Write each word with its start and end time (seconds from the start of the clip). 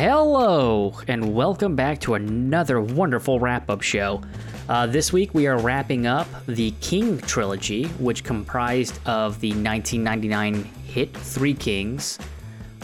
Hello, 0.00 0.94
and 1.08 1.34
welcome 1.34 1.76
back 1.76 2.00
to 2.00 2.14
another 2.14 2.80
wonderful 2.80 3.38
wrap 3.38 3.68
up 3.68 3.82
show. 3.82 4.22
Uh, 4.66 4.86
this 4.86 5.12
week 5.12 5.34
we 5.34 5.46
are 5.46 5.58
wrapping 5.58 6.06
up 6.06 6.26
the 6.46 6.70
King 6.80 7.18
trilogy, 7.18 7.84
which 7.98 8.24
comprised 8.24 8.98
of 9.06 9.38
the 9.40 9.50
1999 9.50 10.64
hit 10.86 11.14
Three 11.14 11.52
Kings, 11.52 12.18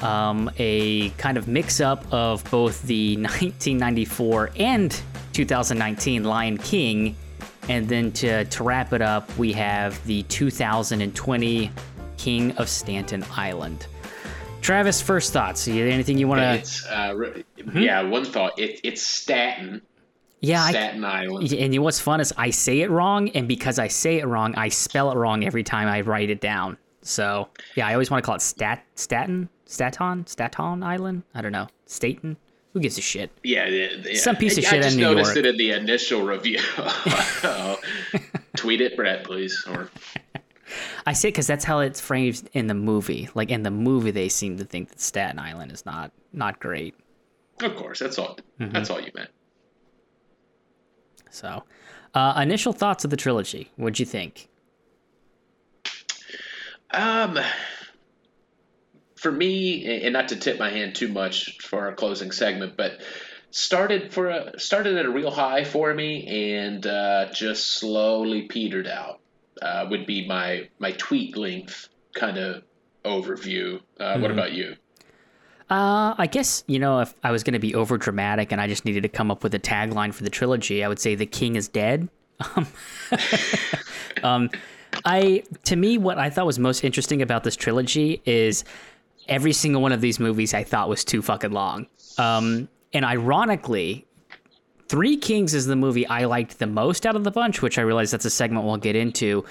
um, 0.02 0.50
a 0.58 1.08
kind 1.12 1.38
of 1.38 1.48
mix 1.48 1.80
up 1.80 2.04
of 2.12 2.44
both 2.50 2.82
the 2.82 3.16
1994 3.16 4.50
and 4.58 5.00
2019 5.32 6.22
Lion 6.22 6.58
King, 6.58 7.16
and 7.70 7.88
then 7.88 8.12
to, 8.12 8.44
to 8.44 8.62
wrap 8.62 8.92
it 8.92 9.00
up, 9.00 9.34
we 9.38 9.54
have 9.54 10.04
the 10.04 10.22
2020 10.24 11.70
King 12.18 12.52
of 12.58 12.68
Staten 12.68 13.24
Island. 13.34 13.86
Travis, 14.66 15.00
first 15.00 15.32
thoughts. 15.32 15.68
Anything 15.68 16.18
you 16.18 16.26
want 16.26 16.64
to? 16.64 16.98
Uh, 17.00 17.12
re- 17.12 17.44
yeah. 17.72 18.02
One 18.02 18.24
thought. 18.24 18.58
It, 18.58 18.80
it's 18.82 19.00
Staten. 19.00 19.80
Yeah, 20.40 20.60
I- 20.64 20.70
Staten 20.72 21.04
Island. 21.04 21.52
And 21.52 21.72
you 21.72 21.78
know 21.78 21.84
what's 21.84 22.00
fun 22.00 22.20
is 22.20 22.34
I 22.36 22.50
say 22.50 22.80
it 22.80 22.90
wrong, 22.90 23.28
and 23.30 23.46
because 23.46 23.78
I 23.78 23.86
say 23.86 24.18
it 24.18 24.26
wrong, 24.26 24.56
I 24.56 24.68
spell 24.68 25.12
it 25.12 25.16
wrong 25.16 25.44
every 25.44 25.62
time 25.62 25.86
I 25.86 26.00
write 26.00 26.30
it 26.30 26.40
down. 26.40 26.78
So 27.02 27.48
yeah, 27.76 27.86
I 27.86 27.92
always 27.92 28.10
want 28.10 28.24
to 28.24 28.26
call 28.26 28.34
it 28.34 28.42
Stat 28.42 28.84
Staten 28.96 29.48
Staton 29.66 30.26
Staton 30.26 30.82
Island. 30.82 31.22
I 31.32 31.42
don't 31.42 31.52
know 31.52 31.68
Staten. 31.86 32.36
Who 32.72 32.80
gives 32.80 32.98
a 32.98 33.02
shit? 33.02 33.30
Yeah, 33.44 33.68
yeah. 33.68 34.14
Some 34.16 34.34
piece 34.34 34.58
of 34.58 34.64
I 34.64 34.68
shit 34.68 34.76
in 34.78 34.82
just 34.82 34.96
New 34.96 35.02
noticed 35.04 35.36
York. 35.36 35.46
it 35.46 35.46
in 35.46 35.56
the 35.56 35.70
initial 35.70 36.22
review. 36.26 36.58
Tweet 38.56 38.80
it, 38.80 38.96
Brett, 38.96 39.24
please. 39.24 39.64
Or 39.70 39.88
I 41.06 41.12
say 41.12 41.28
because 41.28 41.46
that's 41.46 41.64
how 41.64 41.80
it's 41.80 42.00
framed 42.00 42.48
in 42.52 42.66
the 42.66 42.74
movie. 42.74 43.28
Like 43.34 43.50
in 43.50 43.62
the 43.62 43.70
movie, 43.70 44.10
they 44.10 44.28
seem 44.28 44.56
to 44.58 44.64
think 44.64 44.90
that 44.90 45.00
Staten 45.00 45.38
Island 45.38 45.72
is 45.72 45.86
not 45.86 46.12
not 46.32 46.58
great. 46.60 46.94
of 47.60 47.74
course, 47.76 47.98
that's 47.98 48.18
all. 48.18 48.38
Mm-hmm. 48.60 48.72
That's 48.72 48.90
all 48.90 49.00
you 49.00 49.10
meant. 49.14 49.30
So, 51.30 51.64
uh, 52.14 52.40
initial 52.42 52.72
thoughts 52.72 53.04
of 53.04 53.10
the 53.10 53.16
trilogy. 53.16 53.70
What'd 53.76 53.98
you 53.98 54.06
think? 54.06 54.48
Um, 56.90 57.38
for 59.16 59.30
me, 59.30 60.04
and 60.04 60.12
not 60.12 60.28
to 60.28 60.36
tip 60.36 60.58
my 60.58 60.70
hand 60.70 60.94
too 60.94 61.08
much 61.08 61.58
for 61.60 61.86
our 61.86 61.94
closing 61.94 62.30
segment, 62.30 62.76
but 62.76 63.00
started 63.50 64.12
for 64.12 64.28
a 64.28 64.58
started 64.58 64.96
at 64.96 65.06
a 65.06 65.10
real 65.10 65.30
high 65.30 65.64
for 65.64 65.92
me 65.92 66.54
and 66.54 66.86
uh, 66.86 67.32
just 67.32 67.66
slowly 67.66 68.42
petered 68.42 68.86
out. 68.86 69.20
Uh, 69.62 69.86
would 69.90 70.06
be 70.06 70.26
my 70.26 70.68
my 70.78 70.92
tweet 70.92 71.36
length 71.36 71.88
kind 72.14 72.38
of 72.38 72.62
overview. 73.04 73.80
Uh, 73.98 74.18
What 74.18 74.30
about 74.30 74.52
you? 74.52 74.76
Uh, 75.68 76.14
I 76.16 76.28
guess 76.30 76.62
you 76.66 76.78
know 76.78 77.00
if 77.00 77.14
I 77.24 77.30
was 77.30 77.42
going 77.42 77.54
to 77.54 77.58
be 77.58 77.74
over 77.74 77.96
dramatic 77.98 78.52
and 78.52 78.60
I 78.60 78.66
just 78.68 78.84
needed 78.84 79.02
to 79.02 79.08
come 79.08 79.30
up 79.30 79.42
with 79.42 79.54
a 79.54 79.58
tagline 79.58 80.12
for 80.12 80.24
the 80.24 80.30
trilogy, 80.30 80.84
I 80.84 80.88
would 80.88 80.98
say 80.98 81.14
the 81.14 81.26
king 81.26 81.56
is 81.56 81.68
dead. 81.68 82.08
Um, 82.56 82.66
um, 84.22 84.50
I 85.04 85.42
to 85.64 85.76
me, 85.76 85.98
what 85.98 86.18
I 86.18 86.30
thought 86.30 86.46
was 86.46 86.58
most 86.58 86.84
interesting 86.84 87.22
about 87.22 87.44
this 87.44 87.56
trilogy 87.56 88.20
is 88.24 88.64
every 89.28 89.52
single 89.52 89.82
one 89.82 89.92
of 89.92 90.00
these 90.00 90.20
movies 90.20 90.54
I 90.54 90.64
thought 90.64 90.88
was 90.88 91.04
too 91.04 91.22
fucking 91.22 91.52
long. 91.52 91.86
Um, 92.18 92.68
and 92.92 93.04
ironically, 93.04 94.05
Three 94.88 95.16
Kings 95.16 95.54
is 95.54 95.66
the 95.66 95.76
movie 95.76 96.06
I 96.06 96.24
liked 96.24 96.58
the 96.58 96.66
most 96.66 97.06
out 97.06 97.16
of 97.16 97.24
the 97.24 97.30
bunch, 97.30 97.62
which 97.62 97.78
I 97.78 97.82
realize 97.82 98.10
that's 98.10 98.24
a 98.24 98.30
segment 98.30 98.64
we'll 98.64 98.76
get 98.76 98.96
into. 98.96 99.44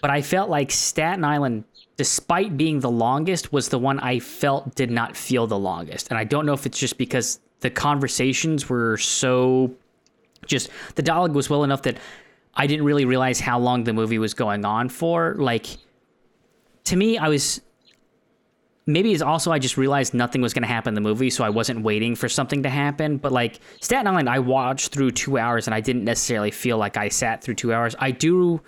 But 0.00 0.10
I 0.10 0.22
felt 0.22 0.50
like 0.50 0.70
Staten 0.70 1.24
Island, 1.24 1.64
despite 1.96 2.56
being 2.56 2.80
the 2.80 2.90
longest, 2.90 3.52
was 3.52 3.68
the 3.68 3.78
one 3.78 4.00
I 4.00 4.18
felt 4.18 4.74
did 4.74 4.90
not 4.90 5.16
feel 5.16 5.46
the 5.46 5.58
longest. 5.58 6.08
And 6.08 6.18
I 6.18 6.24
don't 6.24 6.46
know 6.46 6.52
if 6.52 6.66
it's 6.66 6.78
just 6.78 6.98
because 6.98 7.38
the 7.60 7.70
conversations 7.70 8.68
were 8.68 8.96
so 8.96 9.72
just 10.46 10.70
the 10.94 11.02
dialogue 11.02 11.34
was 11.34 11.50
well 11.50 11.64
enough 11.64 11.82
that 11.82 11.98
I 12.54 12.66
didn't 12.66 12.84
really 12.84 13.04
realize 13.04 13.40
how 13.40 13.58
long 13.58 13.84
the 13.84 13.92
movie 13.92 14.18
was 14.18 14.34
going 14.34 14.64
on 14.64 14.88
for. 14.88 15.34
Like 15.38 15.66
to 16.84 16.96
me, 16.96 17.18
I 17.18 17.28
was 17.28 17.60
maybe 18.92 19.12
it's 19.12 19.22
also 19.22 19.52
I 19.52 19.58
just 19.58 19.76
realized 19.76 20.14
nothing 20.14 20.42
was 20.42 20.52
going 20.52 20.62
to 20.62 20.68
happen 20.68 20.90
in 20.90 20.94
the 20.94 21.00
movie, 21.00 21.30
so 21.30 21.44
I 21.44 21.50
wasn't 21.50 21.82
waiting 21.82 22.14
for 22.14 22.28
something 22.28 22.62
to 22.62 22.70
happen. 22.70 23.16
But 23.16 23.32
like 23.32 23.60
Staten 23.80 24.06
Island, 24.06 24.28
I 24.28 24.38
watched 24.38 24.92
through 24.92 25.12
two 25.12 25.38
hours 25.38 25.66
and 25.66 25.74
I 25.74 25.80
didn't 25.80 26.04
necessarily 26.04 26.50
feel 26.50 26.78
like 26.78 26.96
I 26.96 27.08
sat 27.08 27.42
through 27.42 27.54
two 27.54 27.72
hours. 27.72 27.94
I 27.98 28.10
do. 28.10 28.60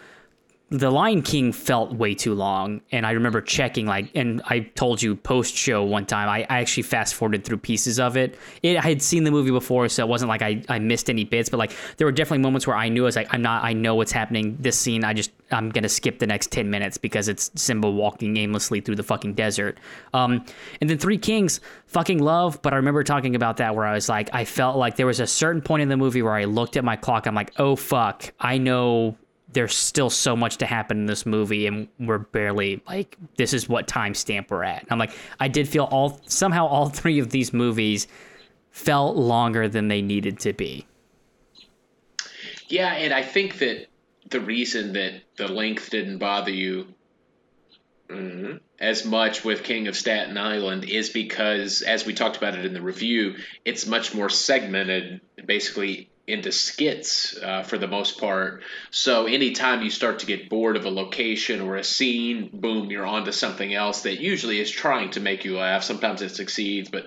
The 0.71 0.91
Lion 0.91 1.21
King 1.21 1.53
felt 1.53 1.93
way 1.93 2.15
too 2.15 2.32
long, 2.32 2.81
and 2.91 3.05
I 3.05 3.11
remember 3.11 3.43
checking 3.43 3.84
like, 3.84 4.11
and 4.15 4.41
I 4.47 4.61
told 4.61 5.03
you 5.03 5.15
post 5.16 5.55
show 5.55 5.84
one 5.84 6.06
time. 6.06 6.31
I, 6.31 6.47
I 6.49 6.61
actually 6.61 6.84
fast 6.84 7.15
forwarded 7.15 7.44
through 7.44 7.59
pieces 7.59 8.00
of 8.00 8.16
it. 8.16 8.38
it. 8.62 8.78
I 8.78 8.88
had 8.88 9.03
seen 9.03 9.25
the 9.25 9.31
movie 9.31 9.50
before, 9.50 9.91
so 9.91 10.03
it 10.03 10.09
wasn't 10.09 10.31
like 10.31 10.41
I, 10.41 10.62
I 10.71 10.78
missed 10.78 11.11
any 11.11 11.25
bits. 11.25 11.50
But 11.50 11.59
like, 11.59 11.72
there 11.99 12.06
were 12.06 12.12
definitely 12.12 12.38
moments 12.38 12.66
where 12.66 12.75
I 12.75 12.88
knew 12.88 13.03
I 13.03 13.05
was 13.05 13.16
like, 13.16 13.28
I'm 13.34 13.43
not. 13.43 13.65
I 13.65 13.75
know 13.75 13.97
what's 13.97 14.12
happening. 14.12 14.56
This 14.61 14.78
scene, 14.78 15.05
I 15.05 15.12
just 15.12 15.31
I'm 15.52 15.70
gonna 15.70 15.88
skip 15.88 16.18
the 16.18 16.26
next 16.26 16.50
ten 16.50 16.70
minutes 16.70 16.98
because 16.98 17.28
it's 17.28 17.50
Simba 17.54 17.90
walking 17.90 18.36
aimlessly 18.36 18.80
through 18.80 18.96
the 18.96 19.02
fucking 19.02 19.34
desert. 19.34 19.78
Um, 20.14 20.44
and 20.80 20.88
then 20.88 20.98
Three 20.98 21.18
Kings, 21.18 21.60
fucking 21.86 22.18
love. 22.18 22.60
But 22.62 22.72
I 22.72 22.76
remember 22.76 23.04
talking 23.04 23.34
about 23.34 23.58
that 23.58 23.74
where 23.74 23.86
I 23.86 23.94
was 23.94 24.08
like, 24.08 24.30
I 24.32 24.44
felt 24.44 24.76
like 24.76 24.96
there 24.96 25.06
was 25.06 25.20
a 25.20 25.26
certain 25.26 25.62
point 25.62 25.82
in 25.82 25.88
the 25.88 25.96
movie 25.96 26.22
where 26.22 26.34
I 26.34 26.44
looked 26.44 26.76
at 26.76 26.84
my 26.84 26.96
clock. 26.96 27.26
I'm 27.26 27.34
like, 27.34 27.52
oh 27.58 27.76
fuck, 27.76 28.32
I 28.40 28.58
know 28.58 29.16
there's 29.52 29.74
still 29.74 30.10
so 30.10 30.34
much 30.34 30.56
to 30.58 30.66
happen 30.66 30.98
in 30.98 31.06
this 31.06 31.26
movie 31.26 31.66
and 31.66 31.86
we're 32.00 32.19
barely 32.19 32.82
like 32.88 33.19
this 33.36 33.52
is 33.52 33.69
what 33.69 33.86
time 33.86 34.14
stamp 34.14 34.50
we're 34.50 34.64
at. 34.64 34.86
I'm 34.90 34.98
like, 34.98 35.12
I 35.40 35.48
did 35.48 35.69
feel 35.69 35.84
all 35.84 36.20
somehow 36.26 36.66
all 36.66 36.88
three 36.88 37.19
of 37.19 37.30
these 37.30 37.52
movies 37.52 38.08
felt 38.70 39.16
longer 39.16 39.69
than 39.69 39.88
they 39.88 40.02
needed 40.02 40.38
to 40.40 40.52
be. 40.52 40.86
Yeah, 42.69 42.94
and 42.94 43.12
I 43.12 43.22
think 43.22 43.58
that 43.58 43.88
the 44.32 44.41
reason 44.41 44.94
that 44.94 45.22
the 45.37 45.48
length 45.48 45.91
didn't 45.91 46.19
bother 46.19 46.50
you 46.53 46.94
mhm, 48.10 48.60
as 48.78 49.04
much 49.04 49.44
with 49.44 49.65
King 49.65 49.88
of 49.88 49.97
Staten 49.97 50.37
Island 50.37 50.84
is 50.84 51.10
because, 51.10 51.82
as 51.82 52.04
we 52.06 52.15
talked 52.15 52.37
about 52.37 52.59
it 52.59 52.65
in 52.65 52.75
the 52.75 52.82
review, 52.82 53.37
it's 53.65 53.87
much 53.87 54.15
more 54.15 54.28
segmented, 54.28 55.20
basically 55.47 56.10
into 56.26 56.53
skits 56.53 57.37
uh, 57.43 57.62
for 57.65 57.78
the 57.78 57.88
most 57.88 58.19
part. 58.20 58.62
So 58.91 59.26
anytime 59.26 59.82
you 59.82 59.91
start 59.91 60.20
to 60.20 60.26
get 60.26 60.49
bored 60.49 60.76
of 60.76 60.84
a 60.84 60.91
location 60.91 61.60
or 61.60 61.76
a 61.76 61.84
scene, 61.84 62.50
boom, 62.53 62.91
you're 62.91 63.06
onto 63.06 63.32
something 63.32 63.75
else 63.75 64.03
that 64.03 64.20
usually 64.20 64.60
is 64.60 64.70
trying 64.70 65.10
to 65.10 65.20
make 65.20 65.44
you 65.44 65.56
laugh. 65.59 65.82
Sometimes 65.82 66.22
it 66.22 66.31
succeeds, 66.31 66.91
but 66.91 67.06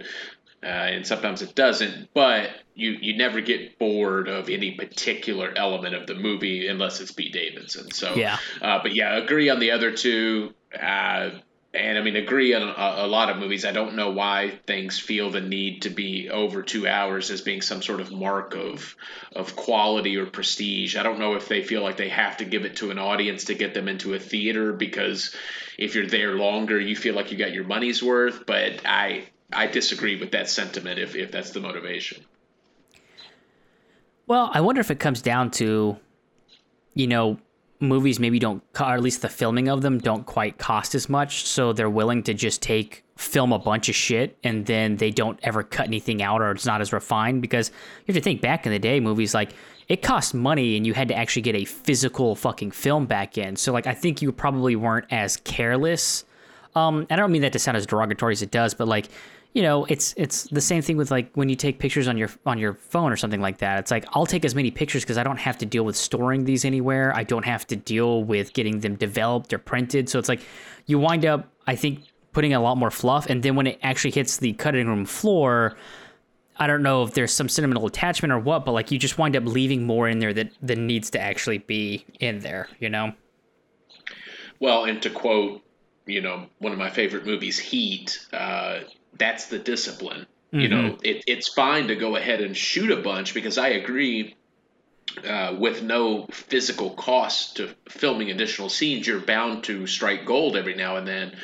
uh, 0.64 0.68
and 0.68 1.08
sometimes 1.08 1.42
it 1.42 1.56
doesn't. 1.56 2.10
But 2.14 2.50
you 2.76 2.92
you 3.02 3.18
never 3.18 3.42
get 3.42 3.80
bored 3.80 4.28
of 4.28 4.50
any 4.50 4.72
particular 4.72 5.54
element 5.56 5.96
of 5.96 6.06
the 6.08 6.16
movie 6.16 6.68
unless 6.68 7.00
it's 7.00 7.12
Pete 7.12 7.34
Davidson. 7.34 7.92
So 7.92 8.16
Yeah. 8.16 8.38
uh, 8.62 8.80
but 8.84 8.94
yeah, 8.94 9.18
agree 9.18 9.50
on 9.50 9.60
the 9.60 9.72
other 9.72 9.92
two. 9.92 10.54
Uh, 10.78 11.32
and 11.74 11.98
I 11.98 12.02
mean, 12.02 12.16
agree 12.16 12.54
on 12.54 12.62
a, 12.62 13.06
a 13.06 13.08
lot 13.08 13.30
of 13.30 13.38
movies. 13.38 13.66
I 13.66 13.74
don't 13.74 13.96
know 13.96 14.12
why 14.12 14.60
things 14.66 14.98
feel 14.98 15.30
the 15.30 15.42
need 15.42 15.82
to 15.82 15.90
be 15.90 16.30
over 16.30 16.64
two 16.64 16.88
hours 16.88 17.32
as 17.32 17.42
being 17.42 17.62
some 17.62 17.82
sort 17.82 18.00
of 18.00 18.12
mark 18.12 18.56
of 18.56 18.96
of 19.36 19.56
quality 19.56 20.18
or 20.18 20.26
prestige. 20.26 20.96
I 20.96 21.04
don't 21.04 21.20
know 21.20 21.36
if 21.36 21.48
they 21.48 21.64
feel 21.64 21.82
like 21.82 21.98
they 21.98 22.10
have 22.10 22.38
to 22.38 22.46
give 22.46 22.66
it 22.66 22.78
to 22.78 22.92
an 22.92 23.00
audience 23.00 23.46
to 23.46 23.56
get 23.56 23.74
them 23.74 23.88
into 23.88 24.14
a 24.14 24.20
theater 24.20 24.72
because 24.74 25.36
if 25.78 25.96
you're 25.96 26.08
there 26.08 26.34
longer, 26.36 26.80
you 26.80 26.96
feel 26.96 27.16
like 27.16 27.32
you 27.32 27.38
got 27.38 27.54
your 27.54 27.66
money's 27.66 28.02
worth. 28.02 28.46
But 28.46 28.86
I 28.86 29.26
I 29.52 29.68
disagree 29.68 30.20
with 30.20 30.32
that 30.32 30.50
sentiment 30.50 31.00
if 31.00 31.16
if 31.16 31.32
that's 31.32 31.52
the 31.52 31.60
motivation. 31.60 32.24
Well, 34.28 34.50
I 34.54 34.62
wonder 34.62 34.82
if 34.82 34.90
it 34.92 35.00
comes 35.00 35.22
down 35.22 35.52
to, 35.52 35.98
you 36.94 37.08
know, 37.08 37.38
movies 37.80 38.20
maybe 38.20 38.40
don't, 38.40 38.64
or 38.80 38.94
at 38.94 39.02
least 39.02 39.22
the 39.22 39.30
filming 39.30 39.68
of 39.68 39.82
them 39.82 40.00
don't 40.00 40.26
quite 40.26 40.58
cost 40.58 40.96
as 40.96 41.10
much, 41.10 41.46
so 41.46 41.74
they're 41.74 41.90
willing 41.90 42.24
to 42.24 42.34
just 42.34 42.62
take 42.62 43.06
film 43.18 43.54
a 43.54 43.60
bunch 43.60 43.88
of 43.88 43.96
shit 43.96 44.38
and 44.44 44.66
then 44.66 44.98
they 44.98 45.10
don't 45.10 45.40
ever 45.42 45.64
cut 45.64 45.88
anything 45.88 46.22
out 46.22 46.42
or 46.42 46.52
it's 46.52 46.66
not 46.66 46.82
as 46.82 46.92
refined 46.92 47.42
because 47.42 47.70
you 48.06 48.14
have 48.14 48.16
to 48.16 48.22
think 48.22 48.42
back 48.42 48.66
in 48.66 48.74
the 48.74 48.80
day 48.80 49.00
movies 49.00 49.34
like 49.34 49.54
it 49.88 50.02
cost 50.02 50.34
money 50.34 50.76
and 50.76 50.86
you 50.86 50.94
had 50.94 51.08
to 51.08 51.16
actually 51.16 51.42
get 51.42 51.56
a 51.56 51.64
physical 51.64 52.36
fucking 52.36 52.72
film 52.72 53.06
back 53.06 53.38
in. 53.38 53.56
So 53.56 53.72
like 53.72 53.88
i 53.88 53.94
think 53.94 54.22
you 54.22 54.34
probably 54.34 54.76
weren't 54.76 55.06
as 55.12 55.38
careless. 55.38 56.26
Um 56.76 57.08
i 57.10 57.16
don't 57.16 57.32
mean 57.32 57.42
that 57.44 57.54
to 57.54 57.60
sound 57.60 57.78
as 57.78 57.86
derogatory 57.86 58.34
as 58.34 58.42
it 58.42 58.52
does 58.52 58.74
but 58.74 58.88
like 58.88 59.08
you 59.56 59.62
know 59.62 59.86
it's 59.86 60.14
it's 60.18 60.44
the 60.50 60.62
same 60.62 60.82
thing 60.84 60.98
with 60.98 61.10
like 61.10 61.32
when 61.34 61.48
you 61.50 61.56
take 61.56 61.80
pictures 61.80 62.08
on 62.08 62.18
your 62.18 62.30
on 62.46 62.60
your 62.60 62.74
phone 62.74 63.12
or 63.12 63.16
something 63.16 63.40
like 63.40 63.58
that 63.60 63.80
it's 63.80 63.90
like 63.90 64.06
i'll 64.12 64.26
take 64.26 64.44
as 64.44 64.54
many 64.54 64.70
pictures 64.70 65.04
because 65.04 65.18
i 65.18 65.24
don't 65.24 65.40
have 65.40 65.58
to 65.58 65.66
deal 65.66 65.84
with 65.84 65.96
storing 65.96 66.44
these 66.44 66.66
anywhere. 66.66 67.16
I 67.16 67.24
don't 67.24 67.46
have 67.46 67.66
to 67.68 67.76
deal 67.76 68.24
with 68.24 68.54
getting 68.54 68.82
them 68.82 68.96
developed 68.96 69.54
or 69.54 69.58
printed. 69.58 70.10
So 70.10 70.20
it's 70.20 70.30
like 70.30 70.42
you 70.86 71.00
wind 71.00 71.26
up 71.26 71.48
i 71.66 71.76
think 71.76 72.02
putting 72.34 72.54
a 72.54 72.60
lot 72.60 72.78
more 72.78 72.92
fluff 72.92 73.28
and 73.28 73.42
then 73.42 73.56
when 73.56 73.66
it 73.66 73.80
actually 73.82 74.12
hits 74.12 74.38
the 74.38 74.52
cutting 74.54 74.88
room 74.88 75.06
floor 75.06 75.78
i 76.58 76.68
don't 76.68 76.84
know 76.84 77.04
if 77.04 77.14
there's 77.14 77.32
some 77.32 77.48
sentimental 77.48 77.86
attachment 77.86 78.34
or 78.34 78.40
what 78.40 78.66
but 78.66 78.74
like 78.74 78.92
you 78.92 79.00
just 79.00 79.18
wind 79.18 79.38
up 79.38 79.46
leaving 79.46 79.86
more 79.86 80.10
in 80.10 80.20
there 80.20 80.34
that 80.34 80.52
that 80.62 80.78
needs 80.78 81.10
to 81.10 81.20
actually 81.20 81.60
be 81.60 82.06
in 82.20 82.40
there 82.40 82.68
you 82.80 82.90
know? 82.90 83.14
Well, 84.60 84.86
and 84.86 85.02
to 85.02 85.10
quote, 85.10 85.62
you 86.06 86.22
know, 86.22 86.48
one 86.60 86.72
of 86.72 86.80
my 86.80 86.90
favorite 86.90 87.26
movies, 87.26 87.60
Heat, 87.60 88.26
uh, 88.32 88.80
that's 89.18 89.48
the 89.48 89.60
discipline. 89.60 90.26
Mm-hmm. 90.48 90.60
You 90.60 90.68
know, 90.70 90.98
it, 91.04 91.24
it's 91.28 91.50
fine 91.50 91.88
to 91.88 91.96
go 91.96 92.16
ahead 92.16 92.42
and 92.42 92.56
shoot 92.56 92.92
a 92.92 93.02
bunch 93.02 93.34
because 93.34 93.58
I 93.58 93.70
agree. 93.70 94.36
Uh, 95.26 95.56
with 95.58 95.82
no 95.82 96.26
physical 96.32 96.90
cost 96.90 97.58
to 97.58 97.70
filming 97.88 98.32
additional 98.32 98.68
scenes, 98.68 99.08
you're 99.08 99.20
bound 99.20 99.64
to 99.64 99.88
strike 99.88 100.26
gold 100.26 100.58
every 100.58 100.76
now 100.76 100.98
and 100.98 101.08
then. 101.08 101.38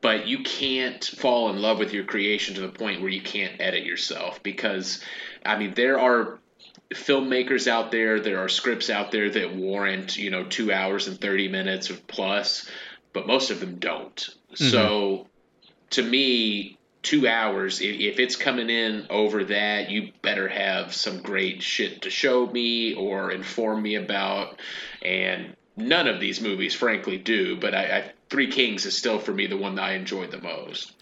But 0.00 0.26
you 0.26 0.42
can't 0.42 1.04
fall 1.04 1.50
in 1.50 1.62
love 1.62 1.78
with 1.78 1.92
your 1.92 2.02
creation 2.02 2.56
to 2.56 2.62
the 2.62 2.68
point 2.68 3.00
where 3.00 3.10
you 3.10 3.20
can't 3.20 3.60
edit 3.60 3.84
yourself 3.84 4.42
because, 4.42 5.04
I 5.44 5.56
mean, 5.56 5.74
there 5.74 6.00
are 6.00 6.40
filmmakers 6.94 7.68
out 7.68 7.92
there, 7.92 8.18
there 8.18 8.40
are 8.40 8.48
scripts 8.48 8.90
out 8.90 9.12
there 9.12 9.30
that 9.30 9.54
warrant, 9.54 10.16
you 10.16 10.30
know, 10.30 10.44
two 10.44 10.72
hours 10.72 11.06
and 11.06 11.20
30 11.20 11.48
minutes 11.48 11.90
of 11.90 12.06
plus, 12.06 12.68
but 13.12 13.26
most 13.26 13.50
of 13.50 13.60
them 13.60 13.76
don't. 13.76 14.16
Mm-hmm. 14.16 14.64
So 14.64 15.26
to 15.90 16.02
me, 16.02 16.78
two 17.02 17.26
hours, 17.26 17.80
if 17.80 18.18
it's 18.18 18.36
coming 18.36 18.70
in 18.70 19.06
over 19.10 19.44
that, 19.44 19.90
you 19.90 20.12
better 20.22 20.48
have 20.48 20.94
some 20.94 21.20
great 21.20 21.62
shit 21.62 22.02
to 22.02 22.10
show 22.10 22.46
me 22.46 22.94
or 22.94 23.32
inform 23.32 23.82
me 23.82 23.96
about. 23.96 24.60
And 25.02 25.56
none 25.76 26.06
of 26.06 26.20
these 26.20 26.40
movies, 26.40 26.74
frankly, 26.74 27.18
do, 27.18 27.56
but 27.56 27.74
I, 27.74 27.82
I 27.82 28.12
Three 28.30 28.50
Kings 28.50 28.86
is 28.86 28.96
still 28.96 29.18
for 29.18 29.32
me 29.34 29.46
the 29.46 29.58
one 29.58 29.74
that 29.74 29.82
I 29.82 29.92
enjoyed 29.92 30.30
the 30.30 30.40
most. 30.40 30.94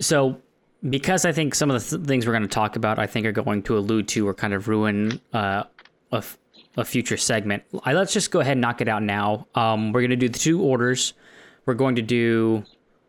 So 0.00 0.40
because 0.88 1.24
I 1.24 1.32
think 1.32 1.54
some 1.54 1.70
of 1.70 1.82
the 1.82 1.96
th- 1.96 2.06
things 2.06 2.26
we're 2.26 2.32
going 2.32 2.42
to 2.42 2.48
talk 2.48 2.76
about, 2.76 2.98
I 2.98 3.06
think 3.06 3.26
are 3.26 3.32
going 3.32 3.62
to 3.64 3.76
allude 3.76 4.06
to 4.08 4.28
or 4.28 4.34
kind 4.34 4.54
of 4.54 4.68
ruin 4.68 5.20
uh, 5.32 5.64
a, 6.12 6.18
f- 6.18 6.38
a 6.76 6.84
future 6.84 7.16
segment. 7.16 7.64
I, 7.82 7.94
let's 7.94 8.12
just 8.12 8.30
go 8.30 8.40
ahead 8.40 8.52
and 8.52 8.60
knock 8.60 8.80
it 8.80 8.88
out 8.88 9.02
now. 9.02 9.48
Um, 9.54 9.92
we're 9.92 10.02
going 10.02 10.10
to 10.10 10.16
do 10.16 10.28
the 10.28 10.38
two 10.38 10.62
orders. 10.62 11.14
We're 11.66 11.74
going 11.74 11.96
to 11.96 12.02
do 12.02 12.64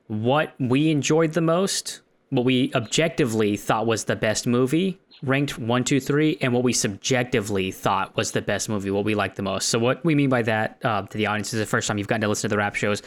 what 0.09 0.56
we 0.59 0.89
enjoyed 0.89 1.33
the 1.33 1.41
most, 1.41 2.01
what 2.31 2.44
we 2.44 2.73
objectively 2.73 3.56
thought 3.56 3.85
was 3.85 4.06
the 4.06 4.15
best 4.15 4.47
movie, 4.47 5.00
ranked 5.21 5.59
one, 5.59 5.83
two, 5.83 6.00
three, 6.00 6.35
and 6.41 6.51
what 6.51 6.63
we 6.63 6.73
subjectively 6.73 7.71
thought 7.71 8.17
was 8.17 8.31
the 8.31 8.41
best 8.41 8.69
movie, 8.69 8.89
what 8.89 9.06
we 9.06 9.13
liked 9.13 9.35
the 9.35 9.44
most. 9.44 9.69
So, 9.69 9.77
what 9.77 10.03
we 10.03 10.15
mean 10.15 10.29
by 10.29 10.41
that 10.41 10.79
uh, 10.83 11.03
to 11.03 11.17
the 11.17 11.27
audience 11.27 11.53
is 11.53 11.59
the 11.59 11.65
first 11.67 11.88
time 11.88 12.00
you've 12.00 12.07
gotten 12.07 12.21
to 12.21 12.27
listen 12.27 12.50
to 12.50 12.53
the 12.53 12.57
wrap 12.57 12.73
shows. 12.73 13.03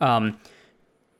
Um, 0.00 0.38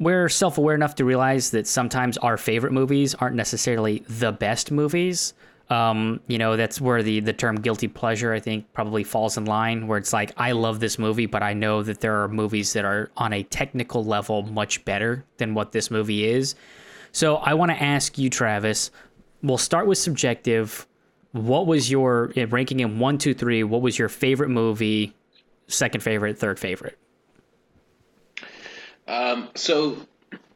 we're 0.00 0.28
self 0.28 0.58
aware 0.58 0.74
enough 0.74 0.96
to 0.96 1.04
realize 1.04 1.50
that 1.50 1.68
sometimes 1.68 2.18
our 2.18 2.36
favorite 2.36 2.72
movies 2.72 3.14
aren't 3.14 3.36
necessarily 3.36 4.02
the 4.08 4.32
best 4.32 4.72
movies. 4.72 5.32
Um, 5.70 6.18
you 6.26 6.36
know, 6.36 6.56
that's 6.56 6.80
where 6.80 7.00
the, 7.00 7.20
the 7.20 7.32
term 7.32 7.60
guilty 7.60 7.86
pleasure, 7.86 8.32
I 8.32 8.40
think, 8.40 8.72
probably 8.72 9.04
falls 9.04 9.36
in 9.36 9.44
line, 9.44 9.86
where 9.86 9.98
it's 9.98 10.12
like, 10.12 10.32
I 10.36 10.50
love 10.50 10.80
this 10.80 10.98
movie, 10.98 11.26
but 11.26 11.44
I 11.44 11.52
know 11.52 11.84
that 11.84 12.00
there 12.00 12.24
are 12.24 12.28
movies 12.28 12.72
that 12.72 12.84
are 12.84 13.12
on 13.16 13.32
a 13.32 13.44
technical 13.44 14.04
level 14.04 14.42
much 14.42 14.84
better 14.84 15.24
than 15.36 15.54
what 15.54 15.70
this 15.70 15.88
movie 15.88 16.24
is. 16.26 16.56
So 17.12 17.36
I 17.36 17.54
want 17.54 17.70
to 17.70 17.80
ask 17.80 18.18
you, 18.18 18.28
Travis, 18.30 18.90
we'll 19.44 19.58
start 19.58 19.86
with 19.86 19.98
subjective. 19.98 20.88
What 21.30 21.68
was 21.68 21.88
your 21.88 22.32
ranking 22.48 22.80
in 22.80 22.98
one, 22.98 23.16
two, 23.16 23.32
three? 23.32 23.62
What 23.62 23.80
was 23.80 23.96
your 23.96 24.08
favorite 24.08 24.48
movie, 24.48 25.14
second 25.68 26.00
favorite, 26.00 26.36
third 26.36 26.58
favorite? 26.58 26.98
Um, 29.06 29.50
so 29.54 29.98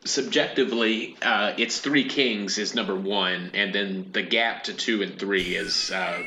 subjectively, 0.04 1.16
uh, 1.22 1.54
it's 1.56 1.80
Three 1.80 2.04
Kings 2.04 2.58
is 2.58 2.74
number 2.74 2.94
one, 2.94 3.50
and 3.54 3.74
then 3.74 4.10
the 4.12 4.22
gap 4.22 4.64
to 4.64 4.74
two 4.74 5.02
and 5.02 5.18
three 5.18 5.56
is 5.56 5.90
uh, 5.90 6.22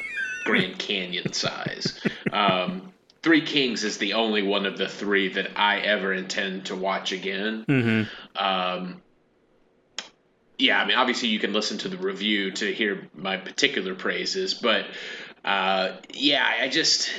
Grand 0.45 0.77
Canyon 0.77 1.33
size. 1.33 1.99
Um, 2.31 2.93
three 3.21 3.41
Kings 3.41 3.83
is 3.83 3.97
the 3.97 4.13
only 4.13 4.43
one 4.43 4.65
of 4.65 4.77
the 4.77 4.87
three 4.87 5.29
that 5.33 5.51
I 5.55 5.79
ever 5.79 6.13
intend 6.13 6.65
to 6.67 6.75
watch 6.75 7.11
again. 7.11 7.65
Mm-hmm. 7.67 8.43
Um, 8.43 9.01
yeah, 10.57 10.81
I 10.81 10.85
mean, 10.85 10.97
obviously 10.97 11.29
you 11.29 11.39
can 11.39 11.53
listen 11.53 11.77
to 11.79 11.87
the 11.87 11.97
review 11.97 12.51
to 12.51 12.73
hear 12.73 13.07
my 13.13 13.37
particular 13.37 13.93
praises, 13.93 14.53
but 14.53 14.85
uh, 15.45 15.97
yeah, 16.13 16.45
I 16.61 16.67
just 16.67 17.09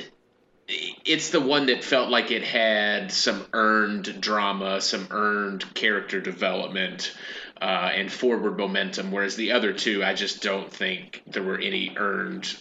it's 0.69 1.31
the 1.31 1.41
one 1.41 1.65
that 1.67 1.83
felt 1.83 2.09
like 2.09 2.31
it 2.31 2.43
had 2.43 3.11
some 3.11 3.45
earned 3.53 4.21
drama, 4.21 4.79
some 4.81 5.07
earned 5.09 5.73
character 5.73 6.21
development, 6.21 7.15
uh, 7.59 7.91
and 7.93 8.11
forward 8.11 8.57
momentum. 8.57 9.11
Whereas 9.11 9.35
the 9.35 9.53
other 9.53 9.73
two, 9.73 10.03
I 10.03 10.13
just 10.13 10.41
don't 10.41 10.71
think 10.71 11.23
there 11.27 11.43
were 11.43 11.57
any 11.57 11.95
earned 11.97 12.55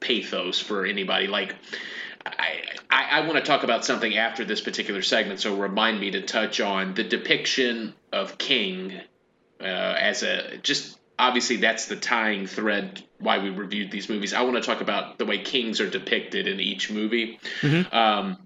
pathos 0.00 0.60
for 0.60 0.84
anybody. 0.84 1.26
Like, 1.26 1.54
I, 2.26 2.62
I, 2.90 3.04
I 3.10 3.20
want 3.26 3.36
to 3.36 3.42
talk 3.42 3.62
about 3.62 3.84
something 3.84 4.16
after 4.16 4.44
this 4.44 4.60
particular 4.60 5.02
segment, 5.02 5.40
so 5.40 5.56
remind 5.56 5.98
me 5.98 6.10
to 6.12 6.22
touch 6.22 6.60
on 6.60 6.94
the 6.94 7.04
depiction 7.04 7.94
of 8.12 8.36
King 8.36 9.00
uh, 9.60 9.64
as 9.64 10.22
a 10.22 10.58
just 10.58 10.99
obviously 11.20 11.56
that's 11.56 11.86
the 11.86 11.96
tying 11.96 12.46
thread 12.46 13.02
why 13.18 13.38
we 13.38 13.50
reviewed 13.50 13.90
these 13.90 14.08
movies. 14.08 14.32
I 14.32 14.42
want 14.42 14.56
to 14.56 14.62
talk 14.62 14.80
about 14.80 15.18
the 15.18 15.26
way 15.26 15.38
kings 15.38 15.80
are 15.80 15.88
depicted 15.88 16.48
in 16.48 16.58
each 16.60 16.90
movie. 16.90 17.38
Mm-hmm. 17.60 17.94
Um, 17.94 18.38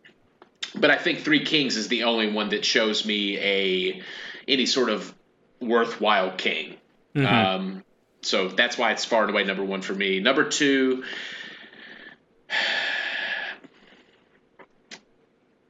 but 0.74 0.90
I 0.90 0.96
think 0.96 1.20
Three 1.20 1.44
Kings 1.44 1.76
is 1.76 1.88
the 1.88 2.04
only 2.04 2.32
one 2.32 2.48
that 2.50 2.64
shows 2.64 3.06
me 3.06 3.38
a 3.38 4.02
any 4.48 4.66
sort 4.66 4.90
of 4.90 5.14
worthwhile 5.60 6.32
king. 6.32 6.74
Mm-hmm. 7.14 7.26
Um, 7.26 7.84
so 8.22 8.48
that's 8.48 8.76
why 8.76 8.90
it's 8.90 9.04
far 9.04 9.22
and 9.22 9.30
away 9.30 9.44
number 9.44 9.64
one 9.64 9.82
for 9.82 9.94
me. 9.94 10.18
Number 10.18 10.48
two, 10.48 11.04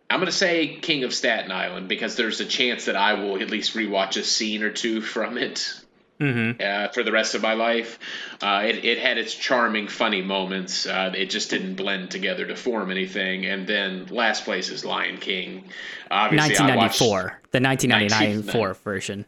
I'm 0.09 0.21
going 0.21 0.27
to 0.27 0.33
say 0.33 0.77
King 0.77 1.05
of 1.05 1.13
Staten 1.13 1.51
Island 1.51 1.89
because 1.89 2.17
there's 2.17 2.41
a 2.41 2.47
chance 2.47 2.87
that 2.87 2.97
I 2.97 3.15
will 3.15 3.43
at 3.43 3.51
least 3.51 3.75
rewatch 3.75 4.17
a 4.17 4.23
scene 4.23 4.63
or 4.63 4.71
two 4.71 5.03
from 5.03 5.37
it 5.37 5.84
mm-hmm. 6.21 6.61
uh, 6.61 6.89
for 6.89 7.03
the 7.03 7.13
rest 7.13 7.35
of 7.35 7.43
my 7.43 7.55
life. 7.55 7.99
Uh, 8.43 8.63
it, 8.67 8.85
it 8.85 8.99
had 8.99 9.19
its 9.19 9.35
charming, 9.35 9.89
funny 9.89 10.23
moments. 10.23 10.87
Uh, 10.87 11.13
it 11.17 11.31
just 11.31 11.51
didn't 11.51 11.75
blend 11.77 12.11
together 12.11 12.47
to 12.47 12.57
form 12.57 12.91
anything. 12.91 13.47
And 13.47 13.67
then 13.67 14.07
last 14.07 14.45
place 14.45 14.71
is 14.71 14.85
Lion 14.85 15.19
King. 15.19 15.65
Obviously, 16.11 16.55
1994, 16.55 17.41
the 17.51 17.61
1994 17.61 18.75
version. 18.75 19.27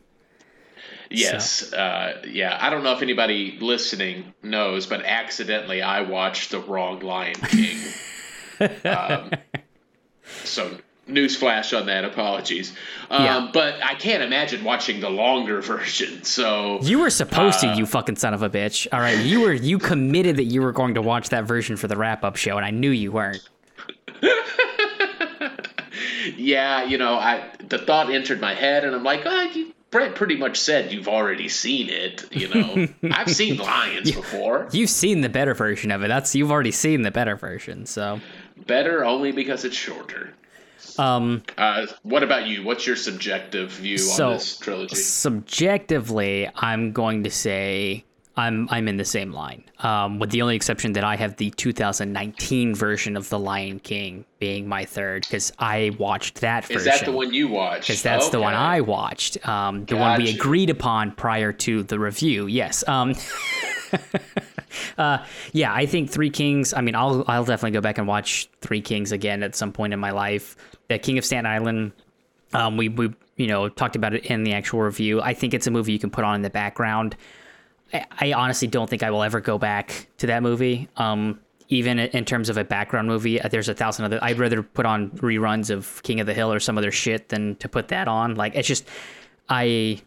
Yes, 1.08 1.50
so. 1.50 1.76
uh, 1.76 2.22
yeah. 2.26 2.58
I 2.60 2.70
don't 2.70 2.82
know 2.82 2.92
if 2.92 3.02
anybody 3.02 3.58
listening 3.60 4.34
knows, 4.42 4.86
but 4.86 5.04
accidentally 5.04 5.80
I 5.82 6.00
watched 6.00 6.50
the 6.50 6.58
wrong 6.58 7.00
Lion 7.00 7.34
King. 7.34 7.78
um, 8.84 9.30
so 10.44 10.76
newsflash 11.08 11.78
on 11.78 11.86
that. 11.86 12.04
Apologies. 12.04 12.72
Um, 13.10 13.24
yeah. 13.24 13.50
But 13.52 13.82
I 13.82 13.94
can't 13.94 14.22
imagine 14.22 14.64
watching 14.64 15.00
the 15.00 15.10
longer 15.10 15.60
version. 15.62 16.24
So 16.24 16.80
you 16.82 16.98
were 16.98 17.10
supposed 17.10 17.64
uh, 17.64 17.72
to, 17.72 17.78
you 17.78 17.86
fucking 17.86 18.16
son 18.16 18.34
of 18.34 18.42
a 18.42 18.50
bitch. 18.50 18.86
All 18.92 19.00
right, 19.00 19.18
you 19.18 19.40
were 19.40 19.52
you 19.52 19.78
committed 19.78 20.36
that 20.36 20.44
you 20.44 20.62
were 20.62 20.72
going 20.72 20.94
to 20.94 21.02
watch 21.02 21.30
that 21.30 21.44
version 21.44 21.76
for 21.76 21.88
the 21.88 21.96
wrap 21.96 22.24
up 22.24 22.36
show, 22.36 22.56
and 22.56 22.64
I 22.64 22.70
knew 22.70 22.90
you 22.90 23.12
weren't. 23.12 23.48
yeah, 26.36 26.84
you 26.84 26.98
know, 26.98 27.14
I 27.14 27.50
the 27.68 27.78
thought 27.78 28.10
entered 28.10 28.40
my 28.40 28.54
head, 28.54 28.84
and 28.84 28.94
I'm 28.94 29.04
like, 29.04 29.22
oh, 29.24 29.42
you, 29.54 29.72
Brett 29.90 30.14
pretty 30.14 30.36
much 30.36 30.58
said 30.58 30.92
you've 30.92 31.08
already 31.08 31.48
seen 31.48 31.88
it. 31.88 32.26
You 32.32 32.48
know, 32.48 32.88
I've 33.12 33.30
seen 33.30 33.56
Lions 33.58 34.10
you, 34.10 34.16
before. 34.16 34.68
You've 34.72 34.90
seen 34.90 35.20
the 35.20 35.28
better 35.28 35.54
version 35.54 35.90
of 35.90 36.02
it. 36.02 36.08
That's 36.08 36.34
you've 36.34 36.50
already 36.50 36.72
seen 36.72 37.02
the 37.02 37.10
better 37.10 37.36
version. 37.36 37.86
So 37.86 38.20
better 38.66 39.04
only 39.04 39.32
because 39.32 39.64
it's 39.64 39.76
shorter. 39.76 40.34
Um, 40.98 41.42
uh, 41.58 41.86
what 42.02 42.22
about 42.22 42.46
you? 42.46 42.64
What's 42.64 42.86
your 42.86 42.96
subjective 42.96 43.70
view 43.72 43.98
so, 43.98 44.26
on 44.26 44.32
this 44.34 44.56
trilogy? 44.58 44.96
Subjectively, 44.96 46.48
I'm 46.54 46.92
going 46.92 47.24
to 47.24 47.30
say 47.30 48.04
I'm 48.36 48.68
I'm 48.70 48.86
in 48.86 48.98
the 48.98 49.04
same 49.04 49.32
line, 49.32 49.64
um, 49.78 50.18
with 50.18 50.30
the 50.30 50.42
only 50.42 50.56
exception 50.56 50.92
that 50.92 51.04
I 51.04 51.16
have 51.16 51.36
the 51.36 51.50
2019 51.52 52.74
version 52.74 53.16
of 53.16 53.28
The 53.30 53.38
Lion 53.38 53.78
King 53.78 54.26
being 54.38 54.68
my 54.68 54.84
third 54.84 55.22
because 55.22 55.52
I 55.58 55.96
watched 55.98 56.42
that 56.42 56.64
version. 56.66 56.76
Is 56.76 56.84
that 56.84 57.04
the 57.06 57.12
one 57.12 57.32
you 57.32 57.48
watched? 57.48 57.88
Because 57.88 58.02
that's 58.02 58.26
okay. 58.26 58.32
the 58.32 58.40
one 58.40 58.52
I 58.52 58.82
watched. 58.82 59.46
Um, 59.48 59.80
the 59.80 59.94
gotcha. 59.94 60.00
one 60.00 60.22
we 60.22 60.34
agreed 60.34 60.68
upon 60.68 61.12
prior 61.12 61.52
to 61.52 61.82
the 61.84 61.98
review. 61.98 62.46
Yes. 62.46 62.86
Um, 62.86 63.14
uh, 64.98 65.24
yeah, 65.52 65.72
I 65.72 65.86
think 65.86 66.10
Three 66.10 66.30
Kings. 66.30 66.74
I 66.74 66.80
mean, 66.80 66.94
I'll 66.94 67.24
I'll 67.26 67.44
definitely 67.44 67.72
go 67.72 67.80
back 67.80 67.98
and 67.98 68.06
watch 68.06 68.48
Three 68.60 68.80
Kings 68.80 69.12
again 69.12 69.42
at 69.42 69.54
some 69.54 69.72
point 69.72 69.92
in 69.92 70.00
my 70.00 70.10
life. 70.10 70.56
The 70.88 70.98
King 70.98 71.18
of 71.18 71.24
Staten 71.24 71.46
Island. 71.46 71.92
Um, 72.52 72.76
we 72.76 72.88
we 72.88 73.12
you 73.36 73.46
know 73.46 73.68
talked 73.68 73.96
about 73.96 74.14
it 74.14 74.26
in 74.26 74.44
the 74.44 74.52
actual 74.52 74.80
review. 74.80 75.20
I 75.20 75.34
think 75.34 75.54
it's 75.54 75.66
a 75.66 75.70
movie 75.70 75.92
you 75.92 75.98
can 75.98 76.10
put 76.10 76.24
on 76.24 76.36
in 76.36 76.42
the 76.42 76.50
background. 76.50 77.16
I, 77.92 78.06
I 78.20 78.32
honestly 78.32 78.68
don't 78.68 78.88
think 78.88 79.02
I 79.02 79.10
will 79.10 79.22
ever 79.22 79.40
go 79.40 79.58
back 79.58 80.08
to 80.18 80.26
that 80.28 80.42
movie. 80.42 80.88
Um, 80.96 81.40
even 81.68 81.98
in 81.98 82.24
terms 82.24 82.48
of 82.48 82.56
a 82.56 82.64
background 82.64 83.08
movie, 83.08 83.40
uh, 83.40 83.48
there's 83.48 83.68
a 83.68 83.74
thousand 83.74 84.04
other. 84.04 84.18
I'd 84.22 84.38
rather 84.38 84.62
put 84.62 84.86
on 84.86 85.10
reruns 85.10 85.70
of 85.70 86.02
King 86.02 86.20
of 86.20 86.26
the 86.26 86.34
Hill 86.34 86.52
or 86.52 86.60
some 86.60 86.78
other 86.78 86.92
shit 86.92 87.28
than 87.28 87.56
to 87.56 87.68
put 87.68 87.88
that 87.88 88.08
on. 88.08 88.36
Like 88.36 88.54
it's 88.54 88.68
just, 88.68 88.86
I, 89.48 90.00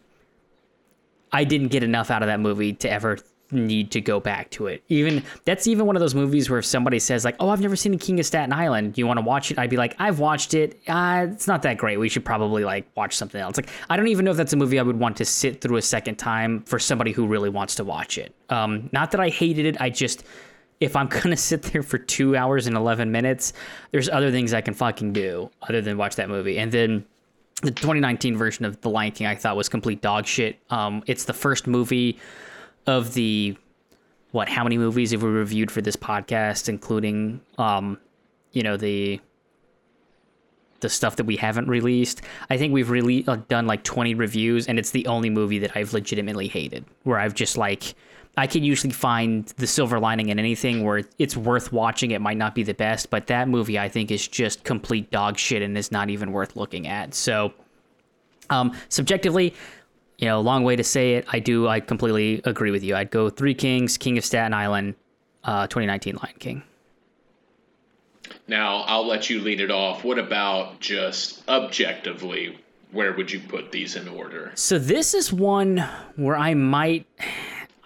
I 1.32 1.44
didn't 1.44 1.68
get 1.68 1.82
enough 1.82 2.10
out 2.10 2.22
of 2.22 2.28
that 2.28 2.40
movie 2.40 2.72
to 2.74 2.90
ever 2.90 3.18
need 3.52 3.90
to 3.92 4.00
go 4.00 4.20
back 4.20 4.50
to 4.50 4.66
it. 4.66 4.82
Even 4.88 5.22
that's 5.44 5.66
even 5.66 5.86
one 5.86 5.96
of 5.96 6.00
those 6.00 6.14
movies 6.14 6.48
where 6.48 6.58
if 6.58 6.66
somebody 6.66 6.98
says 6.98 7.24
like, 7.24 7.36
"Oh, 7.40 7.48
I've 7.48 7.60
never 7.60 7.76
seen 7.76 7.92
The 7.92 7.98
King 7.98 8.20
of 8.20 8.26
Staten 8.26 8.52
Island. 8.52 8.96
You 8.98 9.06
want 9.06 9.18
to 9.18 9.24
watch 9.24 9.50
it?" 9.50 9.58
I'd 9.58 9.70
be 9.70 9.76
like, 9.76 9.94
"I've 9.98 10.18
watched 10.18 10.54
it. 10.54 10.78
Uh, 10.88 11.26
it's 11.30 11.46
not 11.46 11.62
that 11.62 11.78
great. 11.78 11.98
We 11.98 12.08
should 12.08 12.24
probably 12.24 12.64
like 12.64 12.86
watch 12.96 13.16
something 13.16 13.40
else." 13.40 13.56
Like, 13.56 13.68
I 13.88 13.96
don't 13.96 14.08
even 14.08 14.24
know 14.24 14.30
if 14.30 14.36
that's 14.36 14.52
a 14.52 14.56
movie 14.56 14.78
I 14.78 14.82
would 14.82 14.98
want 14.98 15.16
to 15.18 15.24
sit 15.24 15.60
through 15.60 15.76
a 15.76 15.82
second 15.82 16.16
time 16.16 16.62
for 16.62 16.78
somebody 16.78 17.12
who 17.12 17.26
really 17.26 17.50
wants 17.50 17.74
to 17.76 17.84
watch 17.84 18.18
it. 18.18 18.34
Um, 18.48 18.88
not 18.92 19.10
that 19.12 19.20
I 19.20 19.28
hated 19.28 19.66
it. 19.66 19.80
I 19.80 19.90
just 19.90 20.24
if 20.80 20.96
I'm 20.96 21.06
gonna 21.22 21.36
sit 21.36 21.62
there 21.62 21.82
for 21.82 21.98
two 21.98 22.36
hours 22.36 22.66
and 22.66 22.76
eleven 22.76 23.12
minutes, 23.12 23.52
there's 23.90 24.08
other 24.08 24.30
things 24.30 24.54
I 24.54 24.60
can 24.60 24.74
fucking 24.74 25.12
do 25.12 25.50
other 25.62 25.80
than 25.80 25.96
watch 25.96 26.16
that 26.16 26.28
movie. 26.28 26.58
And 26.58 26.72
then 26.72 27.04
the 27.62 27.70
2019 27.70 28.36
version 28.36 28.64
of 28.64 28.80
The 28.80 28.88
Lion 28.88 29.12
King 29.12 29.26
I 29.26 29.34
thought 29.34 29.56
was 29.56 29.68
complete 29.68 30.00
dog 30.00 30.26
shit. 30.26 30.58
Um, 30.70 31.02
it's 31.06 31.24
the 31.24 31.34
first 31.34 31.66
movie 31.66 32.18
of 32.86 33.14
the 33.14 33.56
what? 34.32 34.48
How 34.48 34.62
many 34.62 34.78
movies 34.78 35.10
have 35.10 35.22
we 35.22 35.30
reviewed 35.30 35.70
for 35.70 35.80
this 35.80 35.96
podcast, 35.96 36.68
including 36.68 37.40
um, 37.58 37.98
you 38.52 38.62
know 38.62 38.76
the 38.76 39.20
the 40.80 40.88
stuff 40.88 41.16
that 41.16 41.24
we 41.24 41.36
haven't 41.36 41.68
released. 41.68 42.22
I 42.48 42.56
think 42.56 42.72
we've 42.72 42.90
really 42.90 43.24
uh, 43.28 43.36
done 43.48 43.66
like 43.66 43.84
20 43.84 44.14
reviews, 44.14 44.66
and 44.66 44.78
it's 44.78 44.90
the 44.90 45.06
only 45.06 45.28
movie 45.30 45.58
that 45.58 45.76
I've 45.76 45.92
legitimately 45.92 46.48
hated. 46.48 46.84
Where 47.04 47.18
I've 47.18 47.34
just 47.34 47.56
like 47.56 47.94
I 48.36 48.46
can 48.46 48.62
usually 48.62 48.92
find 48.92 49.46
the 49.56 49.66
silver 49.66 49.98
lining 49.98 50.28
in 50.28 50.38
anything 50.38 50.84
where 50.84 51.02
it's 51.18 51.36
worth 51.36 51.72
watching. 51.72 52.12
It 52.12 52.20
might 52.20 52.36
not 52.36 52.54
be 52.54 52.62
the 52.62 52.74
best, 52.74 53.10
but 53.10 53.26
that 53.26 53.48
movie 53.48 53.78
I 53.78 53.88
think 53.88 54.10
is 54.10 54.26
just 54.26 54.64
complete 54.64 55.10
dog 55.10 55.38
shit 55.38 55.62
and 55.62 55.76
is 55.76 55.92
not 55.92 56.10
even 56.10 56.32
worth 56.32 56.56
looking 56.56 56.86
at. 56.86 57.14
So, 57.14 57.52
um, 58.48 58.76
subjectively, 58.88 59.54
you 60.20 60.28
know, 60.28 60.40
long 60.40 60.64
way 60.64 60.76
to 60.76 60.84
say 60.84 61.14
it. 61.14 61.24
I 61.32 61.38
do. 61.38 61.66
I 61.66 61.80
completely 61.80 62.42
agree 62.44 62.70
with 62.70 62.84
you. 62.84 62.94
I'd 62.94 63.10
go 63.10 63.30
Three 63.30 63.54
Kings, 63.54 63.96
King 63.96 64.18
of 64.18 64.24
Staten 64.24 64.52
Island, 64.52 64.94
uh, 65.44 65.66
2019 65.66 66.16
Lion 66.16 66.34
King. 66.38 66.62
Now 68.46 68.82
I'll 68.82 69.06
let 69.06 69.30
you 69.30 69.40
lead 69.40 69.60
it 69.60 69.70
off. 69.70 70.04
What 70.04 70.18
about 70.18 70.78
just 70.78 71.48
objectively? 71.48 72.58
Where 72.92 73.14
would 73.14 73.32
you 73.32 73.40
put 73.40 73.72
these 73.72 73.96
in 73.96 74.08
order? 74.08 74.52
So 74.56 74.78
this 74.78 75.14
is 75.14 75.32
one 75.32 75.78
where 76.16 76.36
I 76.36 76.54
might 76.54 77.06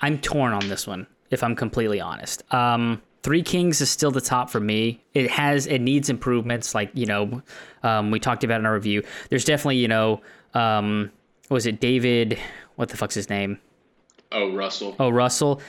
I'm 0.03 0.19
torn 0.19 0.53
on 0.53 0.69
this 0.69 0.87
one, 0.87 1.07
if 1.31 1.43
I'm 1.43 1.55
completely 1.55 2.01
honest. 2.01 2.43
Um, 2.53 3.01
Three 3.23 3.43
Kings 3.43 3.81
is 3.81 3.91
still 3.91 4.11
the 4.11 4.21
top 4.21 4.51
for 4.51 4.61
me. 4.61 5.01
It 5.15 5.31
has 5.31 5.67
it 5.67 5.79
needs 5.79 6.11
improvements, 6.11 6.75
like 6.75 6.91
you 6.95 7.07
know, 7.07 7.43
um, 7.85 8.11
we 8.11 8.19
talked 8.19 8.43
about 8.43 8.59
in 8.59 8.67
our 8.67 8.75
review. 8.75 9.05
There's 9.31 9.45
definitely 9.45 9.77
you 9.77 9.89
know, 9.89 10.21
um, 10.53 11.13
was 11.49 11.67
it 11.67 11.81
David? 11.81 12.39
What 12.77 12.89
the 12.89 12.97
fuck's 12.97 13.15
his 13.15 13.31
name? 13.31 13.59
Oh, 14.33 14.53
Russell. 14.53 14.97
Oh, 14.99 15.11
Russell. 15.11 15.61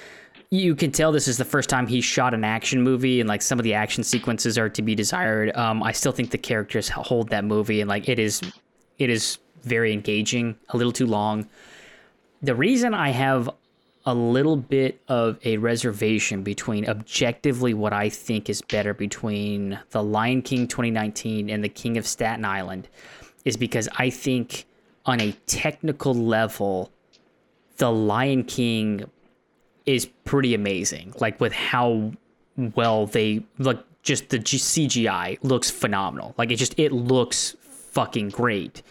You 0.50 0.75
can 0.75 0.91
tell 0.91 1.12
this 1.12 1.27
is 1.27 1.38
the 1.38 1.46
first 1.46 1.70
time 1.70 1.88
he 1.88 2.01
shot 2.01 2.34
an 2.34 2.44
action 2.44 2.82
movie, 2.82 3.20
and 3.20 3.27
like 3.27 3.41
some 3.41 3.60
of 3.60 3.63
the 3.63 3.74
action 3.74 4.03
sequences 4.03 4.58
are 4.58 4.70
to 4.70 4.82
be 4.82 4.96
desired. 4.96 5.55
Um, 5.55 5.84
I 5.84 5.91
still 5.91 6.12
think 6.12 6.32
the 6.32 6.38
characters 6.38 6.88
hold 6.88 7.29
that 7.29 7.44
movie, 7.44 7.82
and 7.82 7.89
like 7.89 8.08
it 8.10 8.20
is, 8.20 8.41
it 8.98 9.10
is 9.10 9.39
very 9.63 9.91
engaging. 9.91 10.55
A 10.70 10.77
little 10.77 10.94
too 10.94 11.08
long. 11.08 11.48
The 12.41 12.55
reason 12.55 12.94
I 12.94 13.10
have 13.10 13.50
a 14.05 14.13
little 14.13 14.55
bit 14.55 15.01
of 15.08 15.39
a 15.44 15.58
reservation 15.58 16.44
between 16.44 16.88
objectively 16.88 17.74
what 17.74 17.91
I 17.91 18.10
think 18.10 18.50
is 18.50 18.62
better 18.62 18.94
between 18.94 19.79
The 19.89 20.03
Lion 20.03 20.44
King 20.44 20.67
2019 20.67 21.50
and 21.50 21.63
The 21.63 21.70
King 21.70 21.98
of 21.98 22.05
Staten 22.05 22.46
Island 22.46 22.88
is 23.46 23.58
because 23.58 23.89
I 23.98 24.12
think 24.12 24.65
on 25.05 25.21
a 25.21 25.31
technical 25.47 26.13
level, 26.13 26.91
The 27.77 27.91
Lion 27.91 28.43
King 28.43 29.05
is 29.85 30.05
pretty 30.24 30.53
amazing. 30.55 31.13
Like 31.19 31.39
with 31.39 31.53
how 31.53 32.12
well 32.57 33.05
they 33.05 33.45
look, 33.57 33.85
just 34.01 34.29
the 34.29 34.39
CGI 34.39 35.38
looks 35.43 35.69
phenomenal. 35.69 36.33
Like 36.38 36.51
it 36.51 36.55
just, 36.55 36.77
it 36.79 36.91
looks 36.91 37.55
fucking 37.62 38.29
great. 38.29 38.81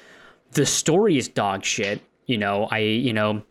The 0.53 0.67
story 0.67 1.19
is 1.19 1.29
dog 1.29 1.65
shit. 1.65 2.01
You 2.27 2.39
know, 2.39 2.69
I, 2.71 2.79
you 2.79 3.13
know, 3.13 3.43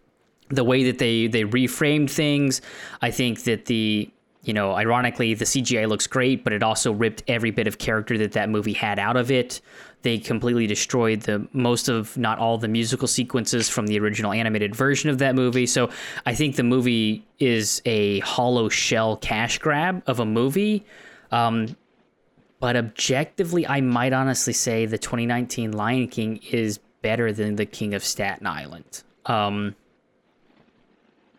the 0.50 0.64
way 0.64 0.84
that 0.84 1.00
they 1.00 1.28
they 1.28 1.44
reframed 1.44 2.10
things. 2.10 2.62
I 3.02 3.12
think 3.12 3.44
that 3.44 3.66
the 3.66 4.10
you 4.44 4.54
know, 4.54 4.74
ironically, 4.74 5.34
the 5.34 5.46
CGI 5.46 5.88
looks 5.88 6.06
great, 6.06 6.44
but 6.44 6.52
it 6.52 6.62
also 6.62 6.92
ripped 6.92 7.24
every 7.28 7.52
bit 7.52 7.66
of 7.66 7.78
character 7.78 8.18
that 8.18 8.34
that 8.34 8.50
movie 8.50 8.74
had 8.74 9.00
out 9.00 9.16
of 9.16 9.32
it. 9.32 9.62
They 10.02 10.18
completely 10.18 10.68
destroyed 10.68 11.22
the 11.22 11.48
most 11.54 11.88
of, 11.88 12.18
not 12.18 12.40
all, 12.40 12.58
the 12.58 12.68
musical 12.68 13.08
sequences 13.08 13.70
from 13.70 13.88
the 13.88 13.98
original 14.00 14.34
animated 14.34 14.76
version 14.76 15.10
of 15.10 15.20
that 15.20 15.34
movie. 15.34 15.66
So 15.66 15.90
I 16.26 16.36
think 16.36 16.58
the 16.58 16.64
movie 16.64 17.26
is 17.40 17.82
a 17.86 18.20
hollow 18.20 18.68
shell 18.68 19.16
cash 19.16 19.60
grab 19.60 20.04
of 20.08 20.20
a 20.20 20.26
movie. 20.26 20.86
Um, 21.32 21.78
but 22.60 22.76
objectively, 22.76 23.66
I 23.66 23.80
might 23.80 24.12
honestly 24.12 24.54
say 24.54 24.86
the 24.86 24.98
2019 24.98 25.72
Lion 25.72 26.10
King 26.10 26.42
is 26.52 26.80
better 27.02 27.32
than 27.32 27.56
the 27.56 27.66
King 27.66 27.94
of 27.94 28.04
Staten 28.04 28.46
Island. 28.46 29.04
Um, 29.26 29.76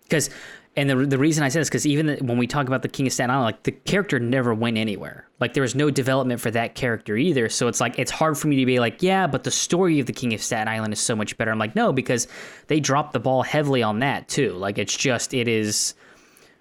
because 0.04 0.30
and 0.76 0.90
the, 0.90 0.96
the 0.96 1.18
reason 1.18 1.44
I 1.44 1.48
say 1.48 1.60
this 1.60 1.68
because 1.68 1.86
even 1.86 2.06
the, 2.06 2.16
when 2.16 2.36
we 2.36 2.46
talk 2.46 2.66
about 2.66 2.82
the 2.82 2.88
King 2.88 3.06
of 3.06 3.12
Staten 3.12 3.30
Island, 3.30 3.44
like 3.44 3.62
the 3.62 3.72
character 3.72 4.18
never 4.18 4.52
went 4.52 4.76
anywhere. 4.76 5.28
Like 5.38 5.54
there 5.54 5.62
was 5.62 5.74
no 5.74 5.90
development 5.90 6.40
for 6.40 6.50
that 6.50 6.74
character 6.74 7.16
either. 7.16 7.48
So 7.48 7.68
it's 7.68 7.80
like 7.80 7.98
it's 7.98 8.10
hard 8.10 8.36
for 8.36 8.48
me 8.48 8.56
to 8.56 8.66
be 8.66 8.80
like, 8.80 9.02
yeah, 9.02 9.26
but 9.26 9.44
the 9.44 9.50
story 9.50 10.00
of 10.00 10.06
the 10.06 10.12
King 10.12 10.34
of 10.34 10.42
Staten 10.42 10.68
Island 10.68 10.92
is 10.92 11.00
so 11.00 11.14
much 11.14 11.36
better. 11.36 11.52
I'm 11.52 11.58
like, 11.58 11.76
no, 11.76 11.92
because 11.92 12.26
they 12.66 12.80
dropped 12.80 13.12
the 13.12 13.20
ball 13.20 13.42
heavily 13.42 13.82
on 13.82 14.00
that 14.00 14.28
too. 14.28 14.52
Like 14.52 14.78
it's 14.78 14.96
just 14.96 15.32
it 15.34 15.48
is. 15.48 15.94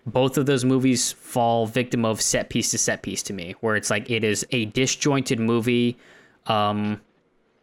Both 0.05 0.37
of 0.37 0.45
those 0.45 0.65
movies 0.65 1.13
fall 1.13 1.65
victim 1.65 2.03
of 2.03 2.21
set 2.21 2.49
piece 2.49 2.71
to 2.71 2.77
set 2.77 3.03
piece 3.03 3.23
to 3.23 3.33
me, 3.33 3.55
where 3.61 3.77
it's 3.77 3.89
like 3.89 4.11
it 4.11 4.25
is 4.25 4.45
a 4.51 4.65
disjointed 4.65 5.39
movie. 5.39 5.97
Um, 6.45 6.99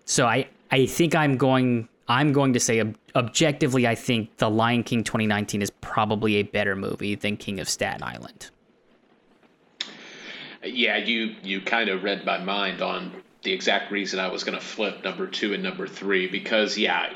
so 0.06 0.26
I 0.26 0.48
I 0.70 0.86
think 0.86 1.14
I'm 1.14 1.36
going 1.36 1.86
I'm 2.10 2.32
going 2.32 2.52
to 2.54 2.60
say 2.60 2.80
ob- 2.80 2.96
objectively, 3.14 3.86
I 3.86 3.94
think 3.94 4.36
The 4.36 4.50
Lion 4.50 4.82
King 4.82 5.04
2019 5.04 5.62
is 5.62 5.70
probably 5.80 6.36
a 6.36 6.42
better 6.42 6.76
movie 6.76 7.14
than 7.14 7.36
King 7.36 7.60
of 7.60 7.68
Staten 7.68 8.02
Island. 8.02 8.50
Yeah, 10.62 10.98
you 10.98 11.36
you 11.42 11.60
kind 11.62 11.88
of 11.88 12.02
read 12.02 12.24
my 12.26 12.38
mind 12.38 12.82
on 12.82 13.12
the 13.42 13.52
exact 13.52 13.90
reason 13.90 14.20
I 14.20 14.28
was 14.28 14.44
going 14.44 14.58
to 14.58 14.64
flip 14.64 15.02
number 15.02 15.26
two 15.26 15.54
and 15.54 15.62
number 15.62 15.86
three 15.86 16.26
because 16.26 16.76
yeah, 16.76 17.12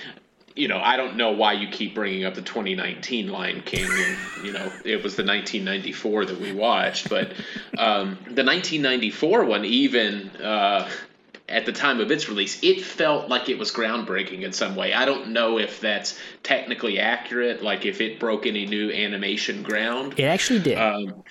you 0.54 0.68
know 0.68 0.78
I 0.78 0.96
don't 0.96 1.16
know 1.16 1.32
why 1.32 1.54
you 1.54 1.68
keep 1.68 1.94
bringing 1.94 2.24
up 2.24 2.34
the 2.34 2.42
2019 2.42 3.28
Lion 3.28 3.62
King 3.62 3.88
and 3.90 4.46
you 4.46 4.52
know 4.52 4.72
it 4.84 5.02
was 5.02 5.16
the 5.16 5.24
1994 5.24 6.26
that 6.26 6.40
we 6.40 6.52
watched, 6.52 7.08
but 7.08 7.32
um, 7.78 8.16
the 8.26 8.44
1994 8.44 9.44
one 9.44 9.64
even. 9.64 10.30
Uh, 10.36 10.88
at 11.48 11.66
the 11.66 11.72
time 11.72 12.00
of 12.00 12.10
its 12.10 12.28
release, 12.28 12.62
it 12.62 12.80
felt 12.82 13.28
like 13.28 13.48
it 13.48 13.58
was 13.58 13.70
groundbreaking 13.70 14.42
in 14.42 14.52
some 14.52 14.76
way. 14.76 14.94
I 14.94 15.04
don't 15.04 15.28
know 15.28 15.58
if 15.58 15.80
that's 15.80 16.18
technically 16.42 16.98
accurate, 16.98 17.62
like 17.62 17.84
if 17.84 18.00
it 18.00 18.18
broke 18.18 18.46
any 18.46 18.66
new 18.66 18.90
animation 18.90 19.62
ground. 19.62 20.14
It 20.18 20.24
actually 20.24 20.60
did. 20.60 20.78
Um, 20.78 21.22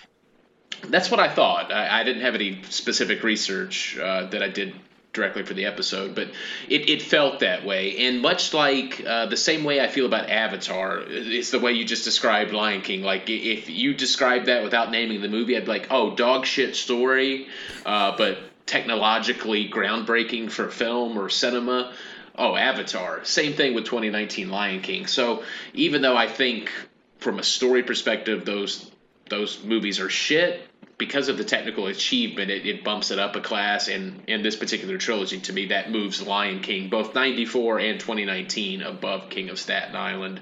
that's 0.83 1.09
what 1.09 1.19
I 1.19 1.29
thought. 1.29 1.71
I, 1.71 2.01
I, 2.01 2.03
didn't 2.03 2.23
have 2.23 2.35
any 2.35 2.61
specific 2.69 3.23
research 3.23 3.97
uh, 3.97 4.27
that 4.27 4.43
I 4.43 4.49
did 4.49 4.75
directly 5.13 5.43
for 5.43 5.53
the 5.53 5.65
episode, 5.65 6.13
but 6.13 6.27
it, 6.67 6.89
it 6.89 7.01
felt 7.01 7.39
that 7.39 7.65
way. 7.65 8.07
And 8.07 8.21
much 8.21 8.53
like 8.53 9.03
uh, 9.05 9.27
the 9.27 9.37
same 9.37 9.63
way 9.63 9.79
I 9.79 9.87
feel 9.87 10.05
about 10.05 10.29
Avatar, 10.29 11.03
it's 11.07 11.51
the 11.51 11.59
way 11.59 11.71
you 11.73 11.85
just 11.85 12.03
described 12.03 12.51
Lion 12.51 12.81
King. 12.81 13.01
Like 13.01 13.29
if 13.29 13.69
you 13.69 13.93
described 13.93 14.47
that 14.47 14.63
without 14.63 14.91
naming 14.91 15.21
the 15.21 15.29
movie, 15.29 15.55
I'd 15.55 15.65
be 15.65 15.71
like, 15.71 15.87
oh, 15.89 16.15
dog 16.15 16.45
shit 16.45 16.75
story, 16.75 17.47
uh, 17.85 18.17
but 18.17 18.39
technologically 18.65 19.69
groundbreaking 19.69 20.51
for 20.51 20.69
film 20.69 21.17
or 21.17 21.29
cinema. 21.29 21.93
Oh, 22.35 22.55
Avatar. 22.55 23.23
Same 23.25 23.53
thing 23.53 23.75
with 23.75 23.85
2019 23.85 24.49
Lion 24.49 24.81
King. 24.81 25.05
So 25.05 25.43
even 25.73 26.01
though 26.01 26.17
I 26.17 26.27
think 26.27 26.71
from 27.19 27.39
a 27.39 27.43
story 27.43 27.83
perspective 27.83 28.45
those 28.45 28.89
those 29.29 29.63
movies 29.63 29.99
are 29.99 30.09
shit, 30.09 30.61
because 30.97 31.27
of 31.27 31.37
the 31.37 31.43
technical 31.43 31.87
achievement, 31.87 32.51
it, 32.51 32.65
it 32.65 32.83
bumps 32.83 33.11
it 33.11 33.19
up 33.19 33.35
a 33.35 33.41
class. 33.41 33.87
And 33.87 34.21
in 34.27 34.43
this 34.43 34.55
particular 34.55 34.97
trilogy, 34.97 35.39
to 35.41 35.53
me, 35.53 35.67
that 35.67 35.91
moves 35.91 36.21
Lion 36.21 36.61
King, 36.61 36.89
both 36.89 37.15
94 37.15 37.79
and 37.79 37.99
2019, 37.99 38.81
above 38.81 39.29
King 39.29 39.49
of 39.49 39.59
Staten 39.59 39.95
Island 39.95 40.41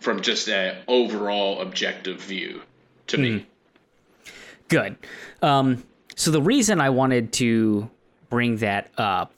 from 0.00 0.22
just 0.22 0.48
an 0.48 0.76
overall 0.88 1.60
objective 1.60 2.20
view 2.20 2.62
to 3.08 3.16
mm. 3.16 3.20
me. 3.20 3.38
Hmm. 3.38 3.44
Good. 4.68 4.96
Um, 5.42 5.82
so 6.20 6.30
the 6.30 6.42
reason 6.42 6.82
I 6.82 6.90
wanted 6.90 7.32
to 7.34 7.88
bring 8.28 8.58
that 8.58 8.90
up, 8.98 9.32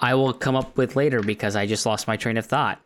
I 0.00 0.14
will 0.14 0.32
come 0.32 0.56
up 0.56 0.78
with 0.78 0.96
later 0.96 1.22
because 1.22 1.54
I 1.54 1.66
just 1.66 1.84
lost 1.84 2.08
my 2.08 2.16
train 2.16 2.38
of 2.38 2.46
thought. 2.46 2.80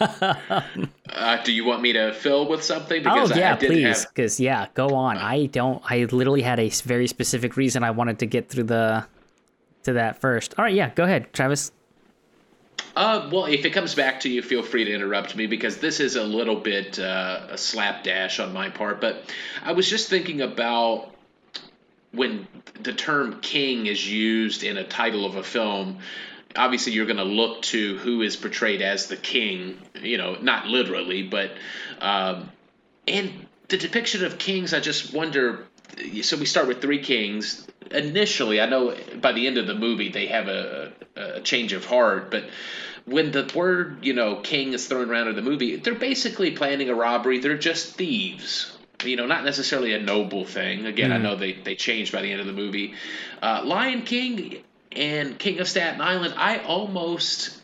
uh, 0.00 1.42
do 1.44 1.52
you 1.52 1.64
want 1.64 1.82
me 1.82 1.92
to 1.92 2.12
fill 2.14 2.48
with 2.48 2.64
something? 2.64 3.04
Because 3.04 3.30
oh 3.30 3.36
yeah, 3.36 3.50
I, 3.50 3.52
I 3.52 3.56
please. 3.58 4.06
Because 4.06 4.38
have... 4.38 4.44
yeah, 4.44 4.66
go 4.74 4.88
on. 4.88 5.18
I 5.18 5.46
don't. 5.46 5.80
I 5.88 6.02
literally 6.04 6.42
had 6.42 6.58
a 6.58 6.68
very 6.68 7.06
specific 7.06 7.56
reason 7.56 7.84
I 7.84 7.92
wanted 7.92 8.18
to 8.18 8.26
get 8.26 8.48
through 8.48 8.64
the 8.64 9.06
to 9.84 9.92
that 9.92 10.20
first. 10.20 10.56
All 10.58 10.64
right, 10.64 10.74
yeah, 10.74 10.90
go 10.90 11.04
ahead, 11.04 11.32
Travis. 11.32 11.70
Uh, 12.94 13.28
well, 13.30 13.44
if 13.44 13.66
it 13.66 13.70
comes 13.70 13.94
back 13.94 14.20
to 14.20 14.30
you, 14.30 14.40
feel 14.40 14.62
free 14.62 14.84
to 14.84 14.92
interrupt 14.92 15.36
me 15.36 15.46
because 15.46 15.76
this 15.76 16.00
is 16.00 16.16
a 16.16 16.24
little 16.24 16.56
bit 16.56 16.98
uh, 16.98 17.46
a 17.50 17.58
slapdash 17.58 18.40
on 18.40 18.54
my 18.54 18.70
part. 18.70 19.02
But 19.02 19.22
I 19.62 19.72
was 19.72 19.88
just 19.88 20.08
thinking 20.08 20.40
about 20.40 21.14
when 22.12 22.46
the 22.80 22.94
term 22.94 23.40
king 23.40 23.86
is 23.86 24.10
used 24.10 24.64
in 24.64 24.78
a 24.78 24.84
title 24.84 25.26
of 25.26 25.36
a 25.36 25.42
film. 25.42 25.98
Obviously, 26.56 26.92
you're 26.92 27.04
going 27.04 27.18
to 27.18 27.24
look 27.24 27.60
to 27.62 27.98
who 27.98 28.22
is 28.22 28.34
portrayed 28.34 28.80
as 28.80 29.08
the 29.08 29.16
king. 29.16 29.78
You 30.00 30.16
know, 30.16 30.36
not 30.36 30.66
literally, 30.66 31.22
but 31.22 31.50
um, 32.00 32.50
and 33.06 33.46
the 33.68 33.76
depiction 33.76 34.24
of 34.24 34.38
kings. 34.38 34.72
I 34.72 34.80
just 34.80 35.12
wonder. 35.12 35.66
So 36.22 36.36
we 36.36 36.46
start 36.46 36.68
with 36.68 36.80
three 36.80 37.02
kings 37.02 37.66
initially, 37.90 38.60
I 38.60 38.66
know 38.66 38.96
by 39.20 39.32
the 39.32 39.46
end 39.46 39.58
of 39.58 39.66
the 39.66 39.74
movie 39.74 40.10
they 40.10 40.26
have 40.26 40.48
a, 40.48 40.92
a 41.14 41.40
change 41.40 41.72
of 41.72 41.84
heart, 41.84 42.30
but 42.30 42.44
when 43.04 43.30
the 43.30 43.50
word 43.54 44.04
you 44.04 44.12
know 44.12 44.36
king 44.36 44.72
is 44.72 44.86
thrown 44.86 45.10
around 45.10 45.28
in 45.28 45.36
the 45.36 45.42
movie, 45.42 45.76
they're 45.76 45.94
basically 45.94 46.52
planning 46.52 46.88
a 46.90 46.94
robbery. 46.94 47.38
They're 47.38 47.58
just 47.58 47.94
thieves. 47.94 48.72
You 49.04 49.16
know, 49.16 49.26
not 49.26 49.44
necessarily 49.44 49.92
a 49.92 50.00
noble 50.00 50.44
thing. 50.44 50.86
Again, 50.86 51.10
mm. 51.10 51.14
I 51.14 51.18
know 51.18 51.36
they 51.36 51.52
they 51.52 51.74
changed 51.74 52.12
by 52.12 52.22
the 52.22 52.32
end 52.32 52.40
of 52.40 52.46
the 52.46 52.52
movie. 52.52 52.94
Uh, 53.42 53.62
Lion 53.64 54.02
King 54.02 54.62
and 54.92 55.38
King 55.38 55.60
of 55.60 55.68
Staten 55.68 56.00
Island, 56.00 56.34
I 56.36 56.58
almost 56.58 57.60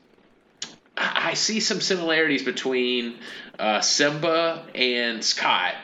I 0.97 1.35
see 1.35 1.61
some 1.61 1.81
similarities 1.81 2.43
between 2.43 3.17
uh, 3.59 3.81
Simba 3.81 4.67
and 4.75 5.25
Scott 5.25 5.75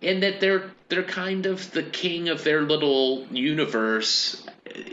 in 0.00 0.20
that 0.20 0.40
they're 0.40 0.70
they're 0.88 1.02
kind 1.02 1.46
of 1.46 1.70
the 1.72 1.82
king 1.82 2.28
of 2.28 2.42
their 2.44 2.62
little 2.62 3.26
universe, 3.30 4.44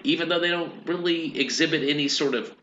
even 0.04 0.30
though 0.30 0.40
they 0.40 0.50
don't 0.50 0.86
really 0.86 1.40
exhibit 1.40 1.88
any 1.88 2.08
sort 2.08 2.36
of 2.36 2.54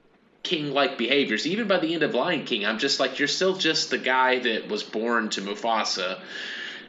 king-like 0.42 0.98
behaviors. 0.98 1.46
Even 1.46 1.66
by 1.66 1.78
the 1.78 1.94
end 1.94 2.02
of 2.02 2.14
Lion 2.14 2.44
King, 2.44 2.64
I'm 2.66 2.78
just 2.78 3.00
like 3.00 3.18
you're 3.18 3.28
still 3.28 3.56
just 3.56 3.90
the 3.90 3.98
guy 3.98 4.38
that 4.38 4.68
was 4.68 4.82
born 4.82 5.30
to 5.30 5.40
Mufasa, 5.40 6.20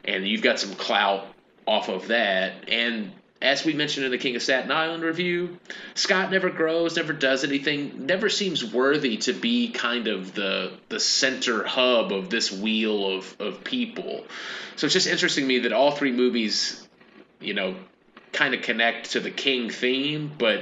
and 0.04 0.26
you've 0.26 0.42
got 0.42 0.60
some 0.60 0.74
clout 0.74 1.26
off 1.66 1.88
of 1.88 2.08
that. 2.08 2.68
And 2.68 3.12
as 3.40 3.64
we 3.64 3.74
mentioned 3.74 4.06
in 4.06 4.10
the 4.10 4.18
King 4.18 4.34
of 4.36 4.42
Staten 4.42 4.70
Island 4.70 5.02
review, 5.02 5.58
Scott 5.94 6.30
never 6.30 6.48
grows, 6.48 6.96
never 6.96 7.12
does 7.12 7.44
anything, 7.44 8.06
never 8.06 8.30
seems 8.30 8.64
worthy 8.64 9.18
to 9.18 9.32
be 9.32 9.70
kind 9.70 10.08
of 10.08 10.34
the 10.34 10.72
the 10.88 11.00
center 11.00 11.64
hub 11.64 12.12
of 12.12 12.30
this 12.30 12.50
wheel 12.50 13.16
of, 13.16 13.36
of 13.38 13.62
people. 13.62 14.24
So 14.76 14.86
it's 14.86 14.94
just 14.94 15.06
interesting 15.06 15.44
to 15.44 15.48
me 15.48 15.58
that 15.60 15.72
all 15.72 15.90
three 15.90 16.12
movies, 16.12 16.86
you 17.40 17.54
know, 17.54 17.76
kind 18.32 18.54
of 18.54 18.62
connect 18.62 19.12
to 19.12 19.20
the 19.20 19.30
king 19.30 19.70
theme, 19.70 20.32
but 20.38 20.60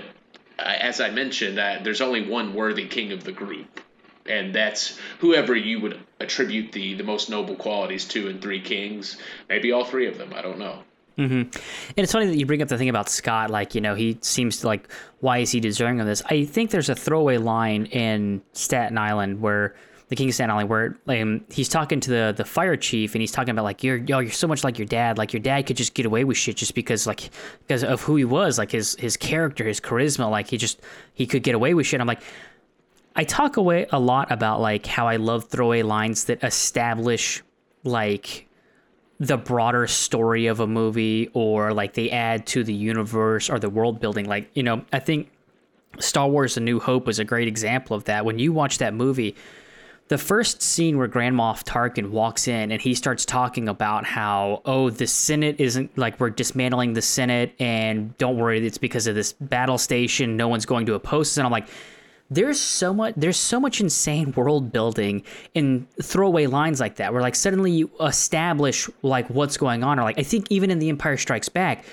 uh, 0.59 0.63
as 0.63 1.01
I 1.01 1.11
mentioned, 1.11 1.59
uh, 1.59 1.79
there's 1.83 2.01
only 2.01 2.29
one 2.29 2.55
worthy 2.55 2.87
king 2.87 3.13
of 3.13 3.25
the 3.25 3.33
group, 3.33 3.81
and 4.27 4.55
that's 4.55 4.99
whoever 5.21 5.55
you 5.55 5.81
would 5.81 6.01
attribute 6.19 6.73
the 6.73 6.95
the 6.95 7.05
most 7.05 7.31
noble 7.31 7.55
qualities 7.55 8.05
to 8.07 8.29
in 8.29 8.41
Three 8.41 8.61
Kings. 8.61 9.17
Maybe 9.49 9.71
all 9.71 9.85
three 9.85 10.09
of 10.09 10.19
them. 10.19 10.33
I 10.35 10.43
don't 10.43 10.59
know. 10.59 10.83
Mm-hmm. 11.19 11.35
And 11.35 11.53
it's 11.97 12.13
funny 12.13 12.27
that 12.27 12.37
you 12.37 12.47
bring 12.47 12.61
up 12.63 12.69
the 12.69 12.79
thing 12.79 12.89
about 12.89 13.09
Scott. 13.09 13.51
Like, 13.51 13.75
you 13.75 13.81
know, 13.81 13.95
he 13.95 14.19
seems 14.21 14.59
to 14.59 14.67
like, 14.67 14.89
why 15.21 15.39
is 15.39 15.51
he 15.51 15.61
deserving 15.61 16.01
of 16.01 16.07
this? 16.07 16.23
I 16.27 16.45
think 16.45 16.71
there's 16.71 16.89
a 16.89 16.95
throwaway 16.95 17.39
line 17.39 17.87
in 17.87 18.43
Staten 18.53 18.99
Island 18.99 19.41
where 19.41 19.77
the 20.09 20.17
King 20.17 20.29
of 20.29 20.35
Staten 20.35 20.51
Island, 20.51 20.69
where 20.69 20.97
um, 21.09 21.45
he's 21.51 21.69
talking 21.69 22.01
to 22.01 22.11
the 22.11 22.35
the 22.37 22.45
fire 22.45 22.77
chief 22.77 23.15
and 23.15 23.23
he's 23.23 23.33
talking 23.33 23.51
about 23.51 23.65
like, 23.65 23.83
you're 23.83 23.97
yo, 23.97 24.19
you're 24.19 24.33
so 24.33 24.49
much 24.49 24.65
like 24.65 24.79
your 24.79 24.87
dad. 24.87 25.17
Like 25.17 25.33
your 25.33 25.41
dad 25.41 25.67
could 25.67 25.77
just 25.77 25.95
get 25.95 26.05
away 26.05 26.25
with 26.25 26.37
shit 26.37 26.57
just 26.57 26.75
because 26.75 27.07
like 27.07 27.31
because 27.61 27.85
of 27.85 28.03
who 28.03 28.17
he 28.17 28.25
was, 28.25 28.59
like 28.59 28.73
his 28.73 28.97
his 28.97 29.17
character, 29.17 29.65
his 29.65 29.81
charisma. 29.81 30.31
Like 30.31 30.49
he 30.49 30.59
just 30.59 30.81
he 31.15 31.27
could 31.27 31.43
get 31.43 31.55
away 31.55 31.75
with 31.75 31.87
shit. 31.87 32.01
I'm 32.01 32.07
like. 32.07 32.23
I 33.17 33.23
talk 33.23 33.59
away 33.59 33.87
a 33.93 34.01
lot 34.01 34.33
about 34.33 34.61
like 34.61 34.87
how 34.87 35.07
I 35.07 35.19
love 35.19 35.45
throwaway 35.45 35.83
lines 35.83 36.25
that 36.25 36.43
establish 36.43 37.45
like 37.85 38.49
the 39.21 39.37
broader 39.37 39.87
story 39.87 40.47
of 40.47 40.61
a 40.61 40.67
movie 40.67 41.31
or 41.35 41.73
like 41.73 41.95
they 41.95 42.11
add 42.11 42.47
to 42.47 42.65
the 42.65 42.75
universe 42.75 43.49
or 43.49 43.59
the 43.59 43.71
world 43.71 44.01
building. 44.01 44.27
Like, 44.27 44.51
you 44.55 44.63
know, 44.63 44.85
I 44.93 44.99
think 44.99 45.31
Star 45.99 46.29
Wars 46.29 46.57
A 46.57 46.61
New 46.61 46.81
Hope 46.81 47.07
was 47.07 47.19
a 47.19 47.25
great 47.25 47.49
example 47.49 47.97
of 47.97 48.05
that. 48.05 48.25
When 48.25 48.39
you 48.39 48.53
watch 48.53 48.79
that 48.79 48.95
movie, 48.95 49.37
the 50.09 50.19
first 50.19 50.61
scene 50.61 50.99
where 50.99 51.07
Grand 51.07 51.35
Moff 51.35 51.65
Tarkin 51.65 52.11
walks 52.11 52.47
in 52.47 52.71
and 52.71 52.81
he 52.81 52.95
starts 52.95 53.25
talking 53.25 53.69
about 53.69 54.05
how, 54.05 54.61
oh, 54.65 54.91
the 54.91 55.07
Senate 55.07 55.57
isn't 55.59 55.97
like 55.97 56.21
we're 56.21 56.31
dismantling 56.31 56.93
the 56.93 57.03
Senate 57.03 57.55
and 57.59 58.17
don't 58.19 58.37
worry, 58.37 58.65
it's 58.67 58.79
because 58.79 59.07
of 59.07 59.15
this 59.15 59.33
battle 59.33 59.79
station. 59.79 60.37
No 60.37 60.49
one's 60.49 60.67
going 60.67 60.87
to 60.87 60.95
oppose 60.95 61.31
us. 61.31 61.37
And 61.39 61.47
I'm 61.47 61.53
like, 61.53 61.69
there's 62.31 62.61
so 62.61 62.93
much 62.93 63.15
there's 63.17 63.37
so 63.37 63.61
much 63.61 63.81
insane 63.81 64.33
world 64.33 64.73
building 64.73 65.23
in 65.55 65.87
throwaway 66.03 66.47
lines 66.47 66.81
like 66.81 66.97
that 66.97 67.13
where 67.13 67.23
like 67.23 67.35
suddenly 67.35 67.71
you 67.71 67.91
establish 68.01 68.89
like 69.03 69.29
what's 69.29 69.57
going 69.57 69.85
on 69.85 69.99
or 69.99 70.03
like 70.03 70.19
I 70.19 70.23
think 70.23 70.47
even 70.51 70.71
in 70.71 70.79
the 70.79 70.89
Empire 70.89 71.17
Strikes 71.17 71.49
Back 71.49 71.85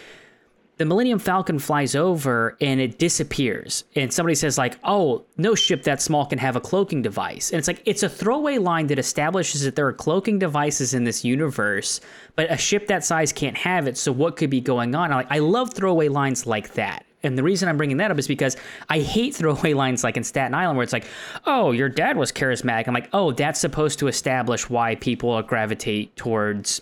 the 0.82 0.86
Millennium 0.86 1.20
Falcon 1.20 1.60
flies 1.60 1.94
over 1.94 2.58
and 2.60 2.82
it 2.82 2.98
disappears. 2.98 3.84
And 3.96 4.12
somebody 4.12 4.34
says, 4.34 4.58
like, 4.58 4.80
oh, 4.84 5.24
no 5.38 5.54
ship 5.54 5.84
that 5.84 6.02
small 6.02 6.26
can 6.26 6.40
have 6.40 6.56
a 6.56 6.60
cloaking 6.60 7.04
device. 7.04 7.52
And 7.52 7.60
it's 7.60 7.68
like, 7.68 7.84
it's 7.86 8.02
a 8.02 8.10
throwaway 8.10 8.58
line 8.58 8.88
that 8.88 8.98
establishes 8.98 9.62
that 9.62 9.76
there 9.76 9.86
are 9.86 9.94
cloaking 9.94 10.40
devices 10.40 10.96
in 10.96 11.04
this 11.04 11.24
universe, 11.24 12.02
but 12.36 12.52
a 12.52 12.58
ship 12.58 12.88
that 12.88 13.06
size 13.06 13.32
can't 13.32 13.56
have 13.58 13.86
it. 13.86 13.96
So 13.96 14.12
what 14.12 14.38
could 14.38 14.50
be 14.50 14.60
going 14.60 14.96
on? 14.96 15.12
Like, 15.12 15.28
I 15.30 15.38
love 15.38 15.72
throwaway 15.72 16.08
lines 16.08 16.48
like 16.48 16.74
that. 16.74 17.06
And 17.24 17.38
the 17.38 17.44
reason 17.44 17.70
I'm 17.70 17.78
bringing 17.78 17.98
that 17.98 18.12
up 18.12 18.18
is 18.18 18.28
because 18.28 18.58
I 18.90 19.00
hate 19.00 19.36
throwaway 19.36 19.74
lines 19.76 20.04
like 20.04 20.18
in 20.18 20.24
Staten 20.24 20.54
Island 20.54 20.78
where 20.78 20.84
it's 20.84 20.94
like, 20.94 21.06
oh, 21.46 21.72
your 21.72 21.90
dad 21.90 22.18
was 22.18 22.32
charismatic. 22.32 22.88
I'm 22.88 22.94
like, 22.94 23.10
oh, 23.14 23.32
that's 23.32 23.60
supposed 23.60 24.00
to 24.00 24.08
establish 24.08 24.70
why 24.70 24.96
people 24.96 25.42
gravitate 25.42 26.16
towards 26.16 26.82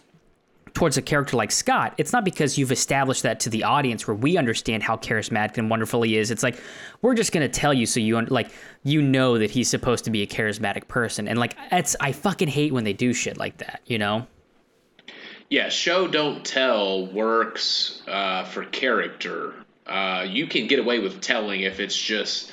towards 0.73 0.97
a 0.97 1.01
character 1.01 1.35
like 1.35 1.51
Scott. 1.51 1.93
It's 1.97 2.13
not 2.13 2.23
because 2.23 2.57
you've 2.57 2.71
established 2.71 3.23
that 3.23 3.39
to 3.41 3.49
the 3.49 3.63
audience 3.63 4.07
where 4.07 4.15
we 4.15 4.37
understand 4.37 4.83
how 4.83 4.97
charismatic 4.97 5.57
and 5.57 5.69
wonderful 5.69 6.03
he 6.03 6.17
is. 6.17 6.31
It's 6.31 6.43
like 6.43 6.61
we're 7.01 7.15
just 7.15 7.31
going 7.31 7.49
to 7.49 7.59
tell 7.59 7.73
you 7.73 7.85
so 7.85 7.99
you 7.99 8.21
like 8.21 8.51
you 8.83 9.01
know 9.01 9.37
that 9.37 9.51
he's 9.51 9.69
supposed 9.69 10.05
to 10.05 10.11
be 10.11 10.21
a 10.21 10.27
charismatic 10.27 10.87
person. 10.87 11.27
And 11.27 11.39
like 11.39 11.55
it's 11.71 11.95
I 11.99 12.11
fucking 12.11 12.47
hate 12.47 12.71
when 12.71 12.83
they 12.83 12.93
do 12.93 13.13
shit 13.13 13.37
like 13.37 13.57
that, 13.57 13.81
you 13.85 13.97
know? 13.97 14.27
Yeah, 15.49 15.69
show 15.69 16.07
don't 16.07 16.45
tell 16.45 17.07
works 17.07 18.03
uh, 18.07 18.43
for 18.43 18.65
character 18.65 19.55
uh, 19.89 20.23
you 20.23 20.47
can 20.47 20.67
get 20.67 20.79
away 20.79 20.99
with 20.99 21.21
telling 21.21 21.61
if 21.61 21.79
it's 21.79 21.97
just 21.97 22.51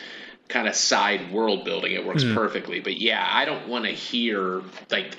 kind 0.48 0.68
of 0.68 0.74
side 0.74 1.32
world 1.32 1.64
building. 1.64 1.92
It 1.92 2.06
works 2.06 2.24
mm. 2.24 2.34
perfectly. 2.34 2.80
But 2.80 2.98
yeah, 2.98 3.26
I 3.28 3.44
don't 3.44 3.68
want 3.68 3.84
to 3.84 3.90
hear 3.90 4.62
like 4.90 5.16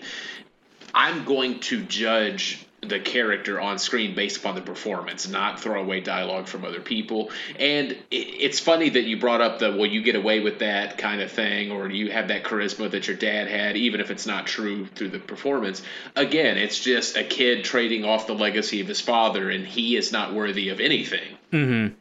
I'm 0.93 1.25
going 1.25 1.59
to 1.61 1.83
judge 1.83 2.65
the 2.81 2.99
character 2.99 3.59
on 3.59 3.79
screen 3.79 4.15
based 4.15 4.37
upon 4.37 4.55
the 4.55 4.61
performance, 4.61 5.27
not 5.27 5.59
throw 5.59 5.81
away 5.81 5.99
dialogue 5.99 6.47
from 6.47 6.63
other 6.63 6.79
people. 6.79 7.31
And 7.59 7.91
it, 7.91 7.97
it's 8.11 8.59
funny 8.59 8.89
that 8.89 9.03
you 9.03 9.19
brought 9.19 9.41
up 9.41 9.59
the 9.59 9.71
well, 9.71 9.85
you 9.85 10.01
get 10.01 10.15
away 10.15 10.39
with 10.39 10.59
that 10.59 10.97
kind 10.97 11.21
of 11.21 11.31
thing, 11.31 11.71
or 11.71 11.89
you 11.89 12.11
have 12.11 12.29
that 12.29 12.43
charisma 12.43 12.89
that 12.91 13.07
your 13.07 13.17
dad 13.17 13.47
had, 13.47 13.75
even 13.75 13.99
if 13.99 14.11
it's 14.11 14.25
not 14.25 14.45
true 14.45 14.85
through 14.85 15.09
the 15.09 15.19
performance. 15.19 15.81
Again, 16.15 16.57
it's 16.57 16.79
just 16.79 17.17
a 17.17 17.23
kid 17.23 17.63
trading 17.63 18.05
off 18.05 18.27
the 18.27 18.35
legacy 18.35 18.79
of 18.79 18.87
his 18.87 19.01
father, 19.01 19.49
and 19.49 19.65
he 19.65 19.95
is 19.95 20.11
not 20.11 20.33
worthy 20.33 20.69
of 20.69 20.79
anything. 20.79 21.37
Mm-hmm. 21.51 21.95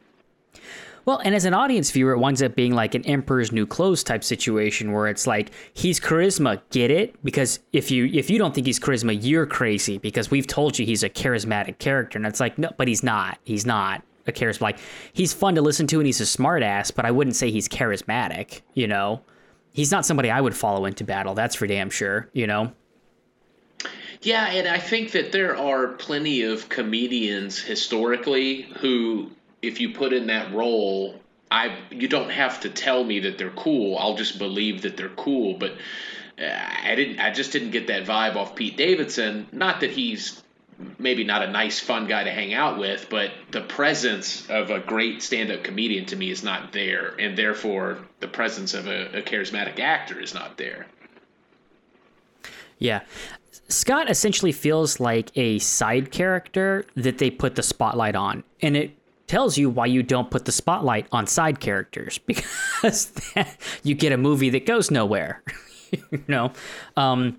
Well, 1.06 1.20
and 1.24 1.36
as 1.36 1.44
an 1.44 1.54
audience 1.54 1.92
viewer, 1.92 2.12
it 2.12 2.18
winds 2.18 2.42
up 2.42 2.56
being 2.56 2.74
like 2.74 2.96
an 2.96 3.06
Emperor's 3.06 3.52
New 3.52 3.64
Clothes 3.64 4.02
type 4.02 4.24
situation 4.24 4.90
where 4.90 5.06
it's 5.06 5.24
like 5.24 5.52
he's 5.72 6.00
charisma, 6.00 6.60
get 6.70 6.90
it? 6.90 7.14
Because 7.24 7.60
if 7.72 7.92
you 7.92 8.06
if 8.06 8.28
you 8.28 8.38
don't 8.38 8.52
think 8.52 8.66
he's 8.66 8.80
charisma, 8.80 9.16
you're 9.18 9.46
crazy 9.46 9.98
because 9.98 10.32
we've 10.32 10.48
told 10.48 10.80
you 10.80 10.84
he's 10.84 11.04
a 11.04 11.08
charismatic 11.08 11.78
character, 11.78 12.18
and 12.18 12.26
it's 12.26 12.40
like 12.40 12.58
no, 12.58 12.72
but 12.76 12.88
he's 12.88 13.04
not. 13.04 13.38
He's 13.44 13.64
not 13.64 14.02
a 14.26 14.32
charisma. 14.32 14.62
Like 14.62 14.78
he's 15.12 15.32
fun 15.32 15.54
to 15.54 15.62
listen 15.62 15.86
to 15.86 16.00
and 16.00 16.06
he's 16.06 16.20
a 16.20 16.24
smartass, 16.24 16.92
but 16.92 17.04
I 17.04 17.12
wouldn't 17.12 17.36
say 17.36 17.52
he's 17.52 17.68
charismatic. 17.68 18.62
You 18.74 18.88
know, 18.88 19.22
he's 19.72 19.92
not 19.92 20.04
somebody 20.04 20.28
I 20.28 20.40
would 20.40 20.56
follow 20.56 20.86
into 20.86 21.04
battle. 21.04 21.34
That's 21.34 21.54
for 21.54 21.68
damn 21.68 21.88
sure. 21.88 22.28
You 22.32 22.48
know. 22.48 22.72
Yeah, 24.22 24.46
and 24.46 24.66
I 24.66 24.78
think 24.78 25.12
that 25.12 25.30
there 25.30 25.56
are 25.56 25.88
plenty 25.88 26.42
of 26.42 26.68
comedians 26.68 27.60
historically 27.60 28.62
who 28.62 29.30
if 29.62 29.80
you 29.80 29.92
put 29.92 30.12
in 30.12 30.26
that 30.28 30.52
role, 30.52 31.20
I 31.50 31.76
you 31.90 32.08
don't 32.08 32.30
have 32.30 32.60
to 32.60 32.70
tell 32.70 33.04
me 33.04 33.20
that 33.20 33.38
they're 33.38 33.50
cool. 33.50 33.96
I'll 33.98 34.16
just 34.16 34.38
believe 34.38 34.82
that 34.82 34.96
they're 34.96 35.08
cool. 35.10 35.54
But 35.54 35.72
uh, 36.38 36.44
I 36.84 36.94
didn't. 36.94 37.20
I 37.20 37.32
just 37.32 37.52
didn't 37.52 37.70
get 37.70 37.86
that 37.88 38.04
vibe 38.04 38.36
off 38.36 38.54
Pete 38.54 38.76
Davidson. 38.76 39.46
Not 39.52 39.80
that 39.80 39.90
he's 39.90 40.42
maybe 40.98 41.24
not 41.24 41.42
a 41.42 41.50
nice, 41.50 41.80
fun 41.80 42.06
guy 42.06 42.24
to 42.24 42.30
hang 42.30 42.52
out 42.52 42.78
with, 42.78 43.08
but 43.08 43.30
the 43.50 43.62
presence 43.62 44.46
of 44.50 44.70
a 44.70 44.78
great 44.78 45.22
stand-up 45.22 45.64
comedian 45.64 46.04
to 46.04 46.16
me 46.16 46.30
is 46.30 46.42
not 46.42 46.72
there, 46.72 47.14
and 47.18 47.36
therefore 47.36 47.98
the 48.20 48.28
presence 48.28 48.74
of 48.74 48.86
a, 48.86 49.18
a 49.18 49.22
charismatic 49.22 49.80
actor 49.80 50.20
is 50.20 50.34
not 50.34 50.58
there. 50.58 50.86
Yeah. 52.78 53.00
Scott 53.68 54.10
essentially 54.10 54.52
feels 54.52 55.00
like 55.00 55.30
a 55.34 55.58
side 55.58 56.10
character 56.10 56.84
that 56.94 57.18
they 57.18 57.30
put 57.30 57.54
the 57.54 57.62
spotlight 57.62 58.14
on. 58.14 58.44
And 58.60 58.76
it 58.76 58.95
tells 59.26 59.58
you 59.58 59.70
why 59.70 59.86
you 59.86 60.02
don't 60.02 60.30
put 60.30 60.44
the 60.44 60.52
spotlight 60.52 61.06
on 61.12 61.26
side 61.26 61.60
characters 61.60 62.18
because 62.26 63.12
you 63.82 63.94
get 63.94 64.12
a 64.12 64.16
movie 64.16 64.50
that 64.50 64.66
goes 64.66 64.90
nowhere. 64.90 65.42
you 66.10 66.24
know, 66.28 66.52
um, 66.96 67.38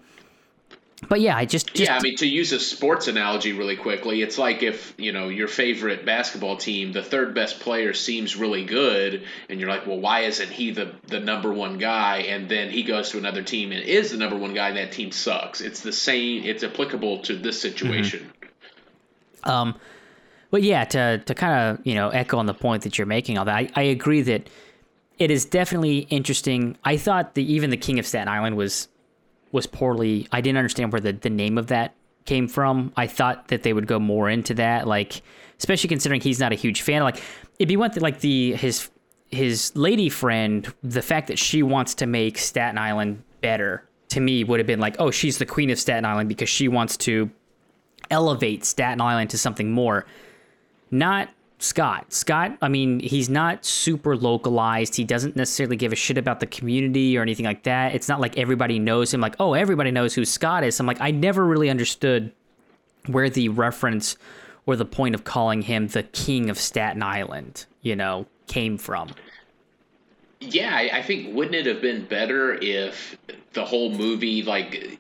but 1.08 1.22
yeah, 1.22 1.38
I 1.38 1.46
just, 1.46 1.68
just, 1.68 1.92
yeah. 1.92 1.96
I 1.96 2.02
mean, 2.02 2.16
to 2.18 2.28
use 2.28 2.52
a 2.54 2.60
sports 2.60 3.08
analogy 3.08 3.54
really 3.54 3.76
quickly, 3.76 4.24
it's 4.24 4.40
like 4.40 4.64
if 4.64 4.96
you 4.98 5.12
know 5.12 5.30
your 5.30 5.48
favorite 5.48 6.06
basketball 6.06 6.58
team, 6.58 6.92
the 6.92 7.04
third 7.04 7.36
best 7.36 7.60
player 7.60 7.94
seems 7.94 8.36
really 8.36 8.66
good, 8.66 9.24
and 9.48 9.60
you're 9.60 9.70
like, 9.70 9.86
well, 9.86 10.00
why 10.00 10.22
isn't 10.22 10.50
he 10.50 10.72
the 10.72 10.96
the 11.06 11.20
number 11.20 11.54
one 11.54 11.78
guy? 11.78 12.20
And 12.30 12.50
then 12.50 12.72
he 12.72 12.82
goes 12.82 13.12
to 13.12 13.20
another 13.20 13.44
team 13.44 13.72
and 13.72 13.84
is 13.84 14.10
the 14.10 14.18
number 14.18 14.38
one 14.38 14.56
guy, 14.56 14.70
and 14.70 14.78
that 14.78 14.92
team 14.92 15.12
sucks. 15.12 15.62
It's 15.62 15.82
the 15.82 15.94
same. 15.94 16.44
It's 16.44 16.64
applicable 16.64 17.20
to 17.24 17.38
this 17.38 17.62
situation. 17.62 18.32
Mm-hmm. 19.44 19.50
Um, 19.50 19.76
but 20.52 20.64
yeah, 20.64 20.86
to 20.86 21.20
to 21.20 21.36
kind 21.36 21.78
of 21.78 21.86
you 21.86 21.96
know 21.96 22.10
echo 22.10 22.38
on 22.38 22.46
the 22.46 22.54
point 22.54 22.84
that 22.84 22.98
you're 22.98 23.08
making, 23.08 23.38
all 23.38 23.46
that 23.46 23.56
I, 23.56 23.70
I 23.76 23.84
agree 23.84 24.22
that 24.22 24.50
it 25.20 25.32
is 25.32 25.46
definitely 25.46 26.00
interesting. 26.10 26.78
I 26.84 26.98
thought 26.98 27.36
that 27.36 27.42
even 27.42 27.70
the 27.70 27.78
King 27.78 28.00
of 28.00 28.06
Staten 28.06 28.28
Island 28.28 28.58
was 28.58 28.88
was 29.52 29.66
poorly. 29.66 30.28
I 30.32 30.42
didn't 30.42 30.58
understand 30.58 30.92
where 30.92 31.02
the, 31.02 31.14
the 31.14 31.30
name 31.30 31.58
of 31.58 31.68
that 31.68 31.94
came 32.26 32.48
from. 32.48 32.92
I 32.96 33.08
thought 33.08 33.48
that 33.48 33.64
they 33.64 33.74
would 33.74 33.88
go 33.88 34.00
more 34.00 34.30
into 34.30 34.54
that, 34.56 34.88
like 34.88 35.22
especially 35.58 35.88
considering 35.88 36.22
he's 36.22 36.40
not 36.40 36.52
a 36.52 36.56
huge 36.56 36.82
fan. 36.82 37.04
Like 37.04 37.22
it'd 37.60 37.70
be 37.70 37.78
one 37.78 37.92
like 37.98 38.20
the 38.20 38.54
his 38.54 38.90
his 39.30 39.76
lady 39.76 40.10
friend, 40.10 40.74
the 40.84 41.02
fact 41.02 41.28
that 41.28 41.40
she 41.40 41.64
wants 41.64 41.96
to 41.96 42.06
make 42.06 42.38
Staten 42.38 42.78
Island 42.78 43.24
better 43.42 43.84
to 44.10 44.20
me 44.20 44.44
would 44.44 44.60
have 44.60 44.68
been 44.68 44.80
like, 44.80 44.96
oh, 45.00 45.12
she's 45.12 45.38
the 45.38 45.46
queen 45.46 45.70
of 45.70 45.80
Staten 45.80 46.06
Island 46.06 46.30
because 46.30 46.50
she 46.50 46.68
wants 46.68 46.96
to 46.98 47.30
elevate 48.10 48.64
Staten 48.64 49.02
Island 49.02 49.30
to 49.32 49.38
something 49.38 49.72
more. 49.72 50.06
Not 50.92 51.30
Scott. 51.60 52.14
Scott, 52.14 52.58
I 52.62 52.68
mean, 52.68 53.00
he's 53.00 53.30
not 53.30 53.66
super 53.66 54.16
localized. 54.16 54.96
He 54.96 55.04
doesn't 55.04 55.36
necessarily 55.36 55.76
give 55.76 55.92
a 55.92 55.96
shit 55.96 56.18
about 56.18 56.40
the 56.40 56.46
community 56.46 57.18
or 57.18 57.22
anything 57.22 57.46
like 57.46 57.64
that. 57.64 57.96
It's 57.96 58.08
not 58.08 58.22
like 58.22 58.38
everybody 58.38 58.78
knows 58.78 59.14
him, 59.14 59.22
like, 59.22 59.36
oh, 59.40 59.54
everybody 59.54 59.90
knows 59.92 60.14
who 60.14 60.24
Scott 60.24 60.64
is. 60.64 60.80
I'm 60.80 60.86
like, 60.86 61.02
I 61.02 61.12
never 61.12 61.46
really 61.46 61.70
understood 61.70 62.32
where 63.08 63.30
the 63.30 63.50
reference 63.50 64.18
or 64.66 64.76
the 64.76 64.86
point 64.86 65.16
of 65.16 65.24
calling 65.24 65.64
him 65.64 65.88
the 65.88 66.04
king 66.04 66.50
of 66.50 66.60
Staten 66.60 67.02
Island, 67.02 67.66
you 67.82 67.96
know, 67.96 68.28
came 68.48 68.78
from. 68.78 69.10
Yeah, 70.40 70.76
I 70.94 71.02
think 71.02 71.34
wouldn't 71.34 71.56
it 71.56 71.66
have 71.66 71.82
been 71.82 72.06
better 72.06 72.54
if 72.54 73.18
the 73.54 73.66
whole 73.66 73.90
movie, 73.90 74.44
like, 74.44 75.00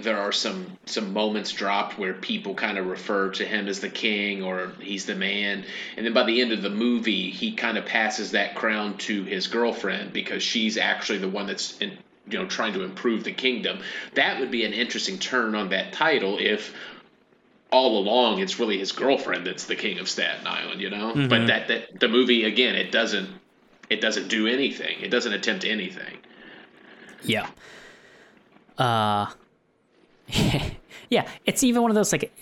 there 0.00 0.18
are 0.18 0.32
some 0.32 0.66
some 0.86 1.12
moments 1.12 1.52
dropped 1.52 1.98
where 1.98 2.14
people 2.14 2.54
kind 2.54 2.78
of 2.78 2.86
refer 2.86 3.30
to 3.30 3.44
him 3.44 3.68
as 3.68 3.80
the 3.80 3.88
king 3.88 4.42
or 4.42 4.72
he's 4.80 5.06
the 5.06 5.14
man. 5.14 5.64
And 5.96 6.04
then 6.04 6.12
by 6.12 6.24
the 6.24 6.40
end 6.40 6.52
of 6.52 6.62
the 6.62 6.70
movie 6.70 7.30
he 7.30 7.52
kind 7.52 7.78
of 7.78 7.86
passes 7.86 8.32
that 8.32 8.54
crown 8.54 8.96
to 8.98 9.24
his 9.24 9.46
girlfriend 9.46 10.12
because 10.12 10.42
she's 10.42 10.78
actually 10.78 11.18
the 11.18 11.28
one 11.28 11.46
that's 11.46 11.78
in, 11.78 11.96
you 12.28 12.38
know 12.38 12.46
trying 12.46 12.72
to 12.72 12.82
improve 12.82 13.24
the 13.24 13.32
kingdom. 13.32 13.80
That 14.14 14.40
would 14.40 14.50
be 14.50 14.64
an 14.64 14.72
interesting 14.72 15.18
turn 15.18 15.54
on 15.54 15.70
that 15.70 15.92
title 15.92 16.38
if 16.40 16.74
all 17.70 17.98
along 17.98 18.40
it's 18.40 18.58
really 18.58 18.78
his 18.78 18.92
girlfriend 18.92 19.46
that's 19.46 19.66
the 19.66 19.76
king 19.76 19.98
of 19.98 20.08
Staten 20.08 20.46
Island 20.46 20.80
you 20.80 20.88
know? 20.90 21.12
Mm-hmm. 21.12 21.28
but 21.28 21.46
that 21.48 21.68
that 21.68 22.00
the 22.00 22.08
movie 22.08 22.44
again 22.44 22.74
it 22.74 22.90
doesn't 22.90 23.28
it 23.90 24.00
doesn't 24.00 24.28
do 24.28 24.46
anything. 24.46 25.00
It 25.00 25.08
doesn't 25.08 25.32
attempt 25.32 25.64
anything. 25.64 26.18
Yeah. 27.22 27.46
Uh 28.76 29.26
yeah, 31.10 31.28
it's 31.46 31.64
even 31.64 31.82
one 31.82 31.90
of 31.90 31.94
those 31.94 32.12
like 32.12 32.32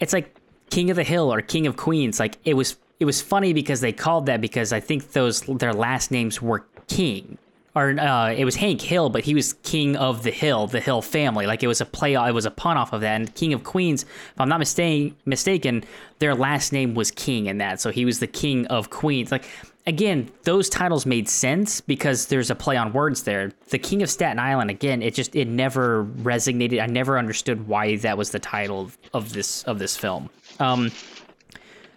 it's 0.00 0.12
like 0.12 0.34
King 0.70 0.90
of 0.90 0.96
the 0.96 1.04
Hill 1.04 1.32
or 1.32 1.40
King 1.40 1.66
of 1.66 1.76
Queens. 1.76 2.18
Like 2.18 2.38
it 2.44 2.54
was 2.54 2.76
it 2.98 3.04
was 3.04 3.20
funny 3.20 3.52
because 3.52 3.80
they 3.80 3.92
called 3.92 4.26
that 4.26 4.40
because 4.40 4.72
I 4.72 4.80
think 4.80 5.12
those 5.12 5.42
their 5.42 5.72
last 5.72 6.10
names 6.10 6.40
were 6.40 6.64
King. 6.88 7.38
Or 7.74 7.90
uh, 7.90 8.32
it 8.32 8.46
was 8.46 8.56
Hank 8.56 8.80
Hill, 8.80 9.10
but 9.10 9.22
he 9.22 9.34
was 9.34 9.52
King 9.62 9.96
of 9.96 10.22
the 10.22 10.30
Hill, 10.30 10.66
the 10.66 10.80
Hill 10.80 11.02
family. 11.02 11.46
Like 11.46 11.62
it 11.62 11.66
was 11.66 11.82
a 11.82 11.84
play, 11.84 12.14
it 12.14 12.32
was 12.32 12.46
a 12.46 12.50
pun 12.50 12.78
off 12.78 12.94
of 12.94 13.02
that. 13.02 13.14
And 13.16 13.34
King 13.34 13.52
of 13.52 13.64
Queens, 13.64 14.04
if 14.04 14.40
I'm 14.40 14.48
not 14.48 14.58
mistaken, 14.60 15.14
mistaken, 15.26 15.84
their 16.18 16.34
last 16.34 16.72
name 16.72 16.94
was 16.94 17.10
King 17.10 17.46
in 17.46 17.58
that, 17.58 17.78
so 17.78 17.90
he 17.90 18.06
was 18.06 18.18
the 18.18 18.26
King 18.26 18.66
of 18.68 18.88
Queens. 18.88 19.30
Like 19.30 19.44
again, 19.86 20.30
those 20.42 20.68
titles 20.68 21.06
made 21.06 21.28
sense 21.28 21.80
because 21.80 22.26
there's 22.26 22.50
a 22.50 22.54
play 22.54 22.76
on 22.76 22.92
words 22.92 23.22
there. 23.22 23.52
The 23.70 23.78
King 23.78 24.02
of 24.02 24.10
Staten 24.10 24.38
Island, 24.38 24.70
again, 24.70 25.02
it 25.02 25.14
just 25.14 25.34
it 25.34 25.48
never 25.48 26.04
resonated. 26.04 26.82
I 26.82 26.86
never 26.86 27.18
understood 27.18 27.66
why 27.66 27.96
that 27.96 28.18
was 28.18 28.30
the 28.30 28.38
title 28.38 28.90
of 29.14 29.32
this 29.32 29.62
of 29.64 29.78
this 29.78 29.96
film. 29.96 30.28
Um, 30.58 30.90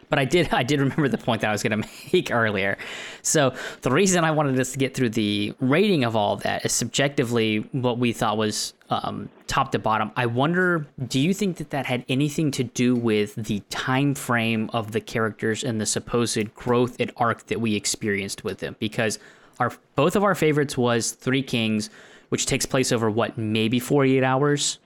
but 0.10 0.20
I 0.20 0.26
did 0.26 0.50
I 0.54 0.64
did 0.64 0.80
remember 0.80 1.08
the 1.08 1.18
point 1.18 1.42
that 1.42 1.50
I 1.50 1.52
was 1.52 1.64
going 1.64 1.82
to 1.82 1.90
make 2.12 2.32
earlier. 2.32 2.78
So 3.22 3.54
the 3.82 3.92
reason 3.92 4.24
I 4.24 4.32
wanted 4.32 4.60
us 4.60 4.72
to 4.74 4.78
get 4.78 4.94
through 4.94 5.10
the 5.10 5.54
rating 5.60 6.04
of 6.04 6.16
all 6.16 6.34
of 6.34 6.44
that 6.44 6.66
is 6.66 6.74
subjectively 6.74 7.60
what 7.72 7.98
we 7.98 8.12
thought 8.12 8.38
was 8.38 8.74
um, 8.90 9.30
top 9.48 9.72
to 9.72 9.80
bottom. 9.80 10.12
I 10.16 10.26
wonder, 10.26 10.88
do 11.08 11.20
you 11.20 11.34
think 11.34 11.58
that 11.58 11.70
that 11.70 11.86
had 11.86 12.04
anything 12.10 12.50
to 12.52 12.64
do 12.64 12.96
with 12.96 13.36
the 13.36 13.62
time 13.70 14.16
frame 14.16 14.70
of 14.74 14.92
the 14.92 15.02
characters 15.02 15.64
and 15.64 15.80
the 15.80 15.86
supposed 15.86 16.54
growth 16.56 17.00
and 17.00 17.12
arc 17.18 17.46
that 17.48 17.62
we 17.62 17.76
experienced 17.76 18.44
with 18.44 18.60
them? 18.60 18.76
Because 18.80 19.20
our 19.60 19.72
both 19.96 20.16
of 20.16 20.24
our 20.24 20.36
favorites 20.36 20.78
was 20.78 21.12
Three 21.12 21.44
Kings, 21.44 21.90
which 22.30 22.46
takes 22.46 22.66
place 22.66 22.92
over 22.92 23.10
what 23.12 23.38
maybe 23.38 23.80
forty 23.80 24.18
eight 24.18 24.24
hours. 24.24 24.80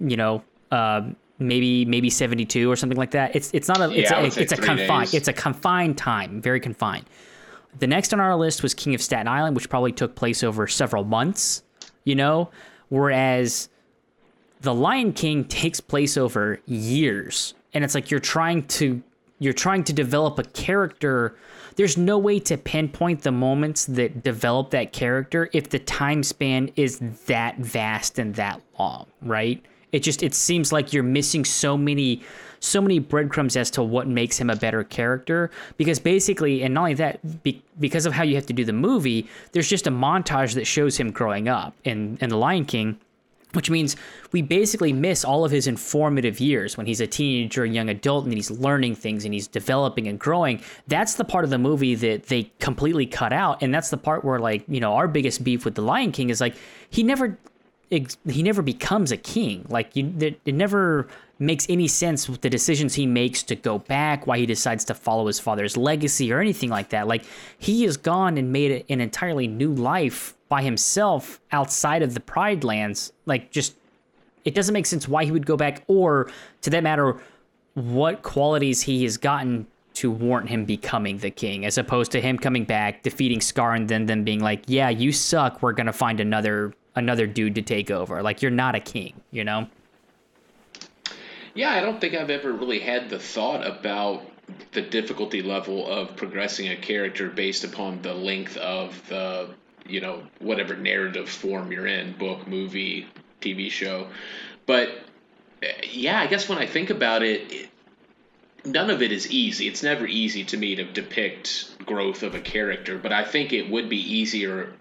You 0.00 0.16
know. 0.16 0.44
Uh, 0.70 1.10
maybe 1.40 1.84
maybe 1.84 2.10
72 2.10 2.70
or 2.70 2.76
something 2.76 2.98
like 2.98 3.12
that. 3.12 3.34
It's 3.34 3.50
it's 3.52 3.68
not 3.68 3.80
a 3.80 3.90
it's 3.90 4.10
yeah, 4.10 4.20
a, 4.20 4.26
it's 4.26 4.52
a 4.52 4.56
confined 4.56 5.06
days. 5.06 5.14
it's 5.14 5.28
a 5.28 5.32
confined 5.32 5.98
time, 5.98 6.40
very 6.40 6.60
confined. 6.60 7.06
The 7.78 7.86
next 7.86 8.12
on 8.12 8.20
our 8.20 8.36
list 8.36 8.62
was 8.62 8.74
King 8.74 8.94
of 8.94 9.02
Staten 9.02 9.28
Island, 9.28 9.54
which 9.54 9.68
probably 9.68 9.92
took 9.92 10.14
place 10.14 10.42
over 10.42 10.66
several 10.66 11.04
months, 11.04 11.62
you 12.04 12.14
know, 12.14 12.50
whereas 12.88 13.68
The 14.60 14.74
Lion 14.74 15.12
King 15.12 15.44
takes 15.44 15.80
place 15.80 16.16
over 16.16 16.60
years. 16.66 17.54
And 17.72 17.84
it's 17.84 17.94
like 17.94 18.10
you're 18.10 18.20
trying 18.20 18.66
to 18.68 19.02
you're 19.38 19.52
trying 19.52 19.84
to 19.84 19.92
develop 19.92 20.38
a 20.38 20.44
character 20.44 21.36
there's 21.76 21.96
no 21.96 22.18
way 22.18 22.38
to 22.40 22.58
pinpoint 22.58 23.22
the 23.22 23.32
moments 23.32 23.86
that 23.86 24.22
develop 24.22 24.70
that 24.70 24.92
character 24.92 25.48
if 25.54 25.70
the 25.70 25.78
time 25.78 26.22
span 26.22 26.70
is 26.76 26.98
that 27.26 27.56
vast 27.58 28.18
and 28.18 28.34
that 28.34 28.60
long, 28.78 29.06
right? 29.22 29.64
It 29.92 30.00
just 30.00 30.22
it 30.22 30.34
seems 30.34 30.72
like 30.72 30.92
you're 30.92 31.02
missing 31.02 31.44
so 31.44 31.76
many 31.76 32.22
so 32.62 32.80
many 32.82 32.98
breadcrumbs 32.98 33.56
as 33.56 33.70
to 33.70 33.82
what 33.82 34.06
makes 34.06 34.38
him 34.38 34.50
a 34.50 34.56
better 34.56 34.84
character. 34.84 35.50
Because 35.76 35.98
basically 35.98 36.62
and 36.62 36.74
not 36.74 36.80
only 36.80 36.94
that 36.94 37.42
be, 37.42 37.62
because 37.78 38.06
of 38.06 38.12
how 38.12 38.22
you 38.22 38.34
have 38.34 38.46
to 38.46 38.52
do 38.52 38.64
the 38.64 38.72
movie 38.72 39.28
there's 39.52 39.68
just 39.68 39.86
a 39.86 39.90
montage 39.90 40.54
that 40.54 40.66
shows 40.66 40.96
him 40.96 41.10
growing 41.10 41.48
up 41.48 41.74
in 41.84 42.18
in 42.20 42.28
the 42.28 42.36
lion 42.36 42.64
king 42.64 42.98
which 43.52 43.70
means 43.70 43.96
we 44.32 44.42
basically 44.42 44.92
miss 44.92 45.24
all 45.24 45.44
of 45.44 45.50
his 45.50 45.66
informative 45.66 46.38
years 46.38 46.76
when 46.76 46.86
he's 46.86 47.00
a 47.00 47.06
teenager 47.06 47.66
young 47.66 47.88
adult 47.88 48.24
and 48.24 48.34
he's 48.34 48.50
learning 48.50 48.94
things 48.94 49.24
and 49.24 49.34
he's 49.34 49.48
developing 49.48 50.06
and 50.06 50.18
growing. 50.18 50.62
That's 50.86 51.14
the 51.14 51.24
part 51.24 51.44
of 51.44 51.50
the 51.50 51.58
movie 51.58 51.94
that 51.96 52.26
they 52.26 52.50
completely 52.60 53.06
cut 53.06 53.32
out. 53.32 53.62
And 53.62 53.74
that's 53.74 53.90
the 53.90 53.96
part 53.96 54.24
where 54.24 54.38
like 54.38 54.64
you 54.68 54.80
know 54.80 54.94
our 54.94 55.08
biggest 55.08 55.42
beef 55.42 55.64
with 55.64 55.74
the 55.74 55.82
lion 55.82 56.12
king 56.12 56.30
is 56.30 56.40
like 56.40 56.54
he 56.90 57.02
never 57.02 57.38
he 57.90 58.42
never 58.42 58.62
becomes 58.62 59.10
a 59.10 59.16
king. 59.16 59.66
Like 59.68 59.96
you, 59.96 60.14
it 60.18 60.54
never 60.54 61.08
makes 61.40 61.66
any 61.68 61.88
sense 61.88 62.28
with 62.28 62.42
the 62.42 62.50
decisions 62.50 62.94
he 62.94 63.06
makes 63.06 63.42
to 63.44 63.56
go 63.56 63.78
back, 63.78 64.26
why 64.26 64.38
he 64.38 64.46
decides 64.46 64.84
to 64.84 64.94
follow 64.94 65.26
his 65.26 65.40
father's 65.40 65.76
legacy 65.76 66.32
or 66.32 66.40
anything 66.40 66.70
like 66.70 66.90
that. 66.90 67.08
Like 67.08 67.24
he 67.58 67.82
has 67.84 67.96
gone 67.96 68.38
and 68.38 68.52
made 68.52 68.84
an 68.88 69.00
entirely 69.00 69.48
new 69.48 69.72
life 69.72 70.34
by 70.48 70.62
himself 70.62 71.40
outside 71.50 72.02
of 72.02 72.14
the 72.14 72.20
Pride 72.20 72.62
Lands. 72.62 73.12
Like 73.26 73.50
just 73.50 73.74
it 74.44 74.54
doesn't 74.54 74.72
make 74.72 74.86
sense 74.86 75.08
why 75.08 75.24
he 75.24 75.32
would 75.32 75.46
go 75.46 75.56
back, 75.56 75.82
or 75.88 76.30
to 76.62 76.70
that 76.70 76.82
matter, 76.82 77.20
what 77.74 78.22
qualities 78.22 78.82
he 78.82 79.02
has 79.02 79.16
gotten 79.16 79.66
to 79.94 80.10
warrant 80.10 80.48
him 80.48 80.64
becoming 80.64 81.18
the 81.18 81.30
king, 81.30 81.66
as 81.66 81.76
opposed 81.76 82.12
to 82.12 82.20
him 82.20 82.38
coming 82.38 82.64
back, 82.64 83.02
defeating 83.02 83.40
Scar, 83.40 83.74
and 83.74 83.88
then 83.88 84.06
them 84.06 84.24
being 84.24 84.40
like, 84.40 84.62
"Yeah, 84.66 84.88
you 84.88 85.12
suck. 85.12 85.62
We're 85.62 85.72
gonna 85.72 85.92
find 85.92 86.20
another 86.20 86.72
another 86.94 87.26
dude 87.26 87.54
to 87.56 87.62
take 87.62 87.90
over. 87.90 88.22
Like 88.22 88.42
you're 88.42 88.50
not 88.50 88.74
a 88.74 88.80
king, 88.80 89.14
you 89.30 89.44
know? 89.44 89.68
Yeah, 91.54 91.70
I 91.70 91.80
don't 91.80 92.00
think 92.00 92.14
I've 92.14 92.30
ever 92.30 92.52
really 92.52 92.78
had 92.78 93.10
the 93.10 93.18
thought 93.18 93.66
about 93.66 94.22
the 94.72 94.82
difficulty 94.82 95.42
level 95.42 95.86
of 95.86 96.16
progressing 96.16 96.68
a 96.68 96.76
character 96.76 97.28
based 97.28 97.64
upon 97.64 98.02
the 98.02 98.14
length 98.14 98.56
of 98.56 99.08
the, 99.08 99.50
you 99.86 100.00
know, 100.00 100.22
whatever 100.38 100.76
narrative 100.76 101.28
form 101.28 101.72
you're 101.72 101.86
in, 101.86 102.16
book, 102.16 102.46
movie, 102.46 103.06
TV 103.40 103.70
show. 103.70 104.08
But 104.66 104.90
yeah, 105.88 106.20
I 106.20 106.26
guess 106.26 106.48
when 106.48 106.58
I 106.58 106.66
think 106.66 106.90
about 106.90 107.22
it, 107.22 107.52
it 107.52 107.70
none 108.64 108.90
of 108.90 109.02
it 109.02 109.12
is 109.12 109.30
easy. 109.30 109.66
It's 109.68 109.82
never 109.82 110.06
easy 110.06 110.44
to 110.44 110.56
me 110.56 110.76
to 110.76 110.84
depict 110.84 111.76
growth 111.84 112.22
of 112.22 112.34
a 112.34 112.40
character, 112.40 112.98
but 112.98 113.12
I 113.12 113.24
think 113.24 113.52
it 113.52 113.70
would 113.70 113.88
be 113.88 114.18
easier 114.18 114.72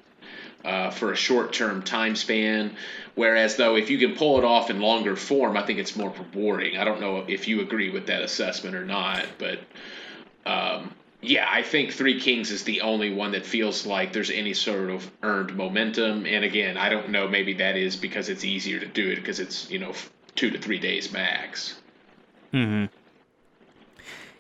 uh, 0.64 0.90
for 0.92 1.12
a 1.12 1.16
short 1.16 1.54
term 1.54 1.82
time 1.84 2.16
span. 2.16 2.76
Whereas, 3.16 3.56
though, 3.56 3.76
if 3.76 3.90
you 3.90 3.98
can 3.98 4.16
pull 4.16 4.38
it 4.38 4.44
off 4.44 4.70
in 4.70 4.80
longer 4.80 5.16
form, 5.16 5.58
I 5.58 5.66
think 5.66 5.80
it's 5.80 5.96
more 5.96 6.14
rewarding. 6.34 6.78
I 6.78 6.84
don't 6.84 7.02
know 7.02 7.26
if 7.28 7.48
you 7.48 7.62
agree 7.62 7.90
with 7.90 8.08
that 8.08 8.22
assessment 8.22 8.76
or 8.76 8.86
not, 8.86 9.26
but. 9.38 9.60
yeah, 11.22 11.46
I 11.52 11.64
think 11.64 11.92
Three 11.92 12.20
Kings 12.20 12.50
is 12.50 12.64
the 12.64 12.82
only 12.82 13.14
one 13.14 13.32
that 13.32 13.46
feels 13.46 13.86
like 13.86 14.14
there's 14.14 14.32
any 14.32 14.54
sort 14.54 14.90
of 14.90 15.12
earned 15.22 15.56
momentum. 15.56 16.26
And 16.26 16.46
again, 16.46 16.78
I 16.78 16.88
don't 16.88 17.10
know. 17.10 17.28
Maybe 17.28 17.56
that 17.56 17.76
is 17.76 17.98
because 17.98 18.30
it's 18.30 18.46
easier 18.46 18.80
to 18.80 18.86
do 18.88 19.10
it 19.12 19.16
because 19.16 19.40
it's 19.42 19.70
you 19.70 19.80
know 19.80 19.94
two 20.36 20.50
to 20.52 20.58
three 20.58 20.80
days 20.80 21.12
max. 21.12 21.76
Hmm. 22.52 22.86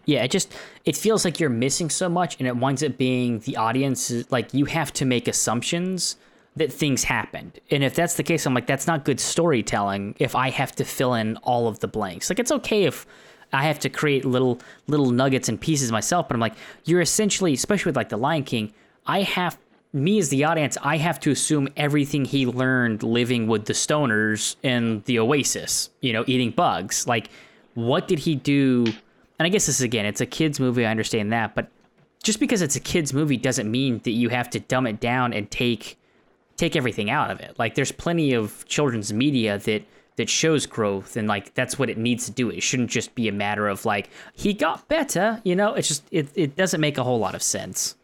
Yeah, 0.09 0.23
it 0.23 0.31
just 0.31 0.51
it 0.85 0.97
feels 0.97 1.23
like 1.23 1.39
you're 1.39 1.51
missing 1.51 1.91
so 1.91 2.09
much, 2.09 2.37
and 2.39 2.47
it 2.47 2.55
winds 2.55 2.81
up 2.81 2.97
being 2.97 3.39
the 3.41 3.57
audience 3.57 4.11
like 4.31 4.55
you 4.55 4.65
have 4.65 4.91
to 4.93 5.05
make 5.05 5.27
assumptions 5.27 6.15
that 6.55 6.73
things 6.73 7.03
happened. 7.03 7.59
And 7.69 7.83
if 7.83 7.93
that's 7.93 8.15
the 8.15 8.23
case, 8.23 8.47
I'm 8.47 8.55
like, 8.55 8.65
that's 8.65 8.87
not 8.87 9.05
good 9.05 9.19
storytelling. 9.19 10.15
If 10.17 10.35
I 10.35 10.49
have 10.49 10.71
to 10.77 10.83
fill 10.83 11.13
in 11.13 11.37
all 11.37 11.67
of 11.67 11.79
the 11.79 11.87
blanks, 11.87 12.31
like 12.31 12.39
it's 12.39 12.51
okay 12.51 12.85
if 12.85 13.05
I 13.53 13.63
have 13.65 13.77
to 13.79 13.89
create 13.89 14.25
little 14.25 14.59
little 14.87 15.11
nuggets 15.11 15.47
and 15.47 15.61
pieces 15.61 15.91
myself. 15.91 16.27
But 16.27 16.33
I'm 16.33 16.41
like, 16.41 16.55
you're 16.85 17.01
essentially, 17.01 17.53
especially 17.53 17.91
with 17.91 17.95
like 17.95 18.09
the 18.09 18.17
Lion 18.17 18.43
King, 18.43 18.73
I 19.05 19.21
have 19.21 19.59
me 19.93 20.17
as 20.17 20.29
the 20.29 20.43
audience, 20.43 20.75
I 20.81 20.97
have 20.97 21.19
to 21.19 21.29
assume 21.29 21.67
everything 21.77 22.25
he 22.25 22.47
learned 22.47 23.03
living 23.03 23.45
with 23.45 23.65
the 23.65 23.73
stoners 23.73 24.55
in 24.63 25.03
the 25.05 25.19
Oasis, 25.19 25.91
you 26.01 26.13
know, 26.13 26.23
eating 26.25 26.49
bugs. 26.49 27.07
Like, 27.07 27.29
what 27.75 28.07
did 28.07 28.17
he 28.17 28.33
do? 28.35 28.87
And 29.39 29.45
I 29.45 29.49
guess 29.49 29.65
this 29.65 29.77
is 29.77 29.81
again, 29.81 30.05
it's 30.05 30.21
a 30.21 30.25
kids 30.25 30.59
movie. 30.59 30.85
I 30.85 30.91
understand 30.91 31.31
that, 31.31 31.55
but 31.55 31.69
just 32.21 32.39
because 32.39 32.61
it's 32.61 32.75
a 32.75 32.79
kids 32.81 33.13
movie 33.13 33.37
doesn't 33.37 33.71
mean 33.71 34.01
that 34.03 34.11
you 34.11 34.29
have 34.29 34.49
to 34.51 34.59
dumb 34.59 34.85
it 34.85 34.99
down 34.99 35.33
and 35.33 35.49
take 35.49 35.97
take 36.57 36.75
everything 36.75 37.09
out 37.09 37.31
of 37.31 37.39
it. 37.39 37.57
Like, 37.57 37.75
there's 37.75 37.93
plenty 37.93 38.33
of 38.33 38.65
children's 38.67 39.13
media 39.13 39.57
that 39.59 39.83
that 40.17 40.29
shows 40.29 40.65
growth 40.65 41.15
and 41.15 41.29
like 41.29 41.53
that's 41.53 41.79
what 41.79 41.89
it 41.89 41.97
needs 41.97 42.25
to 42.25 42.31
do. 42.31 42.49
It 42.49 42.61
shouldn't 42.61 42.89
just 42.89 43.15
be 43.15 43.29
a 43.29 43.31
matter 43.31 43.69
of 43.69 43.85
like 43.85 44.09
he 44.33 44.53
got 44.53 44.85
better, 44.89 45.39
you 45.45 45.55
know? 45.55 45.73
It's 45.75 45.87
just 45.87 46.03
it 46.11 46.27
it 46.35 46.57
doesn't 46.57 46.81
make 46.81 46.97
a 46.97 47.03
whole 47.05 47.19
lot 47.19 47.35
of 47.35 47.41
sense. 47.41 47.95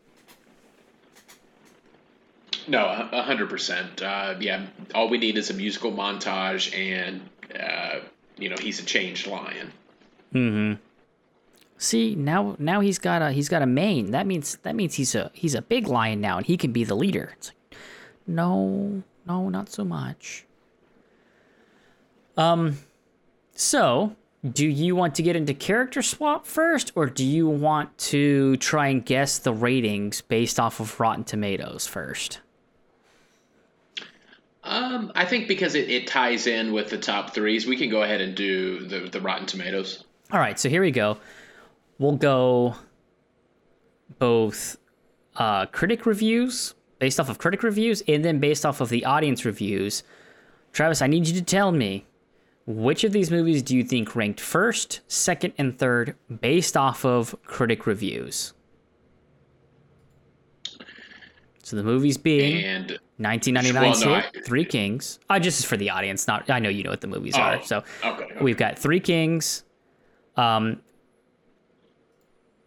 No, 2.70 2.86
a 3.12 3.22
hundred 3.22 3.50
percent. 3.50 4.02
Uh, 4.02 4.36
yeah, 4.40 4.66
all 4.96 5.10
we 5.10 5.18
need 5.18 5.38
is 5.38 5.50
a 5.50 5.54
musical 5.54 5.92
montage, 5.92 6.74
and 6.76 7.22
uh, 7.60 8.00
you 8.38 8.50
know 8.50 8.56
he's 8.60 8.80
a 8.80 8.86
changed 8.86 9.28
lion. 9.28 9.72
Hmm. 10.32 10.74
See 11.78 12.16
now, 12.16 12.56
now 12.58 12.80
he's 12.80 13.00
got 13.00 13.22
a 13.22 13.32
he's 13.32 13.50
got 13.50 13.62
a 13.62 13.66
mane. 13.66 14.12
That 14.12 14.26
means 14.26 14.58
that 14.64 14.76
means 14.76 14.96
he's 14.96 15.14
a 15.14 15.30
he's 15.34 15.56
a 15.56 15.62
big 15.62 15.88
lion 15.88 16.22
now, 16.22 16.38
and 16.38 16.46
he 16.46 16.58
can 16.58 16.72
be 16.72 16.84
the 16.84 16.96
leader. 16.96 17.34
It's 17.38 17.50
like, 17.50 17.80
no, 18.28 19.04
no, 19.28 19.50
not 19.50 19.70
so 19.70 19.84
much. 19.84 20.46
Um, 22.38 22.78
so 23.54 24.16
do 24.54 24.68
you 24.68 24.96
want 24.96 25.16
to 25.16 25.24
get 25.24 25.36
into 25.36 25.54
character 25.54 26.02
swap 26.02 26.46
first, 26.46 26.92
or 26.96 27.08
do 27.08 27.26
you 27.26 27.48
want 27.48 27.98
to 27.98 28.58
try 28.58 28.88
and 28.88 29.06
guess 29.06 29.40
the 29.40 29.54
ratings 29.54 30.22
based 30.22 30.60
off 30.60 30.80
of 30.80 31.00
Rotten 31.00 31.24
Tomatoes 31.24 31.88
first? 31.88 32.40
Um, 34.64 35.12
I 35.16 35.26
think 35.26 35.48
because 35.48 35.76
it, 35.76 35.90
it 35.90 36.08
ties 36.08 36.48
in 36.48 36.74
with 36.74 36.90
the 36.90 36.98
top 36.98 37.34
threes, 37.34 37.68
we 37.68 37.78
can 37.78 37.90
go 37.90 38.02
ahead 38.04 38.22
and 38.22 38.36
do 38.36 38.86
the, 38.88 39.02
the 39.10 39.22
Rotten 39.22 39.46
Tomatoes. 39.46 40.04
All 40.32 40.40
right, 40.40 40.60
so 40.60 40.70
here 40.70 40.82
we 40.82 40.92
go. 40.92 41.18
We'll 41.98 42.18
go 42.18 42.76
both 44.20 44.78
uh, 45.36 45.66
critic 45.68 46.06
reviews 46.06 46.74
based 47.00 47.20
off 47.20 47.30
of 47.30 47.38
critic 47.38 47.64
reviews 47.64 48.04
and 48.08 48.24
then 48.24 48.40
based 48.40 48.66
off 48.66 48.82
of 48.82 48.90
the 48.90 49.06
audience 49.06 49.46
reviews. 49.46 50.04
Travis, 50.74 51.02
I 51.02 51.08
need 51.08 51.28
you 51.28 51.34
to 51.36 51.42
tell 51.42 51.72
me 51.72 52.06
which 52.66 53.04
of 53.04 53.12
these 53.12 53.30
movies 53.30 53.62
do 53.62 53.76
you 53.78 53.84
think 53.84 54.16
ranked 54.16 54.40
first, 54.40 55.02
second, 55.08 55.54
and 55.58 55.78
third 55.78 56.16
based 56.42 56.76
off 56.76 57.06
of 57.06 57.36
critic 57.46 57.86
reviews? 57.86 58.54
So 61.64 61.76
the 61.76 61.84
movies 61.84 62.18
being 62.18 62.64
and 62.64 63.00
1999 63.18 64.10
well, 64.12 64.22
no, 64.22 64.42
Three 64.44 64.66
Kings. 64.66 65.20
I 65.30 65.38
uh, 65.38 65.40
just 65.40 65.60
is 65.60 65.66
for 65.66 65.78
the 65.78 65.90
audience. 65.90 66.28
Not 66.28 66.48
I 66.50 66.60
know 66.60 66.70
you 66.70 66.84
know 66.84 66.92
what 66.92 67.02
the 67.02 67.08
movies 67.08 67.34
oh, 67.36 67.42
are. 67.42 67.64
So 67.64 67.84
okay, 68.04 68.24
okay. 68.24 68.38
we've 68.40 68.58
got 68.58 68.78
Three 68.78 69.00
Kings. 69.00 69.64
Um, 70.38 70.82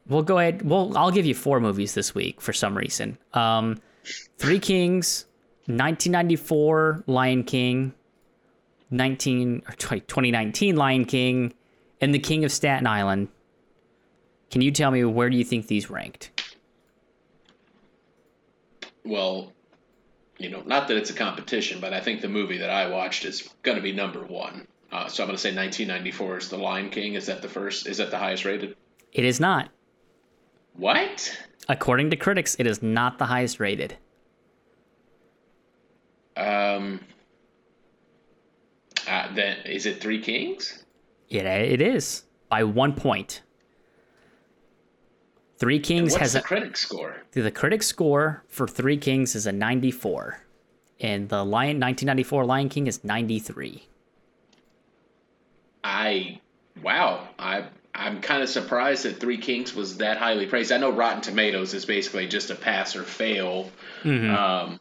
we'll 0.08 0.22
go 0.22 0.38
ahead. 0.38 0.62
Well, 0.62 0.96
I'll 0.96 1.10
give 1.10 1.26
you 1.26 1.34
four 1.34 1.60
movies 1.60 1.94
this 1.94 2.14
week 2.14 2.40
for 2.40 2.52
some 2.52 2.76
reason. 2.76 3.18
Um, 3.34 3.80
Three 4.38 4.58
Kings, 4.58 5.26
1994 5.66 7.04
Lion 7.06 7.44
King, 7.44 7.92
19 8.90 9.62
or 9.68 9.72
2019 9.74 10.76
Lion 10.76 11.04
King, 11.04 11.52
and 12.00 12.14
The 12.14 12.18
King 12.18 12.44
of 12.44 12.52
Staten 12.52 12.86
Island. 12.86 13.28
Can 14.50 14.62
you 14.62 14.70
tell 14.70 14.90
me 14.90 15.04
where 15.04 15.28
do 15.28 15.36
you 15.36 15.44
think 15.44 15.66
these 15.66 15.90
ranked? 15.90 16.30
Well, 19.04 19.52
you 20.38 20.48
know, 20.50 20.62
not 20.64 20.88
that 20.88 20.96
it's 20.96 21.10
a 21.10 21.14
competition, 21.14 21.80
but 21.80 21.92
I 21.92 22.00
think 22.00 22.20
the 22.20 22.28
movie 22.28 22.58
that 22.58 22.70
I 22.70 22.88
watched 22.88 23.24
is 23.24 23.48
going 23.62 23.76
to 23.76 23.82
be 23.82 23.92
number 23.92 24.24
one. 24.24 24.66
Uh, 24.90 25.08
so 25.08 25.22
I'm 25.22 25.28
going 25.28 25.36
to 25.36 25.42
say 25.42 25.54
1994 25.54 26.38
is 26.38 26.48
The 26.48 26.56
Lion 26.56 26.88
King. 26.88 27.14
Is 27.14 27.26
that 27.26 27.42
the 27.42 27.48
first? 27.48 27.86
Is 27.86 27.98
that 27.98 28.10
the 28.10 28.18
highest 28.18 28.44
rated? 28.44 28.76
It 29.12 29.24
is 29.24 29.40
not. 29.40 29.70
What? 30.78 31.36
According 31.68 32.10
to 32.10 32.16
critics, 32.16 32.56
it 32.58 32.66
is 32.66 32.82
not 32.82 33.18
the 33.18 33.26
highest 33.26 33.60
rated. 33.60 33.96
Um, 36.36 37.00
uh, 39.08 39.34
then 39.34 39.58
is 39.66 39.86
it 39.86 40.00
Three 40.00 40.22
Kings? 40.22 40.84
Yeah, 41.28 41.56
it 41.56 41.82
is 41.82 42.22
by 42.48 42.62
one 42.62 42.94
point. 42.94 43.42
Three 45.58 45.80
Kings 45.80 46.14
has 46.14 46.34
the 46.34 46.38
a 46.38 46.42
critic 46.42 46.76
score. 46.76 47.16
The 47.32 47.50
critic 47.50 47.82
score 47.82 48.44
for 48.46 48.68
Three 48.68 48.96
Kings 48.96 49.34
is 49.34 49.46
a 49.46 49.52
94, 49.52 50.40
and 51.00 51.28
the 51.28 51.44
Lion 51.44 51.80
1994 51.80 52.44
Lion 52.44 52.68
King 52.68 52.86
is 52.86 53.02
93. 53.02 53.88
I 55.82 56.40
wow, 56.80 57.28
I 57.36 57.66
I'm 57.98 58.20
kind 58.20 58.42
of 58.42 58.48
surprised 58.48 59.04
that 59.04 59.18
Three 59.18 59.38
Kings 59.38 59.74
was 59.74 59.96
that 59.98 60.18
highly 60.18 60.46
praised. 60.46 60.70
I 60.70 60.78
know 60.78 60.90
Rotten 60.90 61.20
Tomatoes 61.20 61.74
is 61.74 61.84
basically 61.84 62.28
just 62.28 62.50
a 62.50 62.54
pass 62.54 62.94
or 62.94 63.02
fail. 63.02 63.70
Mm-hmm. 64.04 64.34
Um, 64.34 64.80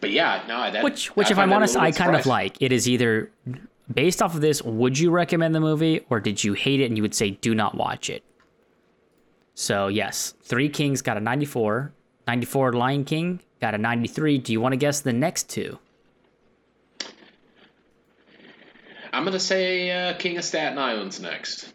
but 0.00 0.10
yeah, 0.10 0.42
no, 0.48 0.70
that 0.70 0.82
which 0.82 1.14
which 1.16 1.28
I 1.28 1.30
if 1.30 1.38
I'm 1.38 1.52
honest, 1.52 1.76
I 1.76 1.92
kind 1.92 2.16
of 2.16 2.26
like. 2.26 2.56
It 2.60 2.72
is 2.72 2.88
either 2.88 3.30
based 3.92 4.20
off 4.20 4.34
of 4.34 4.40
this, 4.40 4.60
would 4.62 4.98
you 4.98 5.10
recommend 5.10 5.54
the 5.54 5.60
movie 5.60 6.04
or 6.10 6.20
did 6.20 6.42
you 6.42 6.52
hate 6.54 6.80
it 6.80 6.86
and 6.86 6.96
you 6.96 7.02
would 7.02 7.14
say 7.14 7.30
do 7.30 7.54
not 7.54 7.76
watch 7.76 8.10
it? 8.10 8.24
So 9.54 9.86
yes, 9.86 10.34
Three 10.42 10.68
Kings 10.68 11.00
got 11.00 11.16
a 11.16 11.20
94, 11.20 11.92
94 12.26 12.72
Lion 12.72 13.04
King 13.04 13.40
got 13.60 13.74
a 13.74 13.78
93. 13.78 14.38
Do 14.38 14.52
you 14.52 14.60
want 14.60 14.72
to 14.72 14.76
guess 14.76 15.00
the 15.00 15.12
next 15.12 15.48
two? 15.48 15.78
I'm 19.12 19.24
gonna 19.24 19.40
say 19.40 19.90
uh, 19.90 20.14
King 20.14 20.38
of 20.38 20.44
Staten 20.44 20.78
Island's 20.78 21.20
next. 21.20 21.72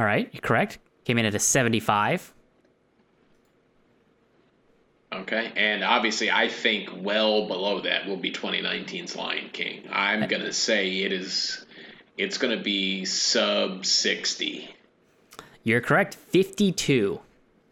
All 0.00 0.06
right, 0.06 0.30
you're 0.32 0.40
correct. 0.40 0.78
Came 1.04 1.18
in 1.18 1.26
at 1.26 1.34
a 1.34 1.38
75. 1.38 2.32
Okay, 5.12 5.52
and 5.54 5.84
obviously, 5.84 6.30
I 6.30 6.48
think 6.48 6.88
well 6.96 7.46
below 7.46 7.82
that 7.82 8.06
will 8.06 8.16
be 8.16 8.32
2019's 8.32 9.14
Lion 9.14 9.50
King. 9.52 9.82
I'm 9.92 10.26
gonna 10.26 10.54
say 10.54 11.02
it 11.02 11.12
is. 11.12 11.66
It's 12.16 12.38
gonna 12.38 12.62
be 12.62 13.04
sub 13.04 13.84
60. 13.84 14.74
You're 15.64 15.82
correct. 15.82 16.14
52. 16.14 17.20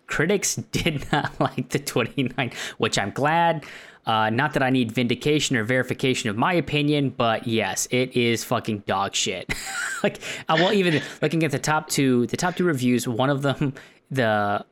Critics 0.07 0.57
did 0.73 1.11
not 1.11 1.41
like 1.41 1.71
the 1.71 1.79
29, 1.79 2.53
which 2.77 2.99
I'm 2.99 3.13
glad. 3.13 3.65
Uh, 4.09 4.31
not 4.31 4.55
that 4.55 4.63
I 4.63 4.71
need 4.71 4.91
vindication 4.91 5.55
or 5.55 5.65
verification 5.65 6.31
of 6.31 6.37
my 6.37 6.55
opinion, 6.55 7.11
but 7.11 7.47
yes, 7.47 7.87
it 7.91 8.17
is 8.17 8.43
fucking 8.43 8.85
dog 8.87 9.15
shit. 9.15 9.53
like, 10.03 10.21
I 10.49 10.55
will 10.55 10.73
even 10.73 11.03
looking 11.21 11.45
at 11.45 11.51
the 11.51 11.59
top 11.59 11.91
two, 11.91 12.27
the 12.29 12.39
top 12.39 12.57
two 12.57 12.65
reviews. 12.65 13.07
One 13.07 13.29
of 13.29 13.43
them, 13.43 13.75
the 14.11 14.65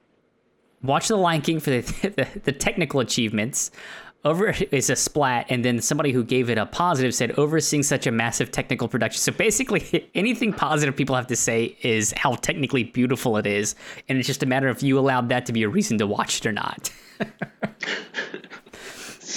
watch 0.82 1.08
the 1.08 1.16
Lion 1.16 1.42
King 1.42 1.60
for 1.60 1.68
the, 1.68 1.80
the, 2.16 2.40
the 2.44 2.52
technical 2.52 3.00
achievements. 3.00 3.70
Over 4.24 4.54
is 4.72 4.90
a 4.90 4.96
splat, 4.96 5.46
and 5.50 5.64
then 5.64 5.80
somebody 5.80 6.10
who 6.10 6.24
gave 6.24 6.50
it 6.50 6.58
a 6.58 6.66
positive 6.66 7.14
said 7.14 7.32
overseeing 7.32 7.84
such 7.84 8.08
a 8.08 8.10
massive 8.10 8.50
technical 8.50 8.88
production. 8.88 9.20
So 9.20 9.30
basically, 9.30 10.10
anything 10.14 10.52
positive 10.52 10.96
people 10.96 11.14
have 11.14 11.28
to 11.28 11.36
say 11.36 11.76
is 11.82 12.12
how 12.16 12.34
technically 12.36 12.84
beautiful 12.84 13.36
it 13.36 13.46
is, 13.46 13.76
and 14.08 14.18
it's 14.18 14.26
just 14.26 14.42
a 14.42 14.46
matter 14.46 14.66
of 14.66 14.82
you 14.82 14.98
allowed 14.98 15.28
that 15.28 15.44
to 15.46 15.52
be 15.52 15.62
a 15.62 15.68
reason 15.68 15.98
to 15.98 16.06
watch 16.06 16.38
it 16.38 16.46
or 16.46 16.52
not. 16.52 16.90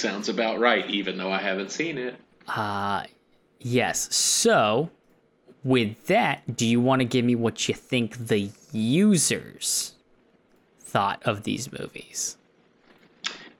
Sounds 0.00 0.28
about 0.28 0.58
right, 0.58 0.88
even 0.90 1.18
though 1.18 1.30
I 1.30 1.38
haven't 1.38 1.70
seen 1.70 1.98
it. 1.98 2.16
Uh 2.48 3.04
yes. 3.58 4.14
So, 4.14 4.90
with 5.62 6.06
that, 6.06 6.56
do 6.56 6.66
you 6.66 6.80
want 6.80 7.00
to 7.00 7.04
give 7.04 7.24
me 7.24 7.34
what 7.34 7.68
you 7.68 7.74
think 7.74 8.16
the 8.16 8.50
users 8.72 9.92
thought 10.80 11.22
of 11.24 11.44
these 11.44 11.70
movies? 11.70 12.36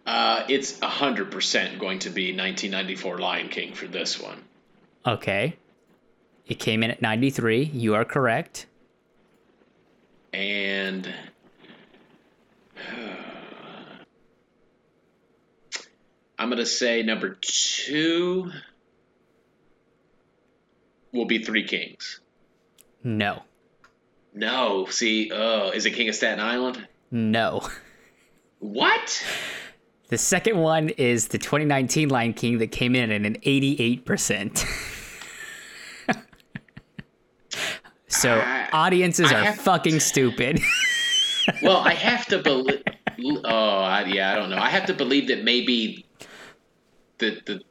Uh, 0.07 0.45
it's 0.49 0.79
100% 0.79 1.79
going 1.79 2.01
to 2.01 2.11
be 2.11 2.37
1994 2.37 3.19
Lion 3.19 3.49
King 3.49 3.75
for 3.75 3.87
this 3.87 4.21
one. 4.21 4.43
Okay. 5.07 5.57
It 6.47 6.59
came 6.59 6.83
in 6.83 6.91
at 6.91 7.01
93. 7.01 7.63
You 7.63 7.95
are 7.95 8.05
correct. 8.05 8.67
And 10.33 11.15
I'm 16.41 16.49
gonna 16.49 16.65
say 16.65 17.03
number 17.03 17.37
two 17.43 18.51
will 21.13 21.27
be 21.27 21.45
Three 21.45 21.65
Kings. 21.65 22.21
No. 23.05 23.43
No, 24.33 24.87
see, 24.87 25.31
oh, 25.35 25.69
is 25.71 25.85
it 25.85 25.91
King 25.91 26.09
of 26.09 26.15
Staten 26.15 26.41
Island? 26.41 26.89
No. 27.11 27.69
What? 28.59 29.23
The 30.09 30.17
second 30.17 30.57
one 30.57 30.89
is 30.89 31.29
the 31.29 31.37
2019 31.37 32.09
Lion 32.09 32.33
King 32.33 32.57
that 32.59 32.69
came 32.73 32.97
in 32.97 33.11
at 33.11 33.27
an 33.27 33.37
88%. 33.41 34.67
so 38.09 38.39
I- 38.39 38.69
audiences 38.73 39.31
I 39.31 39.49
are 39.49 39.53
fucking 39.53 40.01
stupid. 40.01 40.61
Well, 41.63 41.79
I 41.79 41.95
have 41.95 42.27
to 42.27 42.39
believe. 42.39 42.83
Oh, 43.45 43.79
I, 43.81 44.05
yeah, 44.05 44.33
I 44.33 44.37
don't 44.37 44.51
know. 44.51 44.59
I 44.59 44.69
have 44.69 44.87
to 44.87 44.95
believe 44.95 45.29
that 45.29 45.43
maybe 45.43 46.07
the 47.21 47.41
the 47.47 47.63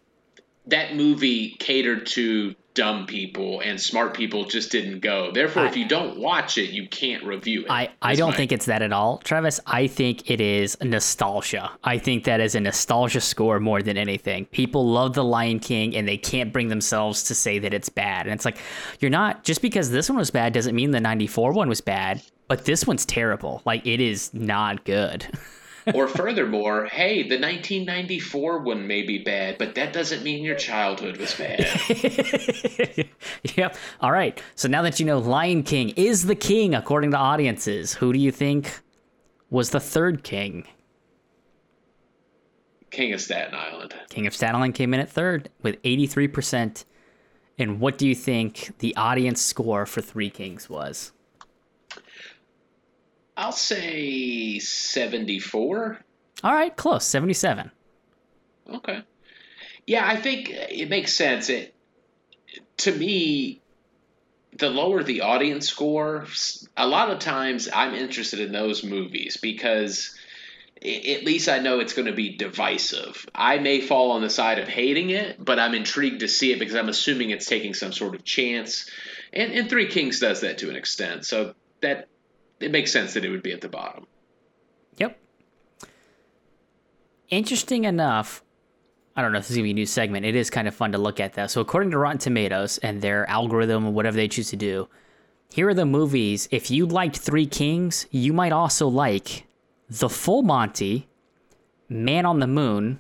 that 0.67 0.95
movie 0.95 1.51
catered 1.59 2.05
to 2.05 2.55
dumb 2.75 3.05
people 3.05 3.59
and 3.61 3.81
smart 3.81 4.13
people 4.13 4.45
just 4.45 4.71
didn't 4.71 4.99
go. 5.01 5.31
Therefore, 5.33 5.65
if 5.65 5.75
you 5.75 5.87
don't 5.87 6.17
watch 6.17 6.57
it, 6.57 6.69
you 6.69 6.87
can't 6.87 7.23
review 7.23 7.63
it. 7.63 7.69
I, 7.69 7.89
I 8.01 8.15
don't 8.15 8.29
my- 8.31 8.37
think 8.37 8.51
it's 8.51 8.67
that 8.67 8.81
at 8.81 8.93
all, 8.93 9.17
Travis. 9.17 9.59
I 9.65 9.87
think 9.87 10.29
it 10.29 10.39
is 10.39 10.77
nostalgia. 10.81 11.71
I 11.83 11.97
think 11.97 12.23
that 12.23 12.39
is 12.39 12.55
a 12.55 12.59
nostalgia 12.61 13.19
score 13.19 13.59
more 13.59 13.81
than 13.81 13.97
anything. 13.97 14.45
People 14.45 14.87
love 14.87 15.13
The 15.13 15.23
Lion 15.23 15.59
King 15.59 15.95
and 15.95 16.07
they 16.07 16.17
can't 16.17 16.53
bring 16.53 16.69
themselves 16.69 17.23
to 17.23 17.35
say 17.35 17.59
that 17.59 17.73
it's 17.73 17.89
bad. 17.89 18.27
And 18.27 18.33
it's 18.33 18.45
like, 18.45 18.59
you're 18.99 19.11
not, 19.11 19.43
just 19.43 19.61
because 19.61 19.89
this 19.89 20.09
one 20.09 20.17
was 20.17 20.31
bad 20.31 20.53
doesn't 20.53 20.75
mean 20.75 20.91
the 20.91 21.01
94 21.01 21.51
one 21.51 21.67
was 21.67 21.81
bad, 21.81 22.21
but 22.47 22.63
this 22.63 22.87
one's 22.87 23.05
terrible. 23.05 23.61
Like, 23.65 23.85
it 23.85 23.99
is 23.99 24.33
not 24.33 24.85
good. 24.85 25.25
or 25.93 26.07
furthermore, 26.07 26.85
hey, 26.85 27.23
the 27.23 27.39
1994 27.39 28.59
one 28.59 28.87
may 28.87 29.03
be 29.03 29.19
bad, 29.19 29.57
but 29.57 29.75
that 29.75 29.93
doesn't 29.93 30.23
mean 30.23 30.43
your 30.43 30.55
childhood 30.55 31.17
was 31.17 31.33
bad. 31.33 31.67
yep. 33.55 33.75
All 34.01 34.11
right. 34.11 34.41
So 34.55 34.67
now 34.67 34.81
that 34.81 34.99
you 34.99 35.05
know 35.05 35.19
Lion 35.19 35.63
King 35.63 35.89
is 35.89 36.25
the 36.25 36.35
king 36.35 36.73
according 36.75 37.11
to 37.11 37.17
audiences, 37.17 37.93
who 37.93 38.13
do 38.13 38.19
you 38.19 38.31
think 38.31 38.81
was 39.49 39.71
the 39.71 39.79
third 39.79 40.23
king? 40.23 40.67
King 42.91 43.13
of 43.13 43.21
Staten 43.21 43.53
Island. 43.53 43.93
King 44.09 44.27
of 44.27 44.35
Staten 44.35 44.55
Island 44.55 44.75
came 44.75 44.93
in 44.93 44.99
at 44.99 45.09
third 45.09 45.49
with 45.61 45.81
83%. 45.83 46.85
And 47.57 47.79
what 47.79 47.97
do 47.97 48.07
you 48.07 48.15
think 48.15 48.77
the 48.79 48.95
audience 48.95 49.41
score 49.41 49.85
for 49.85 50.01
Three 50.01 50.29
Kings 50.29 50.69
was? 50.69 51.11
I'll 53.39 53.53
say 53.53 54.59
74. 54.59 55.97
All 56.43 56.53
right, 56.53 56.75
close, 56.75 57.05
77. 57.05 57.71
Okay. 58.69 59.01
Yeah, 59.87 60.05
I 60.05 60.17
think 60.17 60.49
it 60.49 60.89
makes 60.89 61.13
sense. 61.13 61.49
It 61.49 61.73
to 62.77 62.93
me, 62.93 63.61
the 64.57 64.69
lower 64.69 65.03
the 65.03 65.21
audience 65.21 65.69
score, 65.69 66.27
a 66.75 66.85
lot 66.85 67.11
of 67.11 67.19
times 67.19 67.69
I'm 67.73 67.95
interested 67.95 68.41
in 68.41 68.51
those 68.51 68.83
movies 68.83 69.37
because 69.37 70.13
at 70.77 71.23
least 71.23 71.47
I 71.47 71.59
know 71.59 71.79
it's 71.79 71.93
going 71.93 72.07
to 72.07 72.13
be 72.13 72.35
divisive. 72.35 73.25
I 73.33 73.59
may 73.59 73.79
fall 73.79 74.11
on 74.11 74.21
the 74.21 74.29
side 74.29 74.59
of 74.59 74.67
hating 74.67 75.11
it, 75.11 75.43
but 75.43 75.59
I'm 75.59 75.75
intrigued 75.75 76.19
to 76.21 76.27
see 76.27 76.51
it 76.51 76.59
because 76.59 76.75
I'm 76.75 76.89
assuming 76.89 77.29
it's 77.29 77.45
taking 77.45 77.73
some 77.73 77.93
sort 77.93 78.15
of 78.15 78.25
chance. 78.25 78.89
And, 79.31 79.53
and 79.53 79.69
Three 79.69 79.87
Kings 79.87 80.19
does 80.19 80.41
that 80.41 80.57
to 80.57 80.69
an 80.69 80.75
extent, 80.75 81.25
so 81.25 81.53
that 81.81 82.09
it 82.59 82.71
makes 82.71 82.91
sense 82.91 83.13
that 83.13 83.25
it 83.25 83.29
would 83.29 83.43
be 83.43 83.51
at 83.51 83.61
the 83.61 83.69
bottom. 83.69 84.05
Yep. 84.97 85.19
Interesting 87.29 87.85
enough, 87.85 88.43
I 89.15 89.21
don't 89.21 89.31
know 89.31 89.37
if 89.37 89.45
this 89.45 89.51
is 89.51 89.57
to 89.57 89.63
be 89.63 89.71
a 89.71 89.73
new 89.73 89.85
segment. 89.85 90.25
It 90.25 90.35
is 90.35 90.49
kind 90.49 90.67
of 90.67 90.75
fun 90.75 90.91
to 90.93 90.97
look 90.97 91.19
at, 91.19 91.33
though. 91.33 91.47
So, 91.47 91.61
according 91.61 91.91
to 91.91 91.97
Rotten 91.97 92.19
Tomatoes 92.19 92.77
and 92.79 93.01
their 93.01 93.29
algorithm 93.29 93.85
or 93.85 93.91
whatever 93.91 94.15
they 94.15 94.27
choose 94.27 94.49
to 94.49 94.55
do, 94.55 94.87
here 95.51 95.69
are 95.69 95.73
the 95.73 95.85
movies. 95.85 96.47
If 96.51 96.69
you 96.69 96.85
liked 96.85 97.17
Three 97.17 97.45
Kings, 97.45 98.05
you 98.11 98.33
might 98.33 98.51
also 98.51 98.87
like 98.87 99.45
The 99.89 100.09
Full 100.09 100.43
Monty, 100.43 101.07
Man 101.87 102.25
on 102.25 102.39
the 102.39 102.47
Moon, 102.47 102.99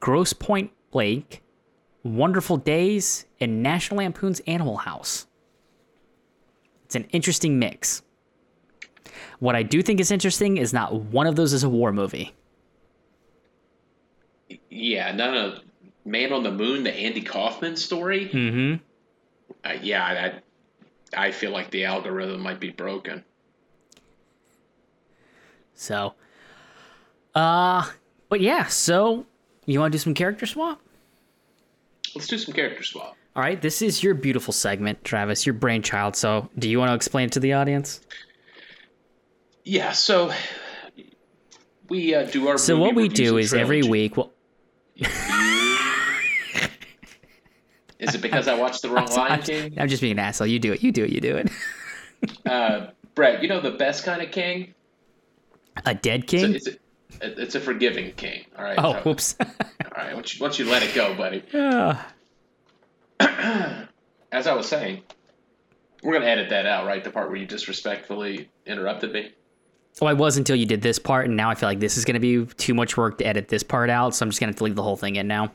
Grosse 0.00 0.32
Pointe 0.32 0.72
Blank, 0.90 1.42
Wonderful 2.02 2.56
Days, 2.56 3.26
and 3.40 3.62
National 3.62 3.98
Lampoon's 3.98 4.40
Animal 4.46 4.78
House. 4.78 5.26
It's 6.84 6.94
an 6.94 7.04
interesting 7.10 7.58
mix. 7.58 8.02
What 9.44 9.54
I 9.54 9.62
do 9.62 9.82
think 9.82 10.00
is 10.00 10.10
interesting 10.10 10.56
is 10.56 10.72
not 10.72 10.94
one 10.94 11.26
of 11.26 11.36
those 11.36 11.52
is 11.52 11.64
a 11.64 11.68
war 11.68 11.92
movie. 11.92 12.32
Yeah, 14.70 15.12
none 15.12 15.36
of 15.36 15.60
Man 16.06 16.32
on 16.32 16.42
the 16.42 16.50
Moon, 16.50 16.82
the 16.82 16.94
Andy 16.94 17.20
Kaufman 17.20 17.76
story. 17.76 18.30
Mm-hmm. 18.30 18.82
Uh, 19.62 19.72
yeah, 19.82 20.40
I, 21.14 21.26
I 21.26 21.30
feel 21.30 21.50
like 21.50 21.70
the 21.70 21.84
algorithm 21.84 22.40
might 22.40 22.58
be 22.58 22.70
broken. 22.70 23.22
So, 25.74 26.14
uh, 27.34 27.86
but 28.30 28.40
yeah. 28.40 28.64
So, 28.68 29.26
you 29.66 29.78
want 29.78 29.92
to 29.92 29.98
do 29.98 30.02
some 30.02 30.14
character 30.14 30.46
swap? 30.46 30.80
Let's 32.14 32.28
do 32.28 32.38
some 32.38 32.54
character 32.54 32.82
swap. 32.82 33.14
All 33.36 33.42
right. 33.42 33.60
This 33.60 33.82
is 33.82 34.02
your 34.02 34.14
beautiful 34.14 34.54
segment, 34.54 35.04
Travis. 35.04 35.44
Your 35.44 35.52
brainchild. 35.52 36.16
So, 36.16 36.48
do 36.58 36.66
you 36.66 36.78
want 36.78 36.88
to 36.88 36.94
explain 36.94 37.26
it 37.26 37.32
to 37.32 37.40
the 37.40 37.52
audience? 37.52 38.00
Yeah, 39.64 39.92
so 39.92 40.30
we 41.88 42.14
uh, 42.14 42.24
do 42.24 42.48
our. 42.48 42.58
So, 42.58 42.78
what 42.78 42.94
we 42.94 43.08
do 43.08 43.38
is 43.38 43.54
every 43.54 43.82
week. 43.82 44.16
Well, 44.16 44.32
Is 47.98 48.14
it 48.14 48.20
because 48.20 48.48
I 48.48 48.54
watched 48.58 48.82
the 48.82 48.90
wrong 48.90 49.06
Lion 49.16 49.32
I'm, 49.32 49.42
King? 49.42 49.74
I'm 49.78 49.88
just 49.88 50.02
being 50.02 50.12
an 50.12 50.18
asshole. 50.18 50.46
You 50.46 50.58
do 50.58 50.72
it. 50.74 50.82
You 50.82 50.92
do 50.92 51.04
it. 51.04 51.10
You 51.10 51.20
do 51.20 51.36
it. 51.36 51.50
Uh, 52.46 52.86
Brett, 53.14 53.42
you 53.42 53.48
know 53.50 53.60
the 53.60 53.72
best 53.72 54.02
kind 54.02 54.22
of 54.22 54.30
king. 54.30 54.72
A 55.84 55.94
dead 55.94 56.22
It's 56.22 56.30
king. 56.30 56.44
a, 56.52 56.54
it's 56.54 56.66
a, 56.68 56.78
it's 57.42 57.54
a 57.54 57.60
forgiving 57.60 58.12
king. 58.12 58.46
All 58.56 58.64
right. 58.64 58.78
oh, 58.78 58.94
So- 58.94 59.00
whoops. 59.00 59.36
all 59.38 59.46
right. 59.94 60.14
Once 60.14 60.34
you, 60.34 60.40
once 60.42 60.58
you 60.58 60.64
let 60.64 60.82
it 60.82 60.94
go, 60.94 61.14
buddy. 61.14 61.42
As 63.20 64.46
I 64.46 64.54
was 64.54 64.66
saying, 64.66 65.02
we're 66.02 66.14
gonna 66.14 66.24
edit 66.24 66.48
that 66.48 66.64
out, 66.64 66.86
right? 66.86 67.04
The 67.04 67.10
part 67.10 67.28
where 67.28 67.36
you 67.36 67.44
disrespectfully 67.44 68.48
interrupted 68.64 69.12
me. 69.12 69.32
Well, 70.00 70.10
I 70.10 70.14
was 70.14 70.36
until 70.36 70.56
you 70.56 70.66
did 70.66 70.82
this 70.82 70.98
part, 70.98 71.26
and 71.26 71.36
now 71.36 71.50
I 71.50 71.54
feel 71.54 71.68
like 71.68 71.80
this 71.80 71.96
is 71.96 72.04
going 72.04 72.20
to 72.20 72.20
be 72.20 72.46
too 72.54 72.74
much 72.74 72.96
work 72.96 73.18
to 73.18 73.26
edit 73.26 73.48
this 73.48 73.62
part 73.62 73.90
out. 73.90 74.14
So 74.14 74.24
I'm 74.24 74.30
just 74.30 74.40
going 74.40 74.48
to 74.48 74.52
have 74.52 74.58
to 74.58 74.64
leave 74.64 74.74
the 74.74 74.82
whole 74.82 74.96
thing 74.96 75.16
in 75.16 75.28
now. 75.28 75.52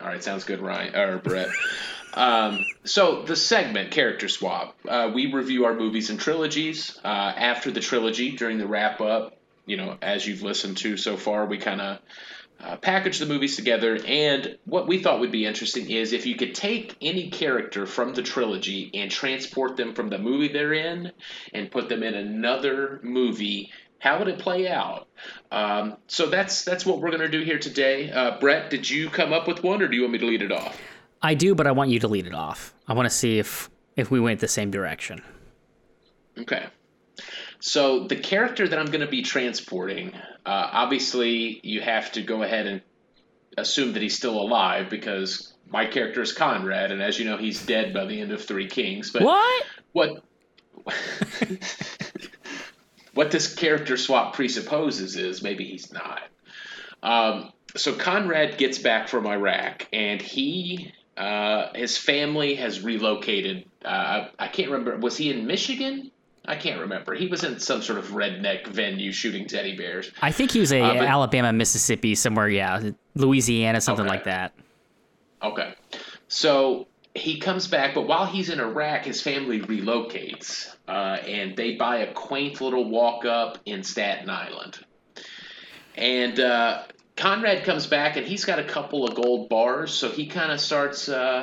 All 0.00 0.06
right, 0.06 0.22
sounds 0.22 0.44
good, 0.44 0.60
Ryan 0.60 0.94
or 0.94 1.18
Brett. 1.18 1.48
um, 2.14 2.64
so 2.84 3.22
the 3.22 3.36
segment 3.36 3.90
character 3.90 4.28
swap. 4.28 4.76
Uh, 4.86 5.10
we 5.14 5.32
review 5.32 5.64
our 5.64 5.74
movies 5.74 6.10
and 6.10 6.20
trilogies. 6.20 6.98
Uh, 7.02 7.08
after 7.08 7.70
the 7.70 7.80
trilogy, 7.80 8.36
during 8.36 8.58
the 8.58 8.66
wrap 8.66 9.00
up, 9.00 9.38
you 9.66 9.76
know, 9.76 9.96
as 10.02 10.26
you've 10.26 10.42
listened 10.42 10.76
to 10.78 10.96
so 10.96 11.16
far, 11.16 11.46
we 11.46 11.58
kind 11.58 11.80
of 11.80 11.98
uh, 12.60 12.76
package 12.76 13.18
the 13.18 13.26
movies 13.26 13.56
together. 13.56 13.98
And 14.06 14.58
what 14.64 14.86
we 14.88 15.02
thought 15.02 15.20
would 15.20 15.32
be 15.32 15.46
interesting 15.46 15.90
is 15.90 16.12
if 16.12 16.26
you 16.26 16.36
could 16.36 16.54
take 16.54 16.96
any 17.00 17.30
character 17.30 17.86
from 17.86 18.14
the 18.14 18.22
trilogy 18.22 18.90
and 18.94 19.10
transport 19.10 19.76
them 19.76 19.94
from 19.94 20.08
the 20.08 20.18
movie 20.18 20.48
they're 20.48 20.72
in 20.72 21.12
and 21.52 21.70
put 21.70 21.88
them 21.88 22.02
in 22.02 22.14
another 22.14 23.00
movie. 23.02 23.70
How 24.00 24.18
would 24.18 24.28
it 24.28 24.38
play 24.38 24.68
out? 24.68 25.08
Um, 25.50 25.96
so 26.06 26.26
that's 26.26 26.64
that's 26.64 26.86
what 26.86 27.00
we're 27.00 27.10
going 27.10 27.20
to 27.20 27.28
do 27.28 27.42
here 27.42 27.58
today. 27.58 28.10
Uh, 28.12 28.38
Brett, 28.38 28.70
did 28.70 28.88
you 28.88 29.10
come 29.10 29.32
up 29.32 29.48
with 29.48 29.64
one, 29.64 29.82
or 29.82 29.88
do 29.88 29.96
you 29.96 30.02
want 30.02 30.12
me 30.12 30.18
to 30.20 30.26
lead 30.26 30.42
it 30.42 30.52
off? 30.52 30.80
I 31.20 31.34
do, 31.34 31.56
but 31.56 31.66
I 31.66 31.72
want 31.72 31.90
you 31.90 31.98
to 32.00 32.08
lead 32.08 32.26
it 32.28 32.34
off. 32.34 32.74
I 32.86 32.92
want 32.92 33.06
to 33.06 33.14
see 33.14 33.40
if 33.40 33.68
if 33.96 34.08
we 34.08 34.20
went 34.20 34.38
the 34.38 34.46
same 34.46 34.70
direction. 34.70 35.20
Okay. 36.38 36.66
So 37.60 38.04
the 38.06 38.16
character 38.16 38.68
that 38.68 38.78
I'm 38.78 38.86
going 38.86 39.00
to 39.00 39.08
be 39.08 39.22
transporting, 39.22 40.14
uh, 40.46 40.70
obviously, 40.72 41.60
you 41.62 41.80
have 41.80 42.12
to 42.12 42.22
go 42.22 42.42
ahead 42.42 42.66
and 42.66 42.82
assume 43.56 43.92
that 43.94 44.02
he's 44.02 44.16
still 44.16 44.40
alive 44.40 44.88
because 44.90 45.52
my 45.68 45.86
character 45.86 46.22
is 46.22 46.32
Conrad, 46.32 46.92
and 46.92 47.02
as 47.02 47.18
you 47.18 47.24
know, 47.24 47.36
he's 47.36 47.64
dead 47.64 47.92
by 47.92 48.04
the 48.04 48.20
end 48.20 48.32
of 48.32 48.44
Three 48.44 48.68
Kings. 48.68 49.10
But 49.10 49.22
What? 49.22 49.64
what 49.92 50.22
what 53.14 53.30
this 53.30 53.54
character 53.54 53.96
swap 53.96 54.34
presupposes 54.34 55.16
is 55.16 55.42
maybe 55.42 55.64
he's 55.64 55.92
not. 55.92 56.22
Um, 57.02 57.52
so 57.76 57.94
Conrad 57.94 58.56
gets 58.58 58.78
back 58.78 59.08
from 59.08 59.26
Iraq, 59.26 59.86
and 59.92 60.22
he 60.22 60.92
uh, 61.16 61.72
his 61.74 61.98
family 61.98 62.54
has 62.54 62.80
relocated. 62.80 63.68
Uh, 63.84 63.88
I, 63.88 64.30
I 64.38 64.48
can't 64.48 64.70
remember. 64.70 64.96
Was 64.98 65.16
he 65.16 65.30
in 65.30 65.46
Michigan? 65.46 66.10
I 66.48 66.56
can't 66.56 66.80
remember. 66.80 67.14
He 67.14 67.26
was 67.26 67.44
in 67.44 67.60
some 67.60 67.82
sort 67.82 67.98
of 67.98 68.06
redneck 68.08 68.66
venue 68.68 69.12
shooting 69.12 69.46
teddy 69.46 69.76
bears. 69.76 70.10
I 70.22 70.32
think 70.32 70.50
he 70.50 70.60
was 70.60 70.72
a 70.72 70.80
Uh, 70.80 70.94
but- 70.94 71.04
Alabama, 71.06 71.52
Mississippi, 71.52 72.14
somewhere. 72.14 72.48
Yeah, 72.48 72.90
Louisiana, 73.14 73.80
something 73.82 74.06
Okay. 74.06 74.14
like 74.14 74.24
that. 74.24 74.54
Okay. 75.42 75.74
So 76.28 76.88
he 77.14 77.38
comes 77.38 77.66
back, 77.66 77.94
but 77.94 78.06
while 78.08 78.24
he's 78.26 78.48
in 78.48 78.60
Iraq, 78.60 79.04
his 79.04 79.20
family 79.20 79.60
relocates, 79.60 80.74
uh, 80.88 81.18
and 81.26 81.54
they 81.56 81.74
buy 81.74 81.98
a 81.98 82.12
quaint 82.14 82.60
little 82.62 82.88
walk 82.88 83.24
up 83.26 83.58
in 83.66 83.82
Staten 83.82 84.30
Island. 84.30 84.78
And 85.96 86.38
uh, 86.40 86.82
Conrad 87.16 87.64
comes 87.64 87.86
back 87.86 88.16
and 88.16 88.26
he's 88.26 88.44
got 88.44 88.58
a 88.58 88.64
couple 88.64 89.06
of 89.06 89.14
gold 89.14 89.48
bars, 89.48 89.92
so 89.92 90.08
he 90.08 90.26
kind 90.26 90.50
of 90.52 90.60
starts 90.60 91.08
uh, 91.08 91.42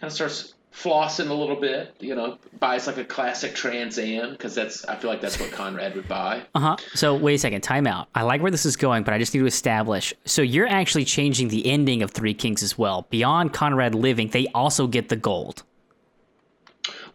kind 0.00 0.10
of 0.10 0.12
starts 0.12 0.54
flossing 0.72 1.30
a 1.30 1.34
little 1.34 1.56
bit. 1.56 1.94
You 2.00 2.14
know, 2.14 2.38
buys 2.58 2.86
like 2.86 2.96
a 2.96 3.04
classic 3.04 3.54
Trans 3.54 3.98
Am 3.98 4.32
because 4.32 4.54
that's 4.54 4.84
I 4.86 4.96
feel 4.96 5.10
like 5.10 5.20
that's 5.20 5.38
what 5.38 5.52
Conrad 5.52 5.94
would 5.94 6.08
buy. 6.08 6.42
Uh 6.54 6.60
huh. 6.60 6.76
So 6.94 7.14
wait 7.14 7.34
a 7.34 7.38
second, 7.38 7.60
time 7.62 7.86
out. 7.86 8.08
I 8.14 8.22
like 8.22 8.42
where 8.42 8.50
this 8.50 8.66
is 8.66 8.76
going, 8.76 9.04
but 9.04 9.14
I 9.14 9.18
just 9.18 9.34
need 9.34 9.40
to 9.40 9.46
establish. 9.46 10.14
So 10.24 10.42
you're 10.42 10.68
actually 10.68 11.04
changing 11.04 11.48
the 11.48 11.66
ending 11.66 12.02
of 12.02 12.10
Three 12.10 12.34
Kings 12.34 12.62
as 12.62 12.76
well. 12.78 13.06
Beyond 13.10 13.52
Conrad 13.52 13.94
living, 13.94 14.28
they 14.28 14.46
also 14.48 14.86
get 14.86 15.08
the 15.08 15.16
gold. 15.16 15.62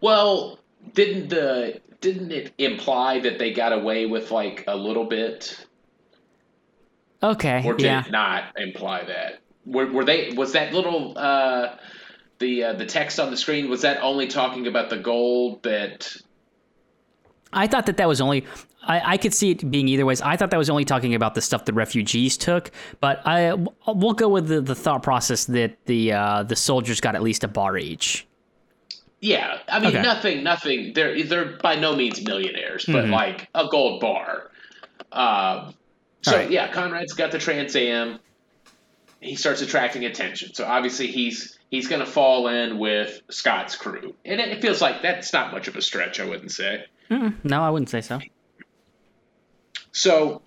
Well, 0.02 0.60
didn't 0.94 1.30
the 1.30 1.82
didn't 2.02 2.32
it 2.32 2.54
imply 2.58 3.20
that 3.22 3.40
they 3.40 3.52
got 3.52 3.74
away 3.74 4.06
with 4.06 4.32
like 4.32 4.64
a 4.68 4.76
little 4.76 5.06
bit? 5.06 5.66
Okay. 7.24 7.64
Or 7.66 7.74
did 7.74 7.86
yeah. 7.86 8.06
it 8.06 8.12
not 8.12 8.54
imply 8.58 9.04
that? 9.06 9.40
Were, 9.66 9.88
were 9.88 10.06
they? 10.06 10.32
Was 10.34 10.54
that 10.54 10.74
little 10.74 11.18
uh, 11.18 11.76
the 12.40 12.64
uh, 12.66 12.74
the 12.74 12.86
text 12.86 13.20
on 13.20 13.32
the 13.32 13.38
screen? 13.38 13.70
Was 13.70 13.82
that 13.82 14.02
only 14.02 14.28
talking 14.28 14.68
about 14.68 14.90
the 14.90 14.98
gold 14.98 15.64
that? 15.64 16.16
I 17.54 17.68
thought 17.68 17.86
that 17.86 17.98
that 17.98 18.08
was 18.08 18.22
only. 18.22 18.46
I, 18.84 19.14
I 19.14 19.18
could 19.18 19.34
see 19.34 19.52
it 19.52 19.70
being 19.70 19.88
either 19.90 20.06
ways. 20.06 20.22
I 20.22 20.38
thought 20.38 20.50
that 20.52 20.58
was 20.58 20.70
only 20.70 20.86
talking 20.86 21.14
about 21.16 21.36
the 21.36 21.42
stuff 21.42 21.66
the 21.66 21.74
refugees 21.74 22.38
took, 22.38 22.72
but 23.02 23.22
I 23.26 23.54
we'll 23.88 24.14
go 24.14 24.30
with 24.30 24.48
the, 24.48 24.62
the 24.62 24.76
thought 24.76 25.04
process 25.04 25.46
that 25.46 25.78
the 25.86 26.14
uh, 26.14 26.44
the 26.44 26.56
soldiers 26.56 27.02
got 27.02 27.16
at 27.16 27.22
least 27.24 27.44
a 27.44 27.48
bar 27.48 27.78
each. 27.78 28.26
Yeah, 29.20 29.60
I 29.68 29.80
mean 29.80 29.90
Okay. 29.90 30.02
nothing, 30.02 30.44
nothing. 30.44 30.94
They're 30.94 31.22
they're 31.24 31.58
by 31.62 31.76
no 31.76 31.96
means 31.96 32.22
millionaires, 32.26 32.86
but 32.86 33.06
Mhm. 33.06 33.12
like 33.12 33.50
a 33.56 33.68
gold 33.68 34.00
bar. 34.00 34.52
Um, 35.12 35.74
so 36.22 36.34
Alright. 36.34 36.52
yeah, 36.52 36.72
Conrad's 36.72 37.14
got 37.14 37.32
the 37.32 37.40
Trans 37.40 37.76
Am. 37.76 38.20
He 39.20 39.36
starts 39.36 39.62
attracting 39.62 40.06
attention, 40.06 40.54
so 40.54 40.66
obviously 40.66 41.08
he's 41.08 41.57
he's 41.70 41.88
going 41.88 42.00
to 42.00 42.06
fall 42.12 42.48
in 42.48 42.78
with 42.80 43.22
Scott's 43.30 43.76
crew, 43.76 44.14
and 44.26 44.40
it, 44.40 44.62
feels 44.62 44.82
like 44.82 45.02
that's 45.02 45.34
not 45.34 45.52
much 45.52 45.68
of 45.68 45.76
a 45.76 45.82
stretch. 45.82 46.20
I 46.20 46.26
wouldn't 46.26 46.52
say. 46.52 46.86
Mm, 47.10 47.36
no, 47.44 47.62
I 47.62 47.70
wouldn't 47.70 47.90
say 47.90 48.02
so. 48.02 48.20
So 49.92 50.42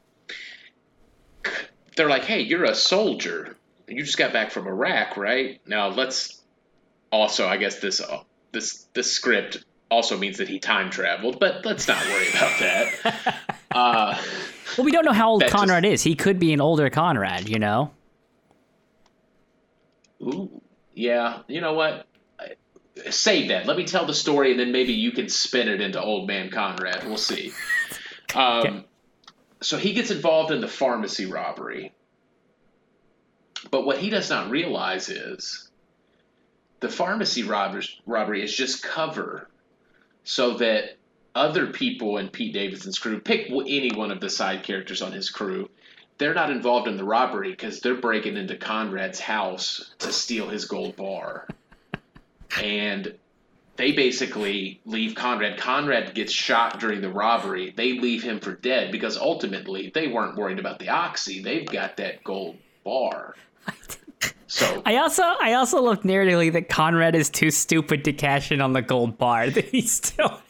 they're 1.97 2.09
like, 2.09 2.25
"Hey, 2.25 2.41
you're 2.41 2.64
a 2.64 2.75
soldier. 2.75 3.57
You 3.89 4.05
just 4.05 4.18
got 4.18 4.33
back 4.33 4.51
from 4.53 4.66
Iraq, 4.68 5.16
right? 5.16 5.61
Now 5.66 5.89
let's 5.89 6.41
also, 7.11 7.47
I 7.49 7.57
guess 7.57 7.81
this 7.81 8.01
uh, 8.01 8.23
this 8.53 8.87
this 8.95 9.12
script 9.12 9.64
also 9.91 10.16
means 10.16 10.39
that 10.39 10.49
he 10.49 10.61
time 10.61 10.91
traveled, 10.91 11.41
but 11.41 11.64
let's 11.64 11.89
not 11.89 12.05
worry 12.07 12.29
about 12.29 12.59
that. 12.61 13.37
Uh, 13.73 14.21
Well, 14.77 14.85
we 14.85 14.91
don't 14.91 15.05
know 15.05 15.12
how 15.12 15.31
old 15.31 15.43
That 15.43 15.51
just- 15.53 15.57
Conrad 15.57 15.85
is. 15.85 16.03
He 16.03 16.16
could 16.16 16.41
be 16.41 16.53
an 16.53 16.61
older 16.61 16.91
Conrad, 16.91 17.49
you 17.49 17.61
know. 17.61 17.93
ooh, 20.21 20.60
yeah, 21.01 21.39
you 21.49 21.63
know 21.63 21.73
what? 21.73 22.07
Save 23.09 23.49
that. 23.49 23.65
Let 23.65 23.79
me 23.79 23.87
tell 23.87 24.07
the 24.07 24.13
story, 24.13 24.51
and 24.51 24.61
then 24.61 24.71
maybe 24.71 24.93
you 24.93 25.13
can 25.13 25.31
spin 25.31 25.69
it 25.69 25.81
into 25.81 26.01
Old 26.01 26.29
Man 26.29 26.51
Conrad. 26.51 27.05
We'll 27.07 27.17
see. 27.17 27.53
Um, 28.35 28.61
Okay. 28.61 28.85
So 29.63 29.77
he 29.77 29.93
gets 29.93 30.11
involved 30.11 30.53
in 30.53 30.61
the 30.61 30.69
pharmacy 30.69 31.27
robbery. 31.27 31.93
But 33.71 33.85
what 33.85 33.99
he 33.99 34.09
does 34.11 34.31
not 34.31 34.51
realize 34.51 35.09
is 35.09 35.71
the 36.81 36.89
pharmacy 36.89 37.43
robbers, 37.43 38.01
robbery 38.07 38.43
is 38.43 38.55
just 38.55 38.83
cover 38.83 39.51
so 40.25 40.55
that 40.59 40.97
other 41.35 41.67
people 41.67 42.19
in 42.19 42.29
Pete 42.29 42.55
Davidson's 42.55 42.99
crew, 42.99 43.21
pick 43.21 43.51
any 43.51 43.91
one 43.95 44.11
of 44.11 44.21
the 44.21 44.31
side 44.31 44.63
characters 44.63 45.03
on 45.03 45.13
his 45.13 45.31
crew, 45.31 45.69
they're 46.21 46.35
not 46.35 46.51
involved 46.51 46.87
in 46.87 46.99
the 46.99 47.05
robbery 47.05 47.51
because 47.51 47.81
they're 47.81 47.95
breaking 47.95 48.37
into 48.37 48.55
Conrad's 48.55 49.18
house 49.18 49.95
to 50.01 50.12
steal 50.12 50.49
his 50.51 50.66
gold 50.66 50.95
bar. 50.95 51.49
And 52.62 53.14
they 53.77 53.93
basically 53.93 54.81
leave 54.85 55.14
Conrad. 55.14 55.59
Conrad 55.59 56.14
gets 56.14 56.31
shot 56.31 56.79
during 56.79 57.01
the 57.01 57.09
robbery. 57.09 57.73
They 57.75 57.99
leave 57.99 58.23
him 58.23 58.39
for 58.39 58.53
dead 58.53 58.93
because 58.93 59.16
ultimately 59.16 59.91
they 59.95 60.09
weren't 60.09 60.37
worried 60.37 60.59
about 60.59 60.79
the 60.79 60.91
oxy. 60.91 61.43
They've 61.43 61.64
got 61.64 61.97
that 61.97 62.23
gold 62.23 62.59
bar. 62.85 63.35
So 64.47 64.83
I 64.87 64.97
also 64.97 65.23
I 65.23 65.55
also 65.55 65.81
love 65.81 66.03
narratively 66.03 66.53
that 66.53 66.68
Conrad 66.68 67.14
is 67.14 67.31
too 67.31 67.51
stupid 67.51 68.05
to 68.05 68.12
cash 68.12 68.53
in 68.53 68.61
on 68.61 68.75
the 68.75 68.83
gold 68.83 69.16
bar. 69.16 69.49
That 69.49 69.64
he's 69.64 69.93
still 69.93 70.43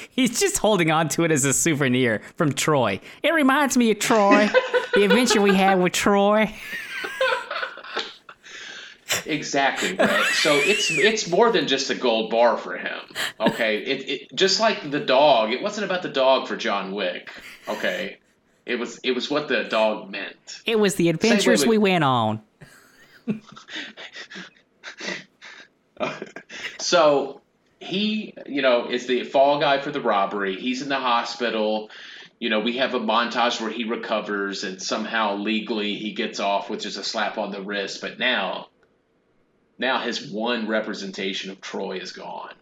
he's 0.10 0.38
just 0.38 0.58
holding 0.58 0.90
on 0.90 1.08
to 1.10 1.24
it 1.24 1.30
as 1.30 1.44
a 1.44 1.52
souvenir 1.52 2.22
from 2.36 2.52
Troy. 2.52 3.00
It 3.22 3.32
reminds 3.32 3.76
me 3.76 3.90
of 3.90 3.98
Troy, 3.98 4.48
the 4.94 5.04
adventure 5.04 5.40
we 5.40 5.54
had 5.54 5.80
with 5.80 5.92
Troy. 5.92 6.52
Exactly, 9.26 9.92
Brett. 9.92 10.24
So 10.32 10.54
it's 10.54 10.90
it's 10.90 11.28
more 11.28 11.52
than 11.52 11.68
just 11.68 11.90
a 11.90 11.94
gold 11.94 12.30
bar 12.30 12.56
for 12.56 12.78
him. 12.78 12.98
Okay, 13.38 13.76
it, 13.76 14.08
it 14.08 14.34
just 14.34 14.58
like 14.58 14.90
the 14.90 15.00
dog. 15.00 15.52
It 15.52 15.62
wasn't 15.62 15.84
about 15.84 16.02
the 16.02 16.08
dog 16.08 16.48
for 16.48 16.56
John 16.56 16.92
Wick. 16.92 17.30
Okay, 17.68 18.16
it 18.64 18.76
was 18.76 18.98
it 19.04 19.12
was 19.12 19.30
what 19.30 19.48
the 19.48 19.64
dog 19.64 20.10
meant. 20.10 20.62
It 20.64 20.78
was 20.78 20.94
the 20.94 21.10
adventures 21.10 21.66
we 21.66 21.76
went 21.76 22.04
on. 22.04 22.40
So 26.78 27.41
he, 27.82 28.34
you 28.46 28.62
know, 28.62 28.88
is 28.88 29.06
the 29.06 29.24
fall 29.24 29.60
guy 29.60 29.80
for 29.80 29.90
the 29.90 30.00
robbery. 30.00 30.56
He's 30.56 30.82
in 30.82 30.88
the 30.88 30.98
hospital. 30.98 31.90
You 32.38 32.50
know, 32.50 32.60
we 32.60 32.78
have 32.78 32.94
a 32.94 33.00
montage 33.00 33.60
where 33.60 33.70
he 33.70 33.84
recovers 33.84 34.64
and 34.64 34.82
somehow 34.82 35.36
legally 35.36 35.94
he 35.94 36.12
gets 36.12 36.40
off 36.40 36.70
with 36.70 36.80
just 36.80 36.98
a 36.98 37.04
slap 37.04 37.38
on 37.38 37.52
the 37.52 37.62
wrist. 37.62 38.00
But 38.00 38.18
now, 38.18 38.68
now 39.78 40.00
his 40.00 40.30
one 40.30 40.66
representation 40.66 41.50
of 41.50 41.60
Troy 41.60 41.98
is 41.98 42.12
gone. 42.12 42.54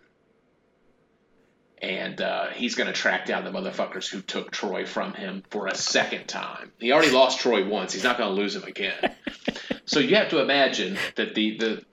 And 1.82 2.20
uh, 2.20 2.48
he's 2.48 2.74
going 2.74 2.88
to 2.88 2.92
track 2.92 3.24
down 3.24 3.44
the 3.44 3.50
motherfuckers 3.50 4.06
who 4.06 4.20
took 4.20 4.50
Troy 4.50 4.84
from 4.84 5.14
him 5.14 5.42
for 5.50 5.66
a 5.66 5.74
second 5.74 6.26
time. 6.26 6.72
He 6.78 6.92
already 6.92 7.10
lost 7.10 7.40
Troy 7.40 7.66
once. 7.66 7.94
He's 7.94 8.04
not 8.04 8.18
going 8.18 8.28
to 8.28 8.40
lose 8.40 8.54
him 8.54 8.64
again. 8.64 9.14
so 9.86 9.98
you 9.98 10.16
have 10.16 10.28
to 10.30 10.42
imagine 10.42 10.98
that 11.16 11.34
the, 11.34 11.56
the 11.56 11.84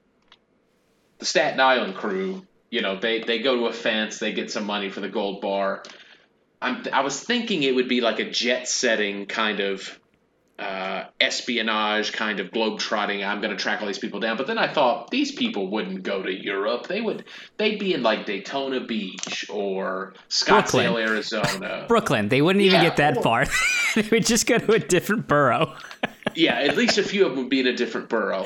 the 1.19 1.25
Staten 1.25 1.59
Island 1.59 1.95
crew, 1.95 2.45
you 2.69 2.81
know, 2.81 2.99
they, 2.99 3.21
they 3.23 3.39
go 3.39 3.55
to 3.57 3.65
a 3.67 3.73
fence, 3.73 4.19
they 4.19 4.33
get 4.33 4.51
some 4.51 4.65
money 4.65 4.89
for 4.89 4.99
the 4.99 5.09
gold 5.09 5.41
bar. 5.41 5.83
I'm, 6.61 6.83
I 6.91 7.01
was 7.01 7.19
thinking 7.19 7.63
it 7.63 7.75
would 7.75 7.87
be 7.87 8.01
like 8.01 8.19
a 8.19 8.29
jet 8.29 8.67
setting 8.67 9.25
kind 9.27 9.59
of 9.59 9.99
uh, 10.59 11.03
espionage, 11.21 12.13
kind 12.13 12.39
of 12.39 12.51
globe 12.51 12.79
trotting. 12.79 13.23
I'm 13.23 13.41
going 13.41 13.55
to 13.55 13.61
track 13.61 13.79
all 13.81 13.87
these 13.87 13.99
people 13.99 14.19
down. 14.19 14.37
But 14.37 14.47
then 14.47 14.57
I 14.57 14.67
thought 14.67 15.11
these 15.11 15.31
people 15.31 15.69
wouldn't 15.69 16.01
go 16.01 16.23
to 16.23 16.31
Europe. 16.33 16.87
They 16.87 16.99
would, 16.99 17.25
they'd 17.57 17.77
be 17.79 17.93
in 17.93 18.01
like 18.01 18.25
Daytona 18.25 18.79
Beach 18.79 19.45
or 19.51 20.13
Scottsdale, 20.29 20.93
Brooklyn. 20.95 21.07
Arizona. 21.07 21.85
Brooklyn. 21.87 22.29
They 22.29 22.41
wouldn't 22.41 22.65
even 22.65 22.81
Yeah, 22.81 22.87
get 22.89 22.97
that 22.97 23.17
or- 23.17 23.21
far. 23.21 23.45
they 23.95 24.07
would 24.09 24.25
just 24.25 24.47
go 24.47 24.57
to 24.57 24.71
a 24.73 24.79
different 24.79 25.27
borough. 25.27 25.75
yeah, 26.35 26.55
at 26.55 26.75
least 26.75 26.97
a 26.97 27.03
few 27.03 27.25
of 27.25 27.31
them 27.33 27.41
would 27.41 27.49
be 27.49 27.59
in 27.59 27.67
a 27.67 27.75
different 27.75 28.09
borough. 28.09 28.45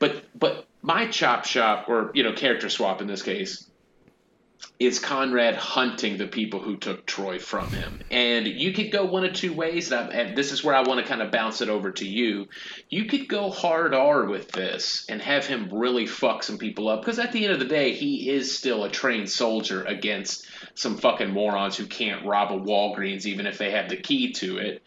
But 0.00 0.24
but 0.36 0.66
my 0.84 1.08
chop 1.08 1.46
shop 1.46 1.88
or 1.88 2.10
you 2.14 2.22
know 2.22 2.34
character 2.34 2.68
swap 2.68 3.00
in 3.00 3.06
this 3.06 3.22
case 3.22 3.68
is 4.78 4.98
Conrad 4.98 5.54
hunting 5.54 6.16
the 6.16 6.26
people 6.26 6.60
who 6.60 6.76
took 6.76 7.06
Troy 7.06 7.38
from 7.38 7.72
him. 7.72 8.00
And 8.10 8.46
you 8.46 8.72
could 8.72 8.90
go 8.90 9.04
one 9.04 9.24
of 9.24 9.32
two 9.32 9.52
ways, 9.52 9.92
and, 9.92 10.12
and 10.12 10.36
this 10.36 10.52
is 10.52 10.64
where 10.64 10.74
I 10.74 10.82
want 10.82 11.00
to 11.00 11.06
kind 11.06 11.22
of 11.22 11.30
bounce 11.30 11.60
it 11.60 11.68
over 11.68 11.92
to 11.92 12.06
you. 12.06 12.48
You 12.88 13.04
could 13.04 13.28
go 13.28 13.50
hard 13.50 13.94
R 13.94 14.24
with 14.24 14.50
this 14.52 15.04
and 15.08 15.20
have 15.22 15.46
him 15.46 15.68
really 15.72 16.06
fuck 16.06 16.42
some 16.42 16.58
people 16.58 16.88
up, 16.88 17.02
because 17.02 17.18
at 17.18 17.32
the 17.32 17.44
end 17.44 17.52
of 17.52 17.60
the 17.60 17.66
day, 17.66 17.92
he 17.92 18.30
is 18.30 18.56
still 18.56 18.84
a 18.84 18.90
trained 18.90 19.30
soldier 19.30 19.84
against 19.84 20.46
some 20.74 20.96
fucking 20.96 21.30
morons 21.30 21.76
who 21.76 21.86
can't 21.86 22.26
rob 22.26 22.50
a 22.50 22.58
Walgreens 22.58 23.26
even 23.26 23.46
if 23.46 23.58
they 23.58 23.70
have 23.70 23.88
the 23.88 23.96
key 23.96 24.32
to 24.32 24.58
it. 24.58 24.82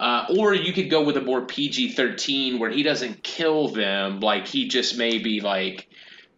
Uh, 0.00 0.24
or 0.38 0.54
you 0.54 0.72
could 0.72 0.88
go 0.88 1.04
with 1.04 1.18
a 1.18 1.20
more 1.20 1.42
PG 1.42 1.92
13 1.92 2.58
where 2.58 2.70
he 2.70 2.82
doesn't 2.82 3.22
kill 3.22 3.68
them, 3.68 4.20
like 4.20 4.46
he 4.46 4.66
just 4.66 4.96
maybe 4.96 5.42
like 5.42 5.89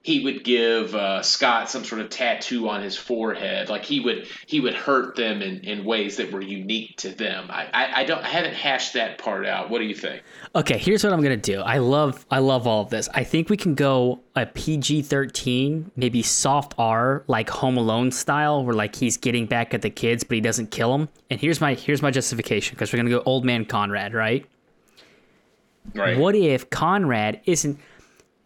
he 0.02 0.24
would 0.24 0.42
give 0.42 0.96
uh, 0.96 1.22
Scott 1.22 1.70
some 1.70 1.84
sort 1.84 2.00
of 2.00 2.10
tattoo 2.10 2.68
on 2.68 2.82
his 2.82 2.96
forehead, 2.96 3.68
like 3.68 3.84
he 3.84 4.00
would 4.00 4.26
he 4.46 4.58
would 4.58 4.74
hurt 4.74 5.14
them 5.14 5.40
in, 5.42 5.60
in 5.60 5.84
ways 5.84 6.16
that 6.16 6.32
were 6.32 6.40
unique 6.40 6.96
to 6.98 7.10
them. 7.10 7.46
I, 7.48 7.68
I, 7.72 8.00
I 8.00 8.04
don't 8.04 8.22
I 8.22 8.28
haven't 8.28 8.54
hashed 8.54 8.94
that 8.94 9.18
part 9.18 9.46
out. 9.46 9.70
What 9.70 9.78
do 9.78 9.84
you 9.84 9.94
think? 9.94 10.22
Okay, 10.56 10.76
here's 10.76 11.04
what 11.04 11.12
I'm 11.12 11.22
gonna 11.22 11.36
do. 11.36 11.60
I 11.60 11.78
love 11.78 12.26
I 12.30 12.40
love 12.40 12.66
all 12.66 12.82
of 12.82 12.90
this. 12.90 13.08
I 13.14 13.22
think 13.22 13.48
we 13.48 13.56
can 13.56 13.76
go 13.76 14.20
a 14.34 14.44
PG 14.44 15.02
thirteen, 15.02 15.92
maybe 15.94 16.20
soft 16.20 16.74
R, 16.78 17.22
like 17.28 17.48
Home 17.50 17.76
Alone 17.78 18.10
style, 18.10 18.64
where 18.64 18.74
like 18.74 18.96
he's 18.96 19.16
getting 19.16 19.46
back 19.46 19.72
at 19.72 19.82
the 19.82 19.90
kids, 19.90 20.24
but 20.24 20.34
he 20.34 20.40
doesn't 20.40 20.72
kill 20.72 20.98
them. 20.98 21.08
And 21.30 21.40
here's 21.40 21.60
my 21.60 21.74
here's 21.74 22.02
my 22.02 22.10
justification 22.10 22.74
because 22.74 22.92
we're 22.92 22.98
gonna 22.98 23.10
go 23.10 23.22
old 23.24 23.44
man 23.44 23.64
Conrad, 23.64 24.14
right? 24.14 24.44
Right. 25.94 26.16
What 26.16 26.34
if 26.34 26.70
Conrad 26.70 27.40
isn't 27.44 27.78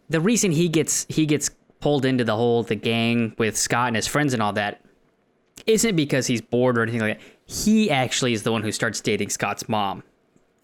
the 0.09 0.19
reason 0.21 0.51
he 0.51 0.69
gets 0.69 1.05
he 1.09 1.25
gets 1.25 1.49
pulled 1.79 2.05
into 2.05 2.23
the 2.23 2.35
whole 2.35 2.63
the 2.63 2.75
gang 2.75 3.33
with 3.37 3.57
Scott 3.57 3.87
and 3.87 3.95
his 3.95 4.07
friends 4.07 4.33
and 4.33 4.41
all 4.41 4.53
that 4.53 4.81
isn't 5.65 5.95
because 5.95 6.27
he's 6.27 6.41
bored 6.41 6.77
or 6.77 6.83
anything 6.83 7.01
like 7.01 7.19
that. 7.19 7.27
He 7.45 7.89
actually 7.91 8.33
is 8.33 8.43
the 8.43 8.51
one 8.51 8.63
who 8.63 8.71
starts 8.71 9.01
dating 9.01 9.29
Scott's 9.29 9.67
mom. 9.69 10.03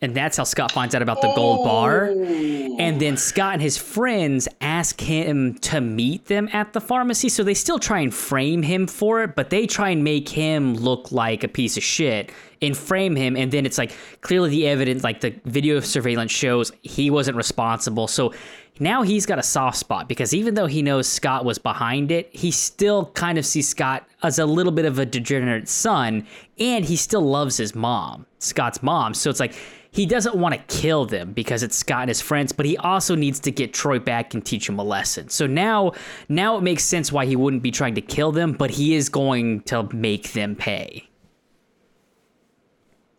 and 0.01 0.13
that's 0.13 0.35
how 0.35 0.43
Scott 0.43 0.69
finds 0.71 0.93
out 0.93 1.01
about 1.01 1.21
the 1.21 1.31
gold 1.33 1.63
bar. 1.63 2.09
Oh. 2.09 2.77
And 2.77 2.99
then 2.99 3.15
Scott 3.15 3.53
and 3.53 3.61
his 3.61 3.77
friends 3.77 4.49
ask 4.59 4.99
him 4.99 5.55
to 5.59 5.79
meet 5.79 6.25
them 6.25 6.49
at 6.51 6.73
the 6.73 6.81
pharmacy. 6.81 7.29
So 7.29 7.41
they 7.41 7.53
still 7.53 7.79
try 7.79 8.01
and 8.01 8.13
frame 8.13 8.63
him 8.63 8.85
for 8.85 9.23
it, 9.23 9.33
but 9.33 9.49
they 9.49 9.65
try 9.65 9.91
and 9.91 10.03
make 10.03 10.27
him 10.27 10.73
look 10.73 11.13
like 11.13 11.45
a 11.45 11.47
piece 11.47 11.77
of 11.77 11.83
shit 11.83 12.31
and 12.63 12.75
frame 12.75 13.15
him. 13.15 13.35
And 13.35 13.51
then 13.51 13.65
it's 13.65 13.77
like 13.77 13.95
clearly 14.21 14.49
the 14.49 14.67
evidence, 14.67 15.03
like 15.03 15.21
the 15.21 15.35
video 15.45 15.79
surveillance 15.79 16.31
shows 16.31 16.71
he 16.81 17.09
wasn't 17.09 17.37
responsible. 17.37 18.07
So 18.07 18.33
now 18.79 19.03
he's 19.03 19.25
got 19.25 19.37
a 19.37 19.43
soft 19.43 19.77
spot 19.77 20.07
because 20.07 20.33
even 20.33 20.55
though 20.55 20.65
he 20.65 20.81
knows 20.81 21.07
Scott 21.07 21.45
was 21.45 21.59
behind 21.59 22.11
it, 22.11 22.33
he 22.35 22.49
still 22.49 23.07
kind 23.07 23.37
of 23.37 23.45
sees 23.45 23.67
Scott 23.67 24.07
as 24.23 24.39
a 24.39 24.45
little 24.45 24.71
bit 24.71 24.85
of 24.85 24.97
a 24.97 25.05
degenerate 25.05 25.69
son, 25.69 26.25
and 26.57 26.83
he 26.83 26.95
still 26.95 27.21
loves 27.21 27.57
his 27.57 27.75
mom, 27.75 28.25
Scott's 28.39 28.81
mom. 28.81 29.13
So 29.13 29.29
it's 29.29 29.39
like 29.39 29.53
he 29.91 30.07
doesn't 30.07 30.35
want 30.35 30.55
to 30.55 30.75
kill 30.75 31.05
them 31.05 31.33
because 31.33 31.61
it's 31.61 31.75
Scott 31.75 32.01
and 32.01 32.09
his 32.09 32.19
friends, 32.19 32.51
but 32.51 32.65
he 32.65 32.75
also 32.77 33.13
needs 33.13 33.39
to 33.41 33.51
get 33.51 33.73
Troy 33.73 33.99
back 33.99 34.33
and 34.33 34.43
teach 34.43 34.67
him 34.67 34.79
a 34.79 34.83
lesson. 34.83 35.29
So 35.29 35.45
now 35.45 35.91
now 36.29 36.57
it 36.57 36.61
makes 36.61 36.83
sense 36.83 37.11
why 37.11 37.27
he 37.27 37.35
wouldn't 37.35 37.61
be 37.61 37.69
trying 37.69 37.93
to 37.95 38.01
kill 38.01 38.31
them, 38.31 38.53
but 38.53 38.71
he 38.71 38.95
is 38.95 39.07
going 39.07 39.61
to 39.61 39.83
make 39.93 40.33
them 40.33 40.55
pay. 40.55 41.07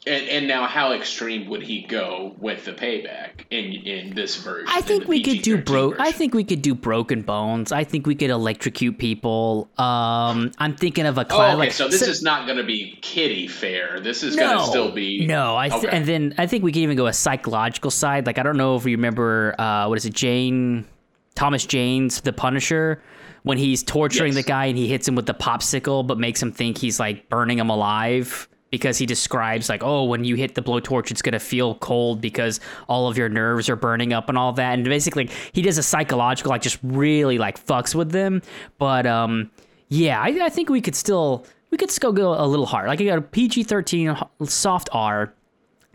And, 0.06 0.28
and 0.28 0.48
now, 0.48 0.66
how 0.66 0.92
extreme 0.92 1.48
would 1.48 1.62
he 1.62 1.82
go 1.82 2.34
with 2.38 2.66
the 2.66 2.72
payback 2.72 3.46
in 3.50 3.72
in 3.72 4.14
this 4.14 4.36
version? 4.36 4.68
I 4.68 4.82
think 4.82 5.08
we 5.08 5.22
could 5.22 5.40
do 5.40 5.56
broke. 5.56 5.98
I 5.98 6.12
think 6.12 6.34
we 6.34 6.44
could 6.44 6.60
do 6.60 6.74
broken 6.74 7.22
bones. 7.22 7.72
I 7.72 7.84
think 7.84 8.06
we 8.06 8.14
could 8.14 8.28
electrocute 8.28 8.98
people. 8.98 9.70
Um, 9.78 10.52
I'm 10.58 10.76
thinking 10.76 11.06
of 11.06 11.16
a 11.16 11.24
class. 11.24 11.38
Oh, 11.38 11.48
okay, 11.52 11.56
like, 11.56 11.72
so 11.72 11.88
this 11.88 12.00
so, 12.00 12.06
is 12.06 12.22
not 12.22 12.44
going 12.44 12.58
to 12.58 12.64
be 12.64 12.98
kitty 13.00 13.48
fair. 13.48 13.98
This 13.98 14.22
is 14.22 14.36
no, 14.36 14.42
going 14.42 14.58
to 14.58 14.64
still 14.66 14.92
be 14.92 15.26
no. 15.26 15.56
I 15.56 15.70
th- 15.70 15.84
okay. 15.84 15.96
and 15.96 16.04
then 16.04 16.34
I 16.36 16.46
think 16.46 16.64
we 16.64 16.72
can 16.72 16.82
even 16.82 16.98
go 16.98 17.06
a 17.06 17.12
psychological 17.12 17.90
side. 17.90 18.26
Like 18.26 18.38
I 18.38 18.42
don't 18.42 18.58
know 18.58 18.76
if 18.76 18.84
you 18.84 18.96
remember 18.96 19.58
uh, 19.58 19.86
what 19.88 19.96
is 19.96 20.04
it, 20.04 20.12
Jane 20.12 20.86
Thomas 21.34 21.64
Jane's 21.64 22.20
The 22.20 22.32
Punisher 22.32 23.02
when 23.42 23.56
he's 23.56 23.82
torturing 23.82 24.34
yes. 24.34 24.44
the 24.44 24.48
guy 24.48 24.66
and 24.66 24.76
he 24.76 24.86
hits 24.86 25.08
him 25.08 25.14
with 25.14 25.26
the 25.26 25.34
popsicle, 25.34 26.06
but 26.06 26.18
makes 26.18 26.42
him 26.42 26.52
think 26.52 26.76
he's 26.76 27.00
like 27.00 27.28
burning 27.30 27.58
him 27.58 27.70
alive 27.70 28.48
because 28.74 28.98
he 28.98 29.06
describes 29.06 29.68
like, 29.68 29.84
oh, 29.84 30.02
when 30.02 30.24
you 30.24 30.34
hit 30.34 30.56
the 30.56 30.60
blowtorch, 30.60 31.12
it's 31.12 31.22
gonna 31.22 31.38
feel 31.38 31.76
cold 31.76 32.20
because 32.20 32.58
all 32.88 33.06
of 33.06 33.16
your 33.16 33.28
nerves 33.28 33.68
are 33.68 33.76
burning 33.76 34.12
up 34.12 34.28
and 34.28 34.36
all 34.36 34.52
that. 34.52 34.74
And 34.74 34.84
basically, 34.84 35.30
he 35.52 35.62
does 35.62 35.78
a 35.78 35.82
psychological, 35.82 36.50
like, 36.50 36.60
just 36.60 36.80
really 36.82 37.38
like 37.38 37.64
fucks 37.64 37.94
with 37.94 38.10
them. 38.10 38.42
But 38.78 39.06
um, 39.06 39.52
yeah, 39.90 40.20
I, 40.20 40.46
I 40.46 40.48
think 40.48 40.70
we 40.70 40.80
could 40.80 40.96
still 40.96 41.46
we 41.70 41.78
could 41.78 41.92
still 41.92 42.10
go 42.10 42.34
a 42.34 42.42
little 42.48 42.66
hard. 42.66 42.88
Like, 42.88 42.98
you 42.98 43.06
got 43.06 43.18
a 43.18 43.22
PG 43.22 43.62
thirteen 43.62 44.16
soft 44.42 44.88
R. 44.90 45.32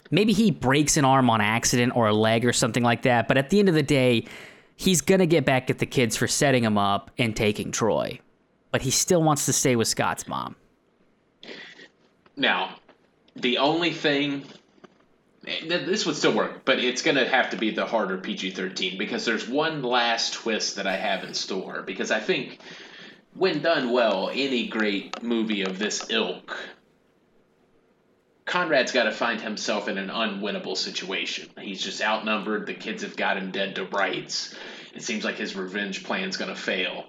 Maybe 0.09 0.31
he 0.31 0.49
breaks 0.49 0.95
an 0.95 1.03
arm 1.03 1.29
on 1.29 1.41
accident 1.41 1.97
or 1.97 2.07
a 2.07 2.13
leg 2.13 2.45
or 2.45 2.53
something 2.53 2.81
like 2.81 3.01
that. 3.01 3.27
But 3.27 3.37
at 3.37 3.49
the 3.49 3.59
end 3.59 3.67
of 3.67 3.75
the 3.75 3.83
day, 3.83 4.25
he's 4.77 5.01
gonna 5.01 5.25
get 5.25 5.43
back 5.43 5.69
at 5.69 5.79
the 5.79 5.85
kids 5.85 6.15
for 6.15 6.29
setting 6.29 6.63
him 6.63 6.77
up 6.77 7.11
and 7.17 7.35
taking 7.35 7.73
Troy. 7.73 8.21
But 8.71 8.83
he 8.83 8.91
still 8.91 9.21
wants 9.21 9.45
to 9.47 9.51
stay 9.51 9.75
with 9.75 9.89
Scott's 9.89 10.29
mom. 10.29 10.55
Now, 12.39 12.75
the 13.35 13.57
only 13.57 13.91
thing 13.91 14.45
eh, 15.45 15.67
this 15.67 16.05
would 16.05 16.15
still 16.15 16.33
work, 16.33 16.63
but 16.63 16.79
it's 16.79 17.01
going 17.01 17.17
to 17.17 17.27
have 17.27 17.49
to 17.49 17.57
be 17.57 17.71
the 17.71 17.85
harder 17.85 18.17
PG 18.17 18.51
13 18.51 18.97
because 18.97 19.25
there's 19.25 19.47
one 19.47 19.83
last 19.83 20.33
twist 20.33 20.77
that 20.77 20.87
I 20.87 20.95
have 20.95 21.25
in 21.25 21.33
store. 21.33 21.81
Because 21.81 22.11
I 22.11 22.21
think, 22.21 22.59
when 23.33 23.61
done 23.61 23.91
well, 23.91 24.29
any 24.33 24.67
great 24.67 25.21
movie 25.21 25.63
of 25.63 25.77
this 25.77 26.09
ilk, 26.09 26.57
Conrad's 28.45 28.93
got 28.93 29.03
to 29.03 29.11
find 29.11 29.41
himself 29.41 29.89
in 29.89 29.97
an 29.97 30.07
unwinnable 30.07 30.77
situation. 30.77 31.49
He's 31.59 31.83
just 31.83 32.01
outnumbered, 32.01 32.67
the 32.67 32.73
kids 32.73 33.03
have 33.03 33.17
got 33.17 33.37
him 33.37 33.51
dead 33.51 33.75
to 33.75 33.85
rights. 33.85 34.55
It 34.95 35.03
seems 35.03 35.25
like 35.25 35.35
his 35.35 35.57
revenge 35.57 36.05
plan's 36.05 36.37
going 36.37 36.55
to 36.55 36.59
fail. 36.59 37.03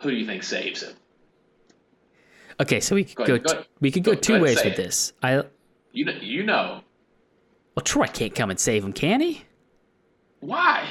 Who 0.00 0.10
do 0.10 0.16
you 0.16 0.26
think 0.26 0.42
saves 0.42 0.82
him? 0.82 0.94
Okay, 2.60 2.80
so 2.80 2.94
we 2.94 3.04
could 3.04 3.16
go, 3.16 3.38
go, 3.38 3.38
go 3.38 3.64
we 3.80 3.90
could 3.90 4.02
go, 4.02 4.14
go 4.14 4.20
two 4.20 4.40
ways 4.40 4.56
with 4.56 4.66
it. 4.66 4.76
this. 4.76 5.12
I 5.22 5.44
you 5.92 6.04
know, 6.04 6.12
you 6.20 6.42
know. 6.42 6.80
Well, 7.74 7.82
Troy 7.82 8.06
can't 8.06 8.34
come 8.34 8.50
and 8.50 8.58
save 8.58 8.84
him, 8.84 8.92
can 8.92 9.20
he? 9.20 9.44
Why? 10.40 10.88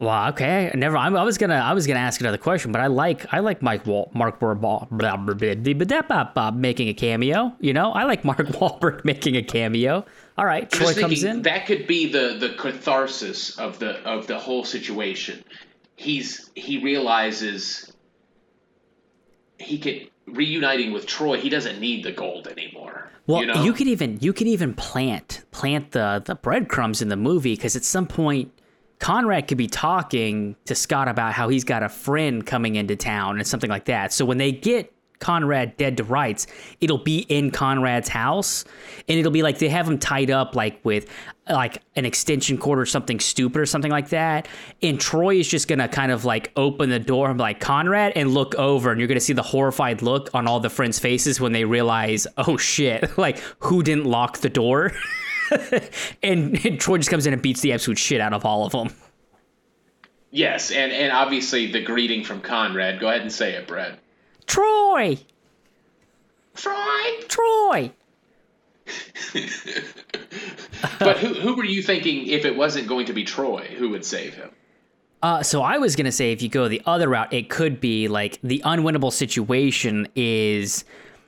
Well, 0.00 0.28
okay. 0.28 0.70
Never. 0.74 0.96
I 0.96 1.08
was 1.08 1.38
gonna. 1.38 1.56
I 1.56 1.72
was 1.72 1.86
gonna 1.86 1.98
ask 1.98 2.20
another 2.20 2.38
question, 2.38 2.70
but 2.70 2.80
I 2.80 2.86
like. 2.86 3.32
I 3.32 3.40
like 3.40 3.62
Mike 3.62 3.84
Wal- 3.84 4.10
Mark 4.14 4.38
Wahlberg 4.38 6.52
making 6.52 6.88
a 6.88 6.94
cameo. 6.94 7.52
You 7.58 7.72
know, 7.72 7.92
I 7.92 8.04
like 8.04 8.24
Mark 8.24 8.38
Wahlberg 8.38 9.04
making 9.04 9.36
a 9.36 9.42
cameo. 9.42 10.06
All 10.36 10.46
right, 10.46 10.70
Troy 10.70 10.94
comes 10.94 11.24
in. 11.24 11.42
That 11.42 11.66
could 11.66 11.88
be 11.88 12.12
the 12.12 12.36
the 12.38 12.50
catharsis 12.50 13.58
of 13.58 13.80
the 13.80 13.98
of 14.08 14.28
the 14.28 14.38
whole 14.38 14.64
situation. 14.64 15.42
He's 15.96 16.48
he 16.54 16.78
realizes 16.78 17.92
he 19.58 19.80
could 19.80 20.10
reuniting 20.32 20.92
with 20.92 21.06
Troy, 21.06 21.38
he 21.38 21.48
doesn't 21.48 21.80
need 21.80 22.04
the 22.04 22.12
gold 22.12 22.48
anymore. 22.48 23.10
Well, 23.26 23.40
you, 23.40 23.46
know? 23.46 23.62
you 23.62 23.72
could 23.72 23.86
even 23.86 24.18
you 24.20 24.32
could 24.32 24.46
even 24.46 24.74
plant 24.74 25.44
plant 25.50 25.92
the 25.92 26.22
the 26.24 26.34
breadcrumbs 26.34 27.02
in 27.02 27.08
the 27.08 27.16
movie 27.16 27.54
because 27.54 27.76
at 27.76 27.84
some 27.84 28.06
point 28.06 28.52
Conrad 28.98 29.46
could 29.46 29.58
be 29.58 29.66
talking 29.66 30.56
to 30.64 30.74
Scott 30.74 31.08
about 31.08 31.32
how 31.32 31.48
he's 31.48 31.64
got 31.64 31.82
a 31.82 31.88
friend 31.88 32.44
coming 32.44 32.76
into 32.76 32.96
town 32.96 33.36
and 33.36 33.46
something 33.46 33.70
like 33.70 33.84
that. 33.84 34.12
So 34.12 34.24
when 34.24 34.38
they 34.38 34.50
get 34.50 34.92
Conrad 35.20 35.76
dead 35.76 35.96
to 35.96 36.04
rights, 36.04 36.46
it'll 36.80 36.98
be 36.98 37.20
in 37.28 37.50
Conrad's 37.50 38.08
house, 38.08 38.64
and 39.08 39.18
it'll 39.18 39.32
be 39.32 39.42
like 39.42 39.58
they 39.58 39.68
have 39.68 39.88
him 39.88 39.98
tied 39.98 40.30
up 40.30 40.54
like 40.54 40.78
with 40.84 41.08
like 41.48 41.82
an 41.96 42.04
extension 42.04 42.58
cord 42.58 42.78
or 42.78 42.86
something 42.86 43.20
stupid 43.20 43.60
or 43.60 43.66
something 43.66 43.90
like 43.90 44.10
that. 44.10 44.48
And 44.82 45.00
Troy 45.00 45.36
is 45.36 45.48
just 45.48 45.68
gonna 45.68 45.88
kind 45.88 46.12
of 46.12 46.24
like 46.24 46.52
open 46.56 46.90
the 46.90 46.98
door 46.98 47.28
and 47.28 47.38
be 47.38 47.42
like 47.42 47.60
Conrad 47.60 48.12
and 48.16 48.32
look 48.32 48.54
over, 48.56 48.90
and 48.90 49.00
you're 49.00 49.08
gonna 49.08 49.20
see 49.20 49.32
the 49.32 49.42
horrified 49.42 50.02
look 50.02 50.30
on 50.34 50.46
all 50.46 50.60
the 50.60 50.70
friends' 50.70 50.98
faces 50.98 51.40
when 51.40 51.52
they 51.52 51.64
realize, 51.64 52.26
oh 52.36 52.56
shit, 52.56 53.16
like 53.18 53.38
who 53.60 53.82
didn't 53.82 54.04
lock 54.04 54.38
the 54.38 54.50
door? 54.50 54.92
and, 56.22 56.64
and 56.64 56.80
Troy 56.80 56.98
just 56.98 57.10
comes 57.10 57.26
in 57.26 57.32
and 57.32 57.40
beats 57.40 57.60
the 57.62 57.72
absolute 57.72 57.98
shit 57.98 58.20
out 58.20 58.32
of 58.32 58.44
all 58.44 58.66
of 58.66 58.72
them. 58.72 58.90
Yes, 60.30 60.70
and 60.70 60.92
and 60.92 61.10
obviously 61.10 61.72
the 61.72 61.82
greeting 61.82 62.22
from 62.22 62.40
Conrad. 62.40 63.00
Go 63.00 63.08
ahead 63.08 63.22
and 63.22 63.32
say 63.32 63.54
it, 63.54 63.66
Brett. 63.66 63.98
Troy. 64.48 65.18
Troy. 66.56 67.20
Troy. 67.28 67.92
but 70.98 71.18
who 71.18 71.34
who 71.34 71.54
were 71.54 71.64
you 71.64 71.82
thinking 71.82 72.26
if 72.26 72.44
it 72.44 72.56
wasn't 72.56 72.88
going 72.88 73.06
to 73.06 73.12
be 73.12 73.22
Troy, 73.24 73.66
who 73.78 73.90
would 73.90 74.04
save 74.04 74.34
him? 74.34 74.50
Uh, 75.22 75.42
so 75.42 75.62
I 75.62 75.78
was 75.78 75.94
gonna 75.96 76.12
say 76.12 76.32
if 76.32 76.42
you 76.42 76.48
go 76.48 76.68
the 76.68 76.82
other 76.86 77.08
route, 77.08 77.32
it 77.32 77.50
could 77.50 77.80
be 77.80 78.08
like 78.08 78.38
the 78.42 78.62
unwinnable 78.64 79.12
situation 79.12 80.08
is 80.16 80.84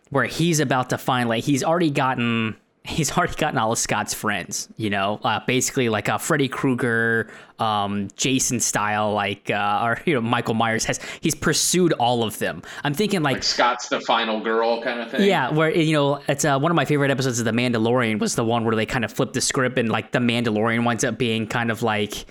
where 0.09 0.25
he's 0.25 0.59
about 0.59 0.91
to 0.91 0.99
find 0.99 1.29
like 1.29 1.45
he's 1.45 1.63
already 1.63 1.91
gotten 1.91 2.57
he's 2.85 3.17
already 3.17 3.35
gotten 3.35 3.59
all 3.59 3.73
of 3.73 3.79
Scott's 3.79 4.15
friends, 4.15 4.69
you 4.77 4.89
know, 4.89 5.21
uh, 5.23 5.41
basically 5.47 5.89
like 5.89 6.09
a 6.09 6.19
Freddy 6.19 6.49
Krueger, 6.49 7.31
um, 7.59 8.09
Jason 8.17 8.59
style, 8.59 9.13
like, 9.13 9.51
uh, 9.51 9.81
or, 9.83 10.01
you 10.07 10.15
know, 10.15 10.21
Michael 10.21 10.55
Myers 10.55 10.85
has, 10.87 10.99
he's 11.21 11.35
pursued 11.35 11.93
all 11.95 12.25
of 12.25 12.39
them. 12.39 12.63
I'm 12.83 12.95
thinking 12.95 13.23
like, 13.23 13.37
like 13.37 13.43
Scott's 13.43 13.89
the 13.89 14.01
final 14.01 14.41
girl 14.41 14.83
kind 14.83 15.01
of 15.01 15.11
thing. 15.11 15.29
Yeah. 15.29 15.51
Where, 15.51 15.71
you 15.71 15.93
know, 15.93 16.21
it's 16.27 16.45
uh, 16.45 16.59
one 16.59 16.73
of 16.73 16.77
my 16.77 16.87
favorite 16.87 17.11
episodes 17.11 17.39
of 17.39 17.45
The 17.45 17.53
Mandalorian 17.53 18.19
was 18.19 18.35
the 18.35 18.45
one 18.45 18.65
where 18.65 18.75
they 18.75 18.87
kind 18.87 19.05
of 19.05 19.13
flip 19.13 19.35
the 19.35 19.41
script 19.41 19.79
and 19.79 19.91
like 19.91 20.13
the 20.13 20.19
Mandalorian 20.19 20.85
winds 20.85 21.05
up 21.05 21.19
being 21.19 21.47
kind 21.47 21.71
of 21.71 21.83
like 21.83 22.27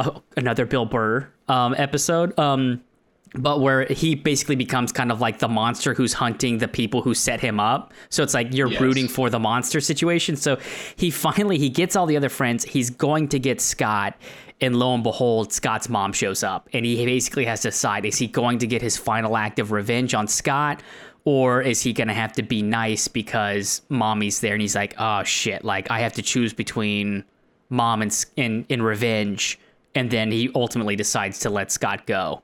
oh, 0.00 0.22
another 0.36 0.66
Bill 0.66 0.84
Burr 0.84 1.28
um, 1.48 1.74
episode. 1.78 2.36
Um, 2.38 2.82
but 3.34 3.60
where 3.60 3.86
he 3.86 4.14
basically 4.14 4.56
becomes 4.56 4.92
kind 4.92 5.10
of 5.10 5.20
like 5.20 5.38
the 5.38 5.48
monster 5.48 5.94
who's 5.94 6.12
hunting 6.12 6.58
the 6.58 6.68
people 6.68 7.02
who 7.02 7.14
set 7.14 7.40
him 7.40 7.58
up. 7.58 7.92
So 8.10 8.22
it's 8.22 8.34
like 8.34 8.52
you're 8.52 8.68
yes. 8.68 8.80
rooting 8.80 9.08
for 9.08 9.30
the 9.30 9.38
monster 9.38 9.80
situation. 9.80 10.36
So 10.36 10.58
he 10.96 11.10
finally 11.10 11.58
he 11.58 11.68
gets 11.68 11.96
all 11.96 12.06
the 12.06 12.16
other 12.16 12.28
friends. 12.28 12.64
He's 12.64 12.90
going 12.90 13.28
to 13.28 13.38
get 13.38 13.60
Scott, 13.60 14.16
and 14.60 14.76
lo 14.76 14.94
and 14.94 15.02
behold, 15.02 15.52
Scott's 15.52 15.88
mom 15.88 16.12
shows 16.12 16.42
up, 16.42 16.68
and 16.72 16.84
he 16.84 17.04
basically 17.04 17.44
has 17.46 17.62
to 17.62 17.68
decide: 17.68 18.04
is 18.04 18.18
he 18.18 18.26
going 18.26 18.58
to 18.58 18.66
get 18.66 18.82
his 18.82 18.96
final 18.96 19.36
act 19.36 19.58
of 19.58 19.72
revenge 19.72 20.14
on 20.14 20.28
Scott? 20.28 20.82
Or 21.24 21.62
is 21.62 21.80
he 21.80 21.92
gonna 21.92 22.14
have 22.14 22.32
to 22.32 22.42
be 22.42 22.62
nice 22.62 23.06
because 23.06 23.82
mommy's 23.88 24.40
there 24.40 24.54
and 24.54 24.60
he's 24.60 24.74
like, 24.74 24.94
oh 24.98 25.22
shit, 25.22 25.64
like 25.64 25.88
I 25.88 26.00
have 26.00 26.12
to 26.14 26.22
choose 26.22 26.52
between 26.52 27.24
mom 27.70 28.02
and 28.02 28.66
in 28.68 28.82
revenge, 28.82 29.58
and 29.94 30.10
then 30.10 30.32
he 30.32 30.50
ultimately 30.54 30.96
decides 30.96 31.38
to 31.40 31.50
let 31.50 31.70
Scott 31.70 32.06
go. 32.06 32.42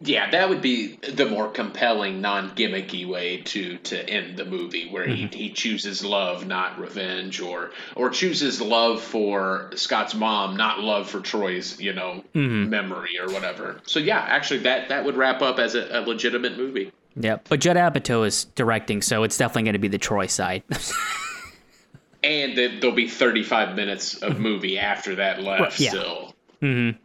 Yeah, 0.00 0.30
that 0.30 0.50
would 0.50 0.60
be 0.60 0.96
the 0.96 1.24
more 1.24 1.48
compelling, 1.48 2.20
non-gimmicky 2.20 3.08
way 3.08 3.38
to 3.38 3.78
to 3.78 4.08
end 4.08 4.36
the 4.36 4.44
movie, 4.44 4.90
where 4.90 5.06
mm-hmm. 5.06 5.28
he, 5.28 5.44
he 5.44 5.50
chooses 5.50 6.04
love, 6.04 6.46
not 6.46 6.78
revenge, 6.78 7.40
or 7.40 7.70
or 7.94 8.10
chooses 8.10 8.60
love 8.60 9.00
for 9.00 9.70
Scott's 9.74 10.14
mom, 10.14 10.56
not 10.56 10.80
love 10.80 11.08
for 11.08 11.20
Troy's, 11.20 11.80
you 11.80 11.94
know, 11.94 12.22
mm-hmm. 12.34 12.68
memory 12.68 13.18
or 13.18 13.32
whatever. 13.32 13.80
So 13.86 13.98
yeah, 13.98 14.18
actually, 14.18 14.60
that 14.60 14.90
that 14.90 15.06
would 15.06 15.16
wrap 15.16 15.40
up 15.40 15.58
as 15.58 15.74
a, 15.74 15.88
a 15.90 16.00
legitimate 16.00 16.58
movie. 16.58 16.92
Yeah, 17.14 17.38
but 17.48 17.60
Judd 17.60 17.78
Apatow 17.78 18.26
is 18.26 18.44
directing, 18.44 19.00
so 19.00 19.22
it's 19.22 19.38
definitely 19.38 19.62
going 19.62 19.72
to 19.72 19.78
be 19.78 19.88
the 19.88 19.96
Troy 19.96 20.26
side. 20.26 20.62
and 22.22 22.58
there'll 22.58 22.94
be 22.94 23.08
35 23.08 23.74
minutes 23.74 24.14
of 24.16 24.38
movie 24.38 24.78
after 24.78 25.14
that 25.14 25.42
left 25.42 25.80
yeah. 25.80 25.88
still. 25.88 26.34
Mm-hmm. 26.60 26.98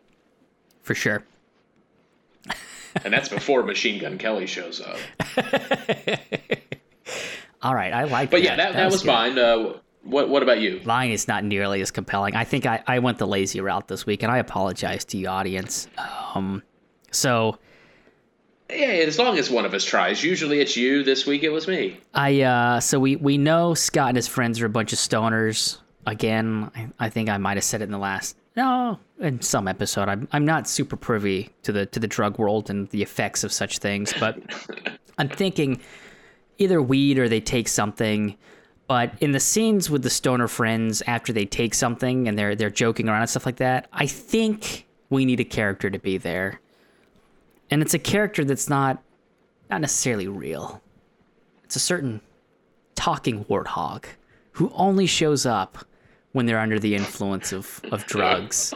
For 0.83 0.95
sure. 0.95 1.23
And 3.03 3.13
that's 3.13 3.29
before 3.29 3.63
Machine 3.63 3.99
Gun 3.99 4.17
Kelly 4.17 4.47
shows 4.47 4.81
up. 4.81 4.97
All 7.61 7.75
right, 7.75 7.93
I 7.93 8.05
like. 8.05 8.31
But 8.31 8.37
that. 8.37 8.43
yeah, 8.43 8.55
that, 8.55 8.73
that, 8.73 8.79
that 8.79 8.85
was, 8.85 8.93
was 8.95 9.03
fine. 9.03 9.37
Uh, 9.37 9.73
what 10.03 10.29
What 10.29 10.41
about 10.43 10.61
you? 10.61 10.81
Mine 10.83 11.11
is 11.11 11.27
not 11.27 11.43
nearly 11.43 11.81
as 11.81 11.91
compelling. 11.91 12.35
I 12.35 12.43
think 12.43 12.65
I, 12.65 12.83
I 12.87 12.99
went 12.99 13.19
the 13.19 13.27
lazy 13.27 13.61
route 13.61 13.87
this 13.87 14.05
week, 14.05 14.23
and 14.23 14.31
I 14.31 14.39
apologize 14.39 15.05
to 15.05 15.17
the 15.17 15.27
audience. 15.27 15.87
Um, 16.33 16.63
so. 17.11 17.57
Yeah, 18.69 18.85
as 18.85 19.19
long 19.19 19.37
as 19.37 19.49
one 19.49 19.65
of 19.65 19.73
us 19.73 19.83
tries. 19.83 20.23
Usually 20.23 20.61
it's 20.61 20.77
you. 20.77 21.03
This 21.03 21.25
week 21.25 21.43
it 21.43 21.49
was 21.49 21.67
me. 21.67 21.99
I 22.13 22.41
uh, 22.41 22.79
so 22.79 22.99
we 22.99 23.17
we 23.17 23.37
know 23.37 23.73
Scott 23.73 24.09
and 24.09 24.15
his 24.15 24.29
friends 24.29 24.61
are 24.61 24.65
a 24.65 24.69
bunch 24.69 24.93
of 24.93 24.99
stoners. 24.99 25.77
Again, 26.05 26.71
I, 26.73 26.87
I 26.97 27.09
think 27.09 27.29
I 27.29 27.37
might 27.37 27.57
have 27.57 27.65
said 27.65 27.81
it 27.81 27.85
in 27.85 27.91
the 27.91 27.97
last 27.97 28.37
no 28.55 28.99
in 29.19 29.41
some 29.41 29.67
episode. 29.67 30.09
I'm 30.09 30.27
I'm 30.31 30.45
not 30.45 30.67
super 30.67 30.95
privy 30.95 31.49
to 31.63 31.71
the 31.71 31.85
to 31.87 31.99
the 31.99 32.07
drug 32.07 32.37
world 32.37 32.69
and 32.69 32.89
the 32.89 33.01
effects 33.01 33.43
of 33.43 33.51
such 33.51 33.79
things, 33.79 34.13
but 34.19 34.39
I'm 35.17 35.29
thinking 35.29 35.81
either 36.57 36.81
weed 36.81 37.17
or 37.17 37.27
they 37.27 37.41
take 37.41 37.67
something 37.67 38.37
but 38.91 39.13
in 39.21 39.31
the 39.31 39.39
scenes 39.39 39.89
with 39.89 40.03
the 40.03 40.09
stoner 40.09 40.49
friends 40.49 41.01
after 41.07 41.31
they 41.31 41.45
take 41.45 41.73
something 41.73 42.27
and 42.27 42.37
they're 42.37 42.55
they're 42.55 42.69
joking 42.69 43.07
around 43.07 43.21
and 43.21 43.29
stuff 43.29 43.45
like 43.45 43.55
that, 43.55 43.87
I 43.93 44.05
think 44.05 44.85
we 45.09 45.23
need 45.23 45.39
a 45.39 45.45
character 45.45 45.89
to 45.89 45.97
be 45.97 46.17
there. 46.17 46.59
And 47.69 47.81
it's 47.81 47.93
a 47.93 47.99
character 47.99 48.43
that's 48.43 48.67
not 48.67 49.01
not 49.69 49.79
necessarily 49.79 50.27
real. 50.27 50.81
It's 51.63 51.77
a 51.77 51.79
certain 51.79 52.19
talking 52.95 53.45
warthog 53.45 54.03
who 54.51 54.73
only 54.75 55.05
shows 55.05 55.45
up 55.45 55.85
when 56.33 56.45
they're 56.45 56.59
under 56.59 56.79
the 56.79 56.95
influence 56.95 57.51
of, 57.51 57.81
of 57.91 58.05
drugs. 58.05 58.73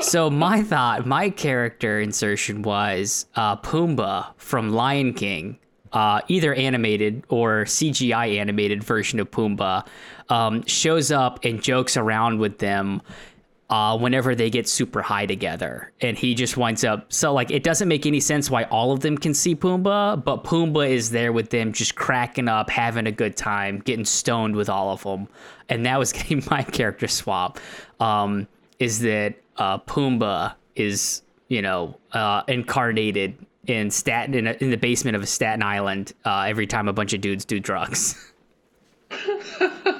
So 0.00 0.30
my 0.30 0.62
thought, 0.62 1.06
my 1.06 1.30
character 1.30 2.00
insertion 2.00 2.62
was 2.62 3.26
uh, 3.36 3.56
Pumbaa 3.56 4.32
from 4.36 4.70
Lion 4.70 5.14
King, 5.14 5.58
uh, 5.92 6.20
either 6.28 6.54
animated 6.54 7.24
or 7.28 7.64
CGI 7.64 8.38
animated 8.38 8.82
version 8.82 9.20
of 9.20 9.30
Pumbaa 9.30 9.86
um, 10.28 10.64
shows 10.66 11.12
up 11.12 11.44
and 11.44 11.62
jokes 11.62 11.96
around 11.96 12.38
with 12.38 12.58
them 12.58 13.02
uh, 13.72 13.96
whenever 13.96 14.34
they 14.34 14.50
get 14.50 14.68
super 14.68 15.00
high 15.00 15.24
together. 15.24 15.90
And 16.02 16.18
he 16.18 16.34
just 16.34 16.58
winds 16.58 16.84
up. 16.84 17.10
So, 17.10 17.32
like, 17.32 17.50
it 17.50 17.62
doesn't 17.62 17.88
make 17.88 18.04
any 18.04 18.20
sense 18.20 18.50
why 18.50 18.64
all 18.64 18.92
of 18.92 19.00
them 19.00 19.16
can 19.16 19.32
see 19.32 19.56
Pumbaa, 19.56 20.22
but 20.22 20.44
Pumbaa 20.44 20.90
is 20.90 21.10
there 21.10 21.32
with 21.32 21.48
them, 21.48 21.72
just 21.72 21.94
cracking 21.94 22.48
up, 22.48 22.68
having 22.68 23.06
a 23.06 23.10
good 23.10 23.34
time, 23.34 23.78
getting 23.78 24.04
stoned 24.04 24.56
with 24.56 24.68
all 24.68 24.90
of 24.90 25.02
them. 25.04 25.26
And 25.70 25.86
that 25.86 25.98
was 25.98 26.12
getting 26.12 26.42
my 26.50 26.62
character 26.62 27.08
swap. 27.08 27.58
Um, 27.98 28.46
is 28.78 29.00
that 29.00 29.36
uh, 29.56 29.78
Pumbaa 29.78 30.54
is, 30.76 31.22
you 31.48 31.62
know, 31.62 31.96
uh, 32.12 32.42
incarnated 32.48 33.38
in 33.66 33.90
Staten 33.90 34.34
in, 34.34 34.48
a, 34.48 34.52
in 34.60 34.68
the 34.68 34.76
basement 34.76 35.16
of 35.16 35.22
a 35.22 35.26
Staten 35.26 35.62
Island 35.62 36.12
uh, 36.26 36.44
every 36.46 36.66
time 36.66 36.88
a 36.88 36.92
bunch 36.92 37.14
of 37.14 37.22
dudes 37.22 37.46
do 37.46 37.58
drugs. 37.58 38.32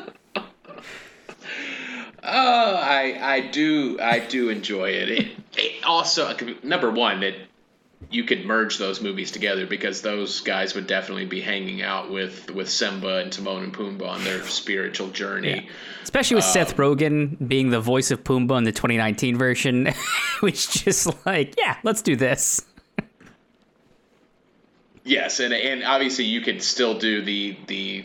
I 2.42 3.18
I 3.20 3.40
do 3.40 3.98
I 4.00 4.18
do 4.18 4.48
enjoy 4.48 4.90
it. 4.90 5.08
It, 5.10 5.26
it 5.56 5.84
also 5.84 6.34
number 6.62 6.90
one 6.90 7.20
that 7.20 7.34
you 8.10 8.24
could 8.24 8.44
merge 8.44 8.78
those 8.78 9.00
movies 9.00 9.30
together 9.30 9.66
because 9.66 10.02
those 10.02 10.40
guys 10.40 10.74
would 10.74 10.86
definitely 10.86 11.24
be 11.24 11.40
hanging 11.40 11.82
out 11.82 12.10
with 12.10 12.50
with 12.50 12.68
Simba 12.68 13.18
and 13.18 13.32
Timon 13.32 13.64
and 13.64 13.74
Pumbaa 13.74 14.08
on 14.08 14.24
their 14.24 14.42
spiritual 14.42 15.08
journey. 15.08 15.64
Yeah. 15.64 15.70
Especially 16.02 16.36
with 16.36 16.44
um, 16.44 16.52
Seth 16.52 16.76
Rogen 16.76 17.36
being 17.46 17.70
the 17.70 17.80
voice 17.80 18.10
of 18.10 18.24
Pumbaa 18.24 18.58
in 18.58 18.64
the 18.64 18.72
2019 18.72 19.36
version, 19.36 19.92
which 20.40 20.84
just 20.84 21.26
like, 21.26 21.54
yeah, 21.56 21.76
let's 21.82 22.02
do 22.02 22.16
this. 22.16 22.62
Yes, 25.04 25.40
and 25.40 25.52
and 25.52 25.82
obviously 25.84 26.24
you 26.24 26.40
could 26.40 26.62
still 26.62 26.98
do 26.98 27.22
the 27.22 27.56
the 27.66 28.04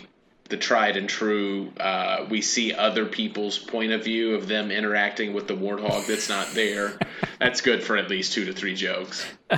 the 0.49 0.57
tried 0.57 0.97
and 0.97 1.07
true. 1.09 1.71
Uh, 1.79 2.25
we 2.29 2.41
see 2.41 2.73
other 2.73 3.05
people's 3.05 3.57
point 3.57 3.91
of 3.91 4.03
view 4.03 4.35
of 4.35 4.47
them 4.47 4.71
interacting 4.71 5.33
with 5.33 5.47
the 5.47 5.55
warthog 5.55 6.07
that's 6.07 6.29
not 6.29 6.47
there. 6.51 6.97
that's 7.39 7.61
good 7.61 7.83
for 7.83 7.97
at 7.97 8.09
least 8.09 8.33
two 8.33 8.45
to 8.45 8.53
three 8.53 8.75
jokes. 8.75 9.25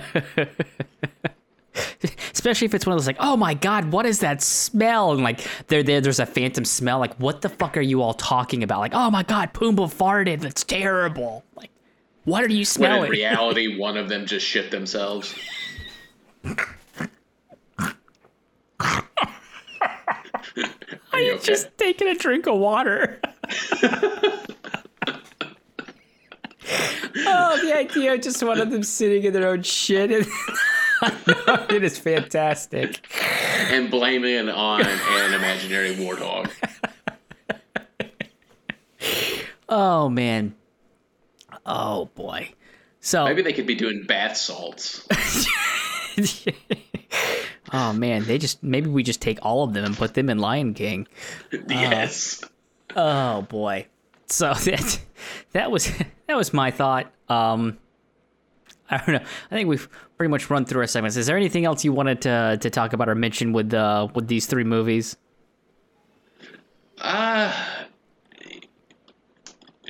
Especially 2.34 2.66
if 2.66 2.74
it's 2.74 2.86
one 2.86 2.94
of 2.94 3.00
those 3.00 3.08
like, 3.08 3.18
oh 3.20 3.36
my 3.38 3.54
god, 3.54 3.92
what 3.92 4.06
is 4.06 4.20
that 4.20 4.42
smell? 4.42 5.12
And 5.12 5.24
like 5.24 5.46
there, 5.68 5.84
there 5.84 6.02
there's 6.02 6.20
a 6.20 6.26
phantom 6.26 6.66
smell. 6.66 7.00
Like, 7.00 7.16
what 7.16 7.42
the 7.42 7.50
fuck 7.50 7.78
are 7.78 7.82
you 7.82 8.02
all 8.02 8.14
talking 8.14 8.64
about? 8.64 8.80
Like, 8.80 8.94
oh 8.94 9.12
my 9.12 9.24
god, 9.24 9.54
Pumbaa 9.54 9.94
farted. 9.94 10.42
That's 10.42 10.64
terrible. 10.64 11.44
Like, 11.56 11.72
what 12.24 12.44
are 12.44 12.50
you 12.50 12.66
smelling? 12.66 13.02
When 13.02 13.08
in 13.08 13.12
reality, 13.12 13.78
one 13.80 13.98
of 13.98 14.10
them 14.10 14.26
just 14.26 14.46
shit 14.46 14.72
themselves. 14.72 15.36
Are 21.12 21.20
you 21.20 21.34
okay? 21.34 21.46
just 21.46 21.78
taking 21.78 22.08
a 22.08 22.16
drink 22.16 22.48
of 22.48 22.58
water? 22.58 23.20
oh, 27.16 27.60
the 27.64 27.74
idea 27.76 28.14
of 28.14 28.22
just 28.22 28.44
one 28.44 28.60
of 28.60 28.70
them 28.72 28.84
sitting 28.84 29.24
in 29.24 29.34
their 29.34 29.48
own 29.50 29.64
shit. 29.64 30.12
it 31.02 31.84
is 31.84 31.98
fantastic. 31.98 33.06
And 33.72 33.90
blaming 33.90 34.48
it 34.48 34.50
on 34.50 34.82
an 34.82 35.34
imaginary 35.34 35.96
warthog. 35.96 36.52
oh 39.70 40.10
man. 40.10 40.56
Oh 41.66 42.06
boy. 42.16 42.54
So 43.00 43.26
maybe 43.26 43.42
they 43.42 43.54
could 43.54 43.68
be 43.68 43.76
doing 43.76 44.04
bath 44.04 44.38
salts. 44.38 45.08
Oh 47.72 47.94
man, 47.94 48.26
they 48.26 48.38
just 48.38 48.64
maybe 48.64 48.90
we 48.90 49.04
just 49.04 49.22
take 49.22 49.40
all 49.42 49.64
of 49.64 49.74
them 49.74 49.86
and 49.86 49.96
put 49.96 50.14
them 50.14 50.30
in 50.30 50.40
Lion 50.40 50.74
King. 50.74 51.08
Yes. 51.68 52.44
Uh, 52.96 53.38
oh 53.38 53.42
boy. 53.44 53.88
So 54.28 54.54
that 54.66 55.00
that 55.52 55.72
was 55.72 55.92
that 56.28 56.38
was 56.38 56.54
my 56.54 56.72
thought. 56.72 57.12
Um, 57.28 57.78
I 58.90 58.98
don't 58.98 59.16
know. 59.16 59.30
I 59.52 59.56
think 59.56 59.70
we've 59.70 59.88
pretty 60.18 60.32
much 60.32 60.50
run 60.50 60.66
through 60.66 60.82
our 60.82 60.88
segments. 60.88 61.16
Is 61.16 61.28
there 61.28 61.38
anything 61.38 61.66
else 61.66 61.84
you 61.86 61.94
wanted 61.94 62.22
to 62.24 62.58
to 62.62 62.70
talk 62.70 62.94
about 62.94 63.10
or 63.10 63.16
mention 63.16 63.54
with 63.54 63.74
uh 63.74 64.08
with 64.14 64.28
these 64.28 64.46
three 64.48 64.64
movies? 64.64 65.16
Uh 66.98 67.54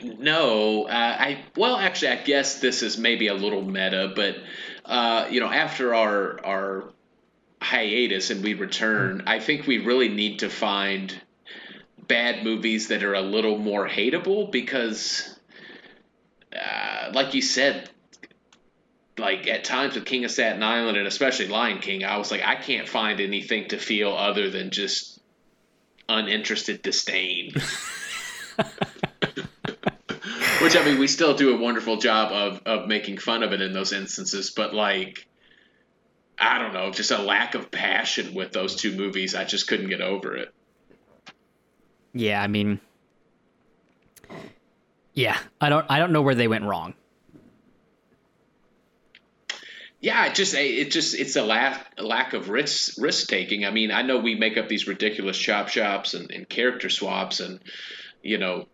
no. 0.04 0.86
Uh, 0.86 0.90
I 1.20 1.40
well, 1.56 1.76
actually, 1.78 2.10
I 2.10 2.24
guess 2.24 2.60
this 2.60 2.84
is 2.84 2.98
maybe 2.98 3.28
a 3.28 3.34
little 3.34 3.62
meta, 3.62 4.12
but 4.16 4.36
uh, 4.86 5.28
you 5.30 5.40
know, 5.40 5.50
after 5.50 5.94
our 5.94 6.44
our 6.46 6.84
hiatus 7.62 8.30
and 8.30 8.43
we 8.43 8.53
return, 8.53 9.24
I 9.28 9.39
think 9.39 9.68
we 9.68 9.80
really 9.80 10.10
need 10.10 10.39
to 10.39 10.49
find 10.49 11.14
bad 12.07 12.43
movies 12.43 12.88
that 12.88 13.03
are 13.03 13.14
a 13.14 13.22
little 13.22 13.57
more 13.57 13.88
hateable 13.88 14.51
because, 14.51 15.38
uh, 16.53 17.12
like 17.14 17.34
you 17.34 17.41
said, 17.41 17.89
like 19.18 19.47
at 19.47 19.64
times 19.64 19.95
with 19.95 20.05
King 20.05 20.26
of 20.26 20.32
Staten 20.32 20.64
Island 20.64 20.97
and 20.97 21.07
especially 21.07 21.47
Lion 21.47 21.80
King, 21.80 22.03
I 22.03 22.18
was 22.18 22.32
like, 22.32 22.41
I 22.43 22.55
can't 22.55 22.88
find 22.88 23.20
anything 23.20 23.68
to 23.70 23.78
feel 23.78 24.12
other 24.12 24.49
than 24.49 24.72
just 24.72 25.20
uninterested 26.07 26.82
disdain. 26.82 27.53
Which 30.62 30.76
I 30.76 30.84
mean, 30.84 30.99
we 30.99 31.07
still 31.07 31.36
do 31.36 31.55
a 31.55 31.57
wonderful 31.57 31.97
job 31.97 32.32
of 32.34 32.62
of 32.66 32.88
making 32.88 33.20
fun 33.20 33.43
of 33.43 33.53
it 33.53 33.62
in 33.62 33.72
those 33.72 33.93
instances, 33.93 34.49
but 34.49 34.74
like 34.74 35.26
I 36.40 36.58
don't 36.60 36.74
know, 36.74 36.92
just 36.92 37.12
a 37.12 37.22
lack 37.22 37.56
of 37.56 37.70
passion 37.72 38.34
with 38.34 38.52
those 38.52 38.76
two 38.76 38.96
movies. 38.96 39.36
I 39.36 39.44
just 39.44 39.68
couldn't 39.68 39.90
get 39.90 40.02
over 40.02 40.38
it. 40.38 40.54
Yeah, 42.14 42.42
I 42.42 42.48
mean, 42.48 42.80
yeah, 45.14 45.38
I 45.60 45.70
don't, 45.70 45.86
I 45.90 46.00
don't 46.00 46.12
know 46.12 46.22
where 46.22 46.36
they 46.36 46.48
went 46.48 46.64
wrong. 46.64 46.94
Yeah, 50.02 50.28
it 50.28 50.36
just 50.36 50.54
it 50.56 50.92
just 50.92 51.14
it's 51.14 51.36
a 51.36 51.44
lack 51.44 52.00
lack 52.00 52.34
of 52.34 52.50
risk 52.50 52.96
risk 52.98 53.28
taking. 53.28 53.66
I 53.66 53.72
mean, 53.72 53.92
I 53.92 54.02
know 54.02 54.18
we 54.18 54.36
make 54.36 54.58
up 54.58 54.70
these 54.70 54.88
ridiculous 54.88 55.38
chop 55.38 55.68
shops 55.68 56.14
and, 56.14 56.32
and 56.32 56.48
character 56.48 56.90
swaps, 56.90 57.42
and 57.42 57.60
you 58.24 58.38
know, 58.38 58.68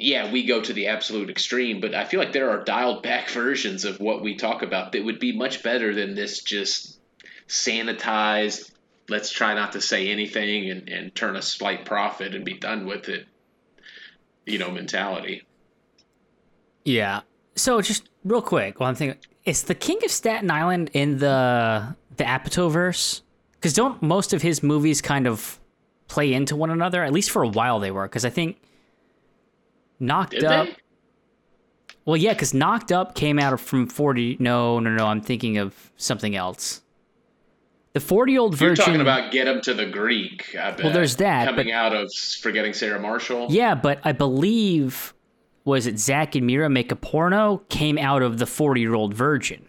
yeah, 0.00 0.32
we 0.32 0.44
go 0.44 0.60
to 0.60 0.72
the 0.72 0.88
absolute 0.88 1.28
extreme, 1.30 1.80
but 1.80 1.94
I 1.94 2.04
feel 2.04 2.20
like 2.20 2.32
there 2.32 2.50
are 2.50 2.64
dialed 2.64 3.02
back 3.02 3.28
versions 3.30 3.84
of 3.84 4.00
what 4.00 4.22
we 4.22 4.36
talk 4.36 4.62
about 4.62 4.92
that 4.92 5.04
would 5.04 5.20
be 5.20 5.32
much 5.36 5.62
better 5.62 5.94
than 5.94 6.14
this 6.14 6.42
just 6.42 6.98
sanitized, 7.48 8.70
let's 9.08 9.30
try 9.30 9.54
not 9.54 9.72
to 9.72 9.80
say 9.80 10.08
anything 10.08 10.70
and, 10.70 10.88
and 10.88 11.14
turn 11.14 11.36
a 11.36 11.42
slight 11.42 11.84
profit 11.84 12.34
and 12.34 12.44
be 12.44 12.54
done 12.54 12.86
with 12.86 13.08
it, 13.08 13.26
you 14.46 14.58
know, 14.58 14.70
mentality. 14.70 15.42
Yeah. 16.84 17.20
So 17.56 17.80
just 17.80 18.08
real 18.24 18.40
quick, 18.40 18.80
one 18.80 18.94
thing 18.94 19.16
is 19.44 19.64
the 19.64 19.74
King 19.74 19.98
of 20.04 20.10
Staten 20.10 20.50
Island 20.50 20.90
in 20.94 21.18
the 21.18 21.96
the 22.16 22.24
Apatow 22.24 22.70
verse? 22.70 23.22
Because 23.54 23.74
don't 23.74 24.00
most 24.00 24.32
of 24.32 24.42
his 24.42 24.62
movies 24.62 25.02
kind 25.02 25.26
of 25.26 25.58
play 26.08 26.32
into 26.32 26.56
one 26.56 26.70
another. 26.70 27.04
At 27.04 27.12
least 27.12 27.30
for 27.30 27.42
a 27.42 27.48
while 27.48 27.80
they 27.80 27.90
were, 27.90 28.04
because 28.04 28.24
I 28.24 28.30
think 28.30 28.56
knocked 30.00 30.32
Did 30.32 30.44
up. 30.44 30.66
they? 30.66 30.76
Well, 32.04 32.16
yeah, 32.16 32.32
because 32.32 32.54
knocked 32.54 32.90
up 32.90 33.14
came 33.14 33.38
out 33.38 33.60
from 33.60 33.86
forty. 33.86 34.36
No, 34.40 34.80
no, 34.80 34.90
no. 34.90 35.06
I'm 35.06 35.20
thinking 35.20 35.58
of 35.58 35.92
something 35.96 36.34
else. 36.34 36.80
The 37.92 38.00
forty-year-old 38.00 38.54
virgin. 38.56 38.66
You're 38.68 38.76
talking 38.86 39.00
about 39.00 39.30
get 39.32 39.46
him 39.46 39.60
to 39.62 39.74
the 39.74 39.86
Greek. 39.86 40.56
I 40.56 40.70
bet. 40.72 40.92
there's 40.92 41.16
that, 41.16 41.46
coming 41.46 41.66
but- 41.66 41.74
out 41.74 41.94
of 41.94 42.10
forgetting 42.40 42.72
Sarah 42.72 43.00
Marshall. 43.00 43.48
Yeah, 43.50 43.74
but 43.74 44.00
I 44.04 44.12
believe 44.12 45.12
was 45.64 45.86
it 45.86 45.98
Zack 45.98 46.34
and 46.34 46.46
Miri 46.46 46.68
make 46.70 46.90
a 46.90 46.96
porno 46.96 47.58
came 47.68 47.98
out 47.98 48.22
of 48.22 48.38
the 48.38 48.46
forty-year-old 48.46 49.14
virgin, 49.14 49.66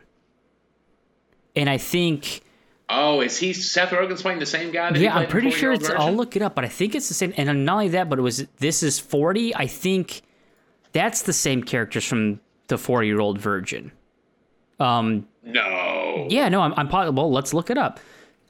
and 1.55 1.69
I 1.69 1.77
think. 1.77 2.41
Oh, 2.93 3.21
is 3.21 3.37
he 3.37 3.53
Seth 3.53 3.91
Rogen's 3.91 4.21
playing 4.21 4.39
the 4.39 4.45
same 4.45 4.71
guy? 4.71 4.89
Yeah, 4.95 5.15
I'm 5.15 5.27
pretty 5.29 5.49
sure 5.49 5.71
it's. 5.71 5.87
Virgin? 5.87 6.01
I'll 6.01 6.13
look 6.13 6.35
it 6.35 6.41
up, 6.41 6.55
but 6.55 6.65
I 6.65 6.67
think 6.67 6.93
it's 6.93 7.07
the 7.07 7.13
same. 7.13 7.33
And 7.37 7.65
not 7.65 7.73
only 7.73 7.87
that, 7.89 8.09
but 8.09 8.19
it 8.19 8.21
was 8.21 8.45
this 8.57 8.83
is 8.83 8.99
forty. 8.99 9.55
I 9.55 9.65
think 9.67 10.21
that's 10.91 11.21
the 11.21 11.31
same 11.33 11.63
characters 11.63 12.05
from 12.05 12.41
the 12.67 12.77
forty-year-old 12.77 13.39
virgin. 13.39 13.91
Um. 14.79 15.27
No. 15.43 16.27
Yeah. 16.29 16.49
No. 16.49 16.61
I'm. 16.61 16.73
I'm. 16.75 16.89
po- 16.89 17.11
Well, 17.11 17.31
let's 17.31 17.53
look 17.53 17.69
it 17.69 17.77
up. 17.77 17.99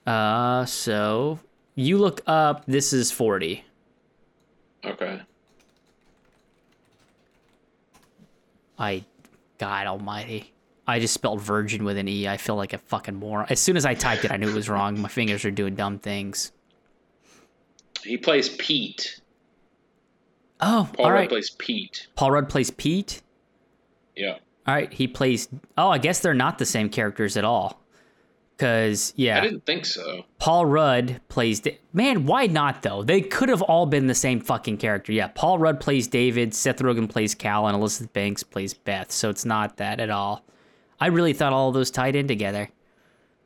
Uh. 0.07 0.65
So 0.65 1.39
you 1.75 1.99
look 1.99 2.21
up. 2.25 2.65
This 2.65 2.93
is 2.93 3.11
forty. 3.11 3.63
Okay. 4.83 5.21
I. 8.79 9.05
God 9.59 9.85
Almighty. 9.85 10.51
I 10.91 10.99
just 10.99 11.13
spelled 11.13 11.41
virgin 11.41 11.83
with 11.83 11.97
an 11.97 12.07
e. 12.07 12.27
I 12.27 12.37
feel 12.37 12.55
like 12.55 12.73
a 12.73 12.77
fucking 12.77 13.15
moron. 13.15 13.47
As 13.49 13.59
soon 13.59 13.77
as 13.77 13.85
I 13.85 13.93
typed 13.93 14.25
it, 14.25 14.31
I 14.31 14.37
knew 14.37 14.49
it 14.49 14.55
was 14.55 14.69
wrong. 14.69 14.99
My 14.99 15.07
fingers 15.09 15.45
are 15.45 15.51
doing 15.51 15.75
dumb 15.75 15.99
things. 15.99 16.51
He 18.03 18.17
plays 18.17 18.49
Pete. 18.49 19.21
Oh, 20.59 20.89
Paul 20.93 21.05
all 21.05 21.11
Rudd 21.11 21.29
plays 21.29 21.49
Pete. 21.49 22.07
Paul 22.15 22.31
Rudd 22.31 22.49
plays 22.49 22.71
Pete. 22.71 23.21
Yeah. 24.15 24.37
All 24.67 24.75
right, 24.75 24.91
he 24.93 25.07
plays. 25.07 25.47
Oh, 25.77 25.89
I 25.89 25.97
guess 25.97 26.19
they're 26.19 26.33
not 26.33 26.59
the 26.59 26.65
same 26.65 26.89
characters 26.89 27.35
at 27.37 27.43
all. 27.45 27.81
Because 28.55 29.13
yeah, 29.15 29.39
I 29.39 29.41
didn't 29.41 29.65
think 29.65 29.85
so. 29.85 30.23
Paul 30.37 30.67
Rudd 30.67 31.19
plays. 31.29 31.61
Da- 31.61 31.79
Man, 31.93 32.27
why 32.27 32.45
not 32.45 32.83
though? 32.83 33.01
They 33.01 33.21
could 33.21 33.49
have 33.49 33.63
all 33.63 33.87
been 33.87 34.05
the 34.05 34.13
same 34.13 34.39
fucking 34.39 34.77
character. 34.77 35.11
Yeah, 35.11 35.29
Paul 35.29 35.57
Rudd 35.57 35.79
plays 35.79 36.07
David. 36.07 36.53
Seth 36.53 36.77
Rogen 36.77 37.09
plays 37.09 37.33
Cal, 37.33 37.65
and 37.65 37.75
Elizabeth 37.75 38.13
Banks 38.13 38.43
plays 38.43 38.75
Beth. 38.75 39.11
So 39.11 39.31
it's 39.31 39.45
not 39.45 39.77
that 39.77 39.99
at 39.99 40.11
all. 40.11 40.43
I 41.01 41.07
really 41.07 41.33
thought 41.33 41.51
all 41.51 41.67
of 41.67 41.73
those 41.73 41.91
tied 41.91 42.15
in 42.15 42.27
together. 42.27 42.69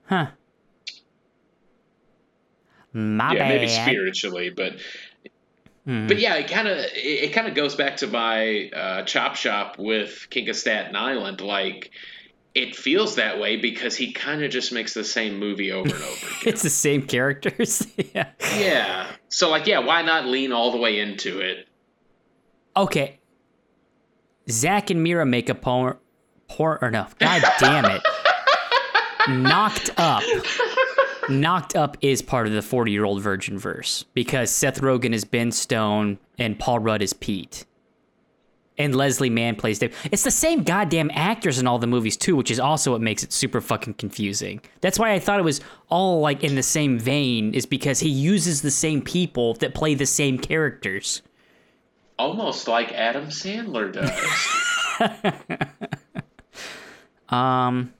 Huh. 0.05 0.27
My 2.93 3.33
yeah, 3.33 3.39
bad. 3.39 3.49
maybe 3.49 3.67
spiritually, 3.67 4.49
but 4.51 4.73
Hmm. 5.85 6.07
but 6.07 6.17
yeah, 6.17 6.35
it 6.35 6.49
kind 6.49 6.67
of 6.67 6.77
it, 6.79 6.89
it 6.95 7.33
kind 7.33 7.47
of 7.47 7.53
goes 7.53 7.75
back 7.75 7.97
to 7.97 8.07
my 8.07 8.69
uh, 8.75 9.03
chop 9.03 9.35
shop 9.35 9.77
with 9.77 10.27
King 10.31 10.49
of 10.49 10.55
Staten 10.55 10.95
Island. 10.95 11.41
Like 11.41 11.91
it 12.55 12.75
feels 12.75 13.15
that 13.17 13.39
way 13.39 13.57
because 13.57 13.95
he 13.95 14.11
kind 14.11 14.43
of 14.43 14.49
just 14.49 14.71
makes 14.71 14.95
the 14.95 15.03
same 15.03 15.37
movie 15.37 15.71
over 15.71 15.87
and 15.93 16.03
over 16.03 16.03
again. 16.41 16.53
It's 16.53 16.63
the 16.63 16.71
same 16.71 17.03
characters. 17.03 17.85
yeah. 18.15 18.29
yeah. 18.57 19.07
So 19.29 19.49
like, 19.51 19.67
yeah, 19.67 19.79
why 19.79 20.01
not 20.01 20.25
lean 20.25 20.51
all 20.51 20.71
the 20.71 20.79
way 20.79 20.99
into 20.99 21.39
it? 21.39 21.67
Okay. 22.75 23.19
Zack 24.49 24.89
and 24.89 25.03
Miri 25.03 25.25
make 25.25 25.49
a 25.49 25.55
porn. 25.55 25.97
Porn 26.47 26.79
or 26.81 26.91
no? 26.91 27.07
God 27.19 27.43
damn 27.59 27.85
it! 27.85 28.01
Knocked 29.29 29.91
up. 29.97 30.23
Knocked 31.29 31.75
up 31.75 31.97
is 32.01 32.21
part 32.21 32.47
of 32.47 32.53
the 32.53 32.61
forty-year-old 32.61 33.21
virgin 33.21 33.57
verse 33.57 34.05
because 34.13 34.51
Seth 34.51 34.81
Rogen 34.81 35.13
is 35.13 35.25
Ben 35.25 35.51
Stone 35.51 36.19
and 36.37 36.59
Paul 36.59 36.79
Rudd 36.79 37.01
is 37.01 37.13
Pete. 37.13 37.65
And 38.77 38.93
Leslie 38.93 39.29
Mann 39.29 39.55
plays 39.55 39.79
Dave. 39.79 39.95
It's 40.11 40.23
the 40.23 40.31
same 40.31 40.63
goddamn 40.63 41.09
actors 41.13 41.59
in 41.59 41.65
all 41.65 41.79
the 41.79 41.87
movies 41.87 42.17
too, 42.17 42.35
which 42.35 42.51
is 42.51 42.59
also 42.59 42.91
what 42.91 42.99
makes 42.99 43.23
it 43.23 43.31
super 43.31 43.61
fucking 43.61 43.93
confusing. 43.93 44.59
That's 44.81 44.99
why 44.99 45.13
I 45.13 45.19
thought 45.19 45.39
it 45.39 45.43
was 45.43 45.61
all 45.89 46.19
like 46.19 46.43
in 46.43 46.55
the 46.55 46.63
same 46.63 46.99
vein, 46.99 47.53
is 47.53 47.65
because 47.65 48.01
he 48.01 48.09
uses 48.09 48.61
the 48.61 48.71
same 48.71 49.01
people 49.01 49.53
that 49.55 49.73
play 49.73 49.95
the 49.95 50.05
same 50.05 50.37
characters. 50.37 51.21
Almost 52.19 52.67
like 52.67 52.91
Adam 52.91 53.27
Sandler 53.27 53.93
does. 53.93 54.11
Um. 57.30 57.93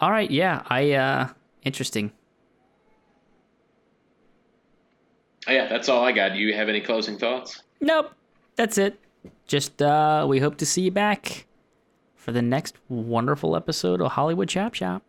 All 0.00 0.10
right. 0.10 0.30
Yeah. 0.30 0.62
I. 0.68 0.92
Uh. 0.92 1.28
Interesting. 1.62 2.12
Oh, 5.46 5.52
yeah, 5.52 5.66
that's 5.68 5.88
all 5.88 6.04
I 6.04 6.12
got. 6.12 6.32
Do 6.32 6.38
you 6.38 6.54
have 6.54 6.68
any 6.68 6.80
closing 6.80 7.18
thoughts? 7.18 7.62
Nope. 7.80 8.12
That's 8.56 8.78
it. 8.78 8.98
Just. 9.46 9.80
Uh. 9.82 10.26
We 10.28 10.40
hope 10.40 10.56
to 10.58 10.66
see 10.66 10.82
you 10.82 10.90
back 10.90 11.46
for 12.14 12.32
the 12.32 12.42
next 12.42 12.76
wonderful 12.88 13.54
episode 13.56 14.00
of 14.00 14.12
Hollywood 14.12 14.48
Chop 14.48 14.74
Shop. 14.74 15.02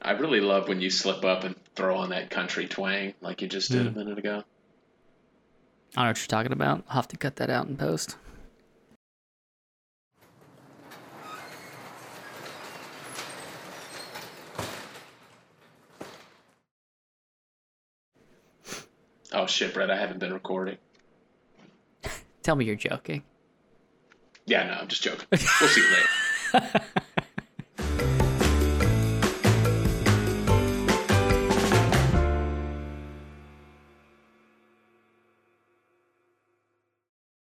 I 0.00 0.12
really 0.12 0.40
love 0.40 0.68
when 0.68 0.80
you 0.80 0.90
slip 0.90 1.24
up 1.24 1.44
and 1.44 1.56
throw 1.74 1.96
on 1.96 2.10
that 2.10 2.30
country 2.30 2.66
twang 2.66 3.14
like 3.20 3.42
you 3.42 3.48
just 3.48 3.70
did 3.70 3.86
a 3.86 3.90
minute 3.90 4.16
ago. 4.18 4.44
I 5.96 6.00
don't 6.00 6.04
know 6.04 6.10
what 6.10 6.18
you're 6.18 6.26
talking 6.28 6.52
about. 6.52 6.84
I'll 6.88 6.96
have 6.96 7.08
to 7.08 7.16
cut 7.16 7.36
that 7.36 7.50
out 7.50 7.66
in 7.66 7.76
post. 7.76 8.16
Oh 19.32 19.46
shit, 19.46 19.74
Brett, 19.74 19.90
I 19.90 19.96
haven't 19.96 20.18
been 20.18 20.32
recording. 20.32 20.78
Tell 22.42 22.56
me 22.56 22.64
you're 22.64 22.76
joking. 22.76 23.22
Yeah, 24.46 24.66
no, 24.66 24.72
I'm 24.72 24.88
just 24.88 25.02
joking. 25.02 25.26
We'll 25.30 25.40
see 25.40 25.80
you 25.82 25.88
later. 25.90 26.80